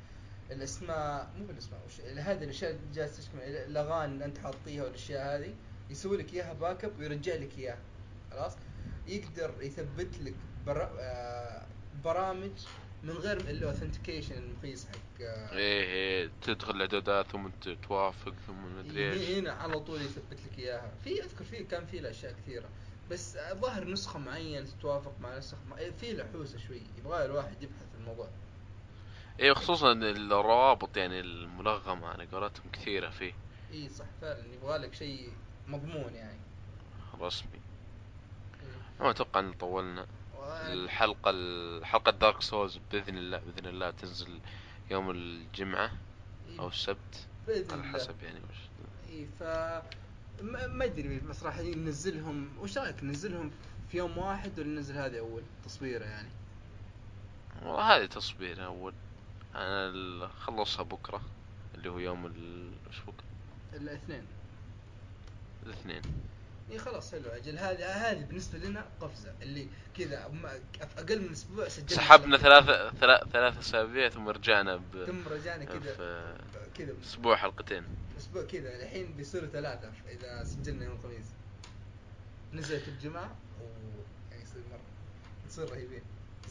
الأسماء 0.51 1.31
مو 1.39 1.45
بالأسماء 1.47 1.81
وش 1.87 2.01
هذه 2.01 2.45
الأشياء 2.45 2.70
اللي 2.70 2.83
جالس 2.95 3.16
تشكل 3.16 3.39
الأغاني 3.39 4.12
اللي 4.12 4.25
أنت 4.25 4.39
حاطيها 4.39 4.85
والأشياء 4.85 5.37
هذه 5.39 5.55
يسوي 5.91 6.16
لك 6.16 6.35
إياها 6.35 6.53
backup 6.53 6.99
ويرجع 6.99 7.35
لك 7.35 7.59
إياها. 7.59 7.79
خلاص؟ 8.31 8.57
يقدر 9.07 9.55
يثبت 9.61 10.20
لك 10.20 10.34
بر... 10.66 10.88
آه، 11.00 11.66
برامج 12.05 12.50
من 13.02 13.11
غير 13.11 13.36
الاوثنتيكيشن 13.36 14.34
المقيس 14.38 14.86
حق 14.86 15.22
آه، 15.24 15.52
إيه 15.57 15.82
إيه 15.84 16.30
تدخل 16.42 16.70
الإعدادات 16.76 17.26
ثم 17.26 17.48
توافق 17.88 18.34
ثم 18.46 18.78
مدري 18.78 19.12
إيش. 19.12 19.30
هنا 19.30 19.52
على 19.52 19.80
طول 19.80 20.00
يثبت 20.00 20.38
لك 20.46 20.59
إياها. 20.59 20.92
في 21.05 21.22
أذكر 21.24 21.44
في 21.44 21.64
كان 21.64 21.86
في 21.86 22.11
اشياء 22.11 22.32
كثيرة. 22.32 22.68
بس 23.11 23.38
ظهر 23.52 23.84
نسخة 23.84 24.18
معينة 24.18 24.66
تتوافق 24.66 25.14
مع 25.20 25.38
نسخة 25.38 25.59
مع... 25.70 25.76
في 26.00 26.12
له 26.12 26.26
حوسه 26.32 26.59
شوي. 26.59 26.82
يبغى 26.98 27.24
الواحد 27.24 27.62
يبحث 27.62 27.82
في 27.92 28.00
الموضوع. 28.00 28.28
إيه 29.40 29.52
خصوصا 29.52 29.92
الروابط 29.92 30.96
يعني 30.96 31.20
الملغمة 31.20 32.07
على 32.07 32.26
قولتهم 32.26 32.70
كثيرة 32.72 33.11
فيه. 33.11 33.32
اي 33.72 33.88
صح 33.88 34.07
فعلا. 34.20 34.44
يبغى 34.55 34.78
لك 34.78 34.94
شيء 34.94 35.32
مضمون 35.68 36.14
يعني. 36.14 36.38
رسمي. 37.20 37.61
ما 39.01 39.11
أتوقع 39.11 39.40
أن 39.40 39.53
طولنا. 39.53 40.07
الحلقة 40.72 41.30
الحلقة 41.30 42.11
دارك 42.11 42.42
سولز 42.42 42.78
بإذن 42.92 43.18
الله 43.18 43.38
بإذن 43.38 43.66
الله 43.66 43.90
تنزل 43.90 44.40
يوم 44.90 45.11
الجمعة 45.11 45.92
أو 46.59 46.68
السبت 46.68 47.26
بإذن 47.47 47.80
على 47.80 47.92
حسب 47.92 48.22
يعني 48.22 48.38
وش 48.38 48.57
اي 49.11 49.26
ف 49.40 49.42
ما 50.42 50.84
أدري 50.84 51.18
بس 51.18 51.42
راح 51.42 51.59
ننزلهم. 51.59 52.49
وش 52.61 52.78
رأيك 52.78 53.05
ننزلهم 53.05 53.51
في 53.90 53.99
يوم 53.99 54.18
واحد 54.18 54.59
ولا 54.59 54.68
ننزل 54.68 54.95
هذه 54.97 55.18
أول 55.18 55.42
تصويرة 55.64 56.05
يعني؟ 56.05 56.28
والله 57.62 57.97
هذه 57.97 58.07
تصبير 58.07 58.64
أول. 58.64 58.95
أنا 59.55 60.28
خلصها 60.28 60.82
بكرة 60.82 61.20
اللي 61.74 61.88
هو 61.90 61.99
يوم 61.99 62.26
ال 62.26 62.72
وش 62.88 63.01
بكرة؟ 63.01 63.24
الاثنين. 63.74 64.26
الاثنين. 65.66 66.03
اي 66.71 66.79
خلاص 66.79 67.12
حلو. 67.12 67.31
أجل 67.31 67.59
هذه 67.59 67.87
هذه 67.87 68.25
بالنسبة 68.25 68.59
لنا 68.59 68.87
قفزة. 69.01 69.35
اللي 69.43 69.69
كذا 69.97 70.31
أقل 70.99 71.23
من 71.23 71.33
أسبوع 71.33 71.69
سجلنا 71.69 71.91
سحبنا 71.91 72.39
ثلاثة 72.39 72.91
ثلاث 72.91 73.29
ثلاث 73.29 73.59
أسابيع 73.59 74.09
ثم 74.09 74.29
رجعنا 74.29 74.77
ب 74.77 75.05
ثم 75.07 75.29
رجعنا 75.29 75.65
كذا 75.65 76.39
كذا. 76.75 76.95
أسبوع 77.03 77.37
حلقتين. 77.37 77.85
أسبوع 78.19 78.43
كذا. 78.43 78.83
الحين 78.83 79.12
بيصيروا 79.12 79.49
ثلاثة 79.49 79.93
إذا 80.09 80.45
سجلنا 80.45 80.85
يوم 80.85 80.95
الخميس. 80.95 81.27
نزلت 82.53 82.89
الجمعة 82.89 83.37
و 83.61 83.65
يعني 84.31 84.43
يصير 84.43 84.62
مرة. 84.71 84.81
نصير 85.47 85.71
رهيبين 85.71 86.03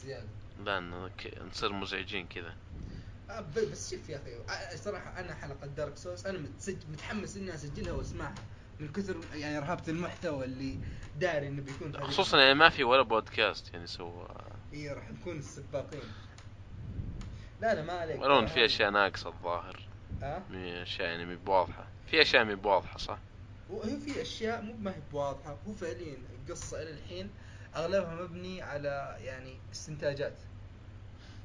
زيادة. 0.04 0.28
لا 0.66 0.80
نصير 1.50 1.74
مزعجين 1.74 2.28
كذا. 2.28 2.56
آه 3.30 3.46
بس 3.58 3.96
شوف 3.96 4.10
يا 4.10 4.18
أخي 4.18 4.78
صراحة 4.78 5.20
أنا 5.20 5.36
حلقة 5.36 5.68
دارك 5.68 5.98
سوس 5.98 6.26
أنا 6.26 6.48
متحمس 6.90 7.38
إني 7.38 7.54
أسجلها 7.56 7.94
وأسمعها. 7.94 8.36
من 8.84 8.92
كثر 8.92 9.16
يعني 9.34 9.60
رهابة 9.60 9.84
المحتوى 9.88 10.46
اللي 10.46 10.78
داري 11.20 11.48
إنه 11.48 11.62
بيكون 11.62 12.04
خصوصا 12.04 12.40
يعني 12.40 12.54
ما 12.54 12.70
في 12.70 12.84
ولا 12.84 13.02
بودكاست 13.02 13.74
يعني 13.74 13.88
سوى. 13.88 14.28
إي 14.74 14.90
راح 14.90 15.12
نكون 15.12 15.38
السباقين. 15.38 16.02
لا 17.62 17.74
لا 17.76 17.82
ما 17.84 17.94
عليك. 17.94 18.22
ولو 18.22 18.48
في 18.48 18.60
هذه- 18.60 18.66
أشياء 18.66 18.90
ناقصة 18.92 19.30
الظاهر. 19.30 19.80
ها 20.22 20.40
في 20.52 20.82
أشياء 20.82 21.08
يعني 21.10 21.26
مي 21.26 21.36
بواضحة. 21.36 21.86
في 22.12 22.22
أشياء 22.22 22.44
مي 22.46 22.56
بواضحة 22.56 22.98
صح؟ 22.98 23.18
وهي 23.70 23.98
في 24.00 24.22
أشياء 24.22 24.62
مو 24.62 24.74
ما 24.74 24.92
هي 24.92 25.00
بواضحة 25.12 25.58
هو 25.68 25.74
فعليا 25.74 26.18
القصة 26.48 26.82
إلى 26.82 26.92
الحين 26.92 27.30
أغلبها 27.76 28.16
مبني 28.16 28.62
على 28.62 29.18
يعني 29.22 29.58
استنتاجات. 29.74 30.34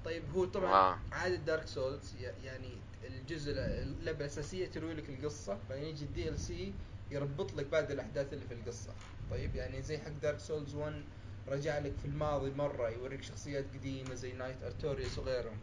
طيب 0.05 0.23
هو 0.35 0.45
طبعا 0.45 0.73
آه. 0.73 0.99
عادة 1.13 1.37
Dark 1.37 1.67
Souls 1.67 2.15
يعني 2.45 2.69
الجزء 3.05 3.53
اللعبة 3.57 4.19
الأساسية 4.19 4.67
تروي 4.67 4.95
لك 4.95 5.09
القصة 5.09 5.59
بعدين 5.71 5.85
يجي 5.85 6.05
ال 6.05 6.39
DLC 6.39 6.73
يربط 7.11 7.55
لك 7.55 7.67
بعد 7.67 7.91
الأحداث 7.91 8.33
اللي 8.33 8.45
في 8.47 8.55
القصة. 8.55 8.95
طيب 9.31 9.55
يعني 9.57 9.83
زي 9.83 9.99
حق 9.99 10.09
Dark 10.23 10.39
Souls 10.39 10.75
1 10.75 11.03
رجع 11.49 11.79
لك 11.79 11.93
في 12.03 12.05
الماضي 12.05 12.51
مرة 12.51 12.89
يوريك 12.91 13.23
شخصيات 13.23 13.65
قديمة 13.75 14.15
زي 14.15 14.33
Knight 14.33 14.63
Artorias 14.63 15.19
وغيرهم. 15.19 15.57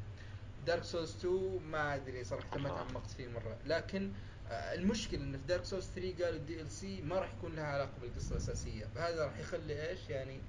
Dark 0.67 0.83
Souls 0.83 1.15
2 1.25 1.59
ما 1.71 1.95
أدري 1.95 2.23
صراحة 2.23 2.57
ما 2.57 2.69
آه. 2.69 2.75
تعمقت 2.83 3.11
فيه 3.11 3.27
مرة. 3.27 3.57
لكن 3.65 4.11
آه، 4.49 4.73
المشكلة 4.73 5.23
إن 5.23 5.31
في 5.31 5.47
Dark 5.47 5.65
Souls 5.65 5.85
3 5.95 6.23
قالوا 6.25 6.39
ال 6.39 6.71
DLC 6.71 7.01
ما 7.01 7.15
راح 7.19 7.33
يكون 7.37 7.55
لها 7.55 7.65
علاقة 7.65 7.91
بالقصة 8.01 8.31
الأساسية. 8.31 8.85
فهذا 8.95 9.25
راح 9.25 9.39
يخلي 9.39 9.89
إيش؟ 9.89 10.09
يعني 10.09 10.39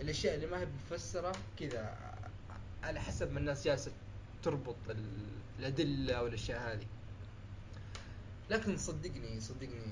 الأشياء 0.00 0.34
اللي 0.34 0.46
ما 0.46 0.60
هي 0.60 0.66
مفسرة 0.66 1.32
كذا 1.58 1.80
آه، 1.80 2.30
على 2.86 3.00
حسب 3.00 3.32
ما 3.32 3.38
الناس 3.38 3.64
جالسة 3.64 3.92
تربط 4.42 4.76
ال- 4.90 5.28
الأدلة 5.58 6.22
والأشياء 6.22 6.72
هذه. 6.74 6.86
لكن 8.50 8.76
صدقني 8.76 9.40
صدقني 9.40 9.82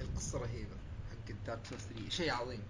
القصة 0.00 0.38
رهيبة 0.38 0.76
حق 1.10 1.34
Dark 1.46 1.66
Souls 1.66 1.82
3 1.82 2.08
شيء 2.10 2.30
عظيم. 2.32 2.62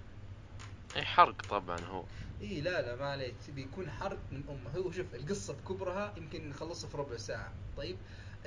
أي 0.96 1.04
حرق 1.04 1.42
طبعا 1.42 1.80
هو. 1.80 2.04
إي 2.40 2.60
لا 2.60 2.82
لا 2.82 2.96
ما 2.96 3.06
عليك. 3.06 3.34
بيكون 3.48 3.90
حرق 3.90 4.18
من 4.32 4.42
أمه. 4.48 4.70
هو 4.84 4.92
شوف 4.92 5.14
القصة 5.14 5.52
بكبرها 5.54 6.14
يمكن 6.16 6.48
نخلصها 6.48 6.90
في 6.90 6.96
ربع 6.96 7.16
ساعة. 7.16 7.52
طيب 7.76 7.96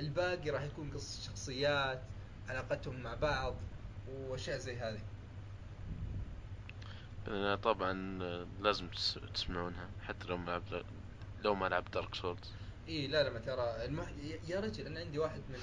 الباقي 0.00 0.50
راح 0.50 0.62
يكون 0.62 0.90
قصة 0.90 1.22
شخصيات 1.26 2.02
علاقتهم 2.48 3.02
مع 3.02 3.14
بعض 3.14 3.54
وأشياء 4.08 4.58
زي 4.58 4.76
هذه. 4.76 5.00
طبعا 7.56 7.92
لازم 8.60 8.88
تس- 8.88 9.18
تسمعونها 9.34 9.88
حتى 10.06 10.28
لو 10.28 10.36
ما 10.36 10.50
لعب 10.50 10.82
لو 11.44 11.54
ما 11.54 11.66
لعب 11.68 11.84
دارك 11.90 12.14
سولز 12.14 12.50
إي 12.88 13.06
لا 13.06 13.22
لا 13.22 13.30
ما 13.30 13.38
ترى. 13.38 13.84
المح... 13.84 14.08
يا 14.48 14.60
رجل 14.60 14.86
أنا 14.86 15.00
عندي 15.00 15.18
واحد 15.18 15.40
من 15.48 15.58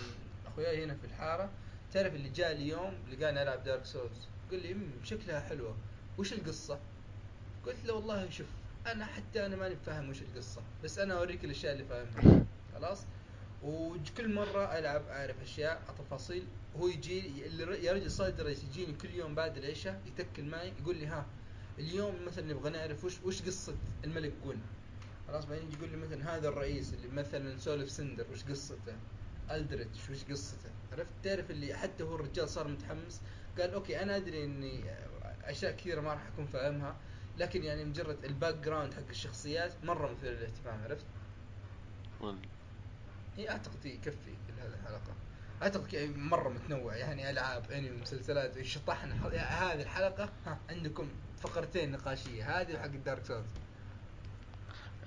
أخوياي 0.48 0.84
هنا 0.84 0.94
في 0.96 1.06
الحارة. 1.08 1.50
تعرف 1.96 2.16
اللي 2.16 2.30
جاء 2.30 2.52
اليوم 2.52 2.94
لقاني 3.12 3.42
ألعب 3.42 3.64
Dark 3.64 3.86
Souls 3.86 4.28
قال 4.52 4.62
لي 4.62 4.72
ام 4.72 4.92
شكلها 5.04 5.40
حلوة. 5.40 5.76
وش 6.18 6.34
القصة؟ 6.34 6.80
قلت 7.66 7.86
له 7.86 7.94
والله 7.94 8.30
شوف 8.30 8.48
أنا 8.88 9.06
حتى 9.06 9.46
أنا 9.46 9.56
ماني 9.56 9.76
فاهم 9.86 10.10
وش 10.10 10.22
القصة 10.22 10.62
بس 10.84 11.00
أنا 11.00 11.18
أوريك 11.18 11.46
الأشياء 11.46 11.74
اللي 11.74 11.86
فاهمها. 11.86 12.46
خلاص؟ 12.76 13.06
وكل 13.64 14.34
مرة 14.34 14.80
ألعب 14.80 15.08
أعرف 15.08 15.42
أشياء 15.42 15.82
تفاصيل 16.00 16.44
هو 16.78 16.88
يجي 16.88 17.42
يا 17.84 17.94
رجل 17.94 18.12
صار 18.12 18.50
يجيني 18.50 18.94
كل 18.94 19.10
يوم 19.10 19.36
بعد 19.36 19.58
العشاء 19.58 20.02
يتكلم 20.06 20.44
معي 20.44 20.74
يقول 20.82 20.96
لي 20.98 21.06
ها 21.06 21.26
اليوم 21.80 22.26
مثلا 22.26 22.54
نبغى 22.54 22.70
نعرف 22.70 23.06
وش 23.06 23.14
وش 23.26 23.42
قصة 23.42 23.76
الملك 24.04 24.34
جون 24.44 24.62
خلاص؟ 25.28 25.46
بعدين 25.46 25.68
يجي 25.68 25.78
يقول 25.78 25.90
لي 25.90 25.98
مثلا 25.98 26.36
هذا 26.36 26.50
الرئيس 26.50 26.94
اللي 26.94 27.08
مثلا 27.08 27.58
Soul 27.58 27.80
of 27.80 27.92
Cinder 27.92 28.26
وش 28.32 28.44
قصته؟ 28.44 28.96
Aldrich 29.52 30.10
وش 30.10 30.24
قصته؟ 30.24 30.75
عرفت؟ 30.96 31.12
تعرف 31.24 31.52
اللي 31.52 31.74
حتى 31.74 32.04
هو 32.04 32.16
الرجال 32.16 32.50
صار 32.50 32.68
متحمس. 32.68 33.22
قال 33.60 33.74
أوكي 33.74 34.02
أنا 34.04 34.16
أدري 34.16 34.44
إني 34.44 34.84
أشياء 35.44 35.72
كثيرة 35.76 36.02
ما 36.02 36.14
راح 36.14 36.28
أكون 36.34 36.46
فاهمها 36.46 36.96
لكن 37.38 37.64
يعني 37.64 37.86
مجرد 37.86 38.26
ال 38.26 38.56
background 38.56 38.94
حق 38.94 39.10
الشخصيات 39.10 39.72
مرة 39.84 40.12
مثير 40.12 40.32
للاهتمام 40.32 40.84
عرفت؟ 40.84 41.06
هي 43.38 43.50
أعتقد 43.50 43.86
يكفي 43.86 44.34
لهذه 44.58 44.74
الحلقة 44.74 45.14
أعتقد 45.64 45.94
يعني 45.94 46.08
مرة 46.08 46.50
متنوع 46.50 46.96
يعني 46.96 47.30
ألعاب 47.30 47.72
أنمي 47.72 47.90
مسلسلات 48.02 48.62
شطحنا 48.62 49.28
هذه 49.28 49.82
الحلقة 49.82 50.30
ها 50.46 50.60
عندكم 50.70 51.10
فقرتين 51.42 51.92
نقاشية 51.92 52.62
هذه 52.62 52.76
وحق 52.76 52.86
ال 52.86 52.94
Dark 52.94 53.26
Souls 53.26 53.50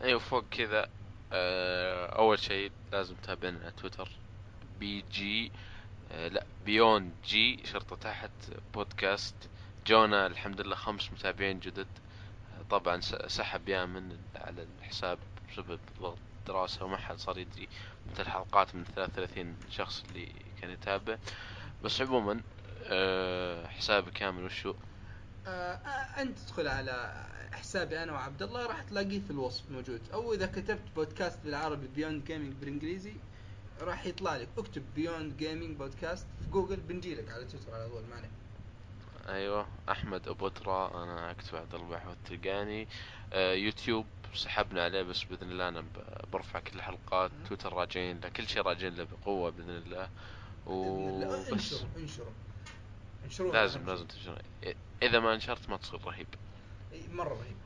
أيوه 0.02 0.18
فوق 0.18 0.44
كذا. 0.50 0.88
آه، 1.32 2.06
أول 2.06 2.38
شيء 2.38 2.72
لازم 2.92 3.14
تتابعنا 3.14 3.58
على 3.62 3.72
تويتر 3.72 4.08
BG 4.80 5.52
لا 6.10 6.44
Beyond 6.66 7.12
G 7.24 7.66
شرطة 7.66 7.96
تحت 7.96 8.30
بودكاست. 8.74 9.34
جونا 9.86 10.26
الحمد 10.26 10.60
لله 10.60 10.76
خمس 10.76 11.12
متابعين 11.12 11.60
جدد. 11.60 11.86
طبعا 12.70 13.00
سحب 13.26 13.68
يامن 13.68 14.18
على 14.36 14.66
الحساب 14.78 15.18
بسبب 15.52 15.80
ضغط 16.00 16.18
دراسة 16.46 16.84
وما 16.84 16.96
حد 16.96 17.18
صار 17.18 17.38
يدري 17.38 17.68
متى 18.10 18.22
الحلقات 18.22 18.74
من 18.74 18.84
33 18.84 19.56
شخص 19.70 20.04
اللي 20.08 20.28
كان 20.60 20.70
يتابع. 20.70 21.16
بس 21.84 22.00
عموما 22.00 22.40
آه، 22.84 23.66
حسابي 23.66 24.10
كامل 24.10 24.44
وشو 24.44 24.74
آه 25.46 25.74
أنت 26.22 26.38
تدخل 26.38 26.68
على 26.68 27.24
حسابي 27.52 28.02
أنا 28.02 28.12
وعبد 28.12 28.42
الله 28.42 28.66
راح 28.66 28.82
تلاقيه 28.82 29.20
في 29.20 29.30
الوصف 29.30 29.70
موجود. 29.70 30.00
أو 30.12 30.34
إذا 30.34 30.46
كتبت 30.46 30.82
بودكاست 30.96 31.38
بالعربي 31.44 31.86
Beyond 31.86 32.24
Gaming 32.24 32.52
بالإنجليزي 32.52 33.14
راح 33.80 34.06
يطلع 34.06 34.36
لك. 34.36 34.48
اكتب 34.58 34.82
Beyond 34.94 35.36
Gaming 35.36 35.76
بودكاست 35.76 36.26
في 36.44 36.50
جوجل 36.50 36.76
بنجي 36.76 37.14
لك 37.14 37.30
على 37.30 37.44
تويتر 37.44 37.74
على 37.74 37.88
طول 37.88 38.02
مانع 38.10 38.28
أيوه 39.28 39.66
أحمد 39.90 40.28
ابو 40.28 40.48
درا 40.48 41.04
أنا 41.04 41.30
أكتب 41.30 41.56
عبد 41.56 41.74
الله 41.74 41.88
بحوث 41.88 42.16
تلقاني 42.24 42.88
آه 43.32 43.52
يوتيوب 43.52 44.06
سحبنا 44.34 44.84
عليه 44.84 45.02
بس 45.02 45.24
بإذن 45.24 45.50
الله 45.50 45.68
أنا 45.68 45.84
برفع 46.32 46.60
كل 46.60 46.76
الحلقات. 46.76 47.30
تويتر 47.48 47.72
راجعين 47.72 48.20
له 48.20 48.28
كل 48.28 48.48
شيء 48.48 48.62
راجعين 48.62 48.94
له 48.94 49.04
بقوة 49.04 49.50
بإذن 49.50 49.70
الله. 49.70 50.08
وبس. 50.66 51.52
انشروا 51.52 52.30
انشروا. 53.24 53.52
لازم 53.52 53.86
لازم 53.86 54.06
تنشر 54.06 54.42
إذا 55.02 55.20
ما 55.20 55.34
انشرت 55.34 55.68
ما 55.70 55.76
تصير 55.76 56.04
رهيب. 56.04 56.26
مرة 57.12 57.28
رهيب. 57.28 57.56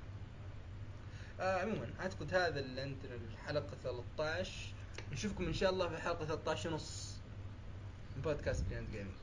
آه 1.41 1.63
عموما 1.63 1.91
اعتقد 2.01 2.35
هذا 2.35 2.61
اللي 2.61 2.81
عندنا 2.81 3.15
الحلقة 3.15 3.77
13 3.83 4.51
نشوفكم 5.13 5.45
إن 5.47 5.53
شاء 5.53 5.71
الله 5.71 5.89
في 5.89 5.97
حلقة 5.97 6.25
13 6.25 6.71
ونص 6.73 7.17
من 8.17 8.23
بودكاست 8.23 8.65
Beyond 8.69 8.91
Gaming 8.91 9.15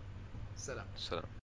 سلام. 0.56 0.86
سلام. 0.98 1.39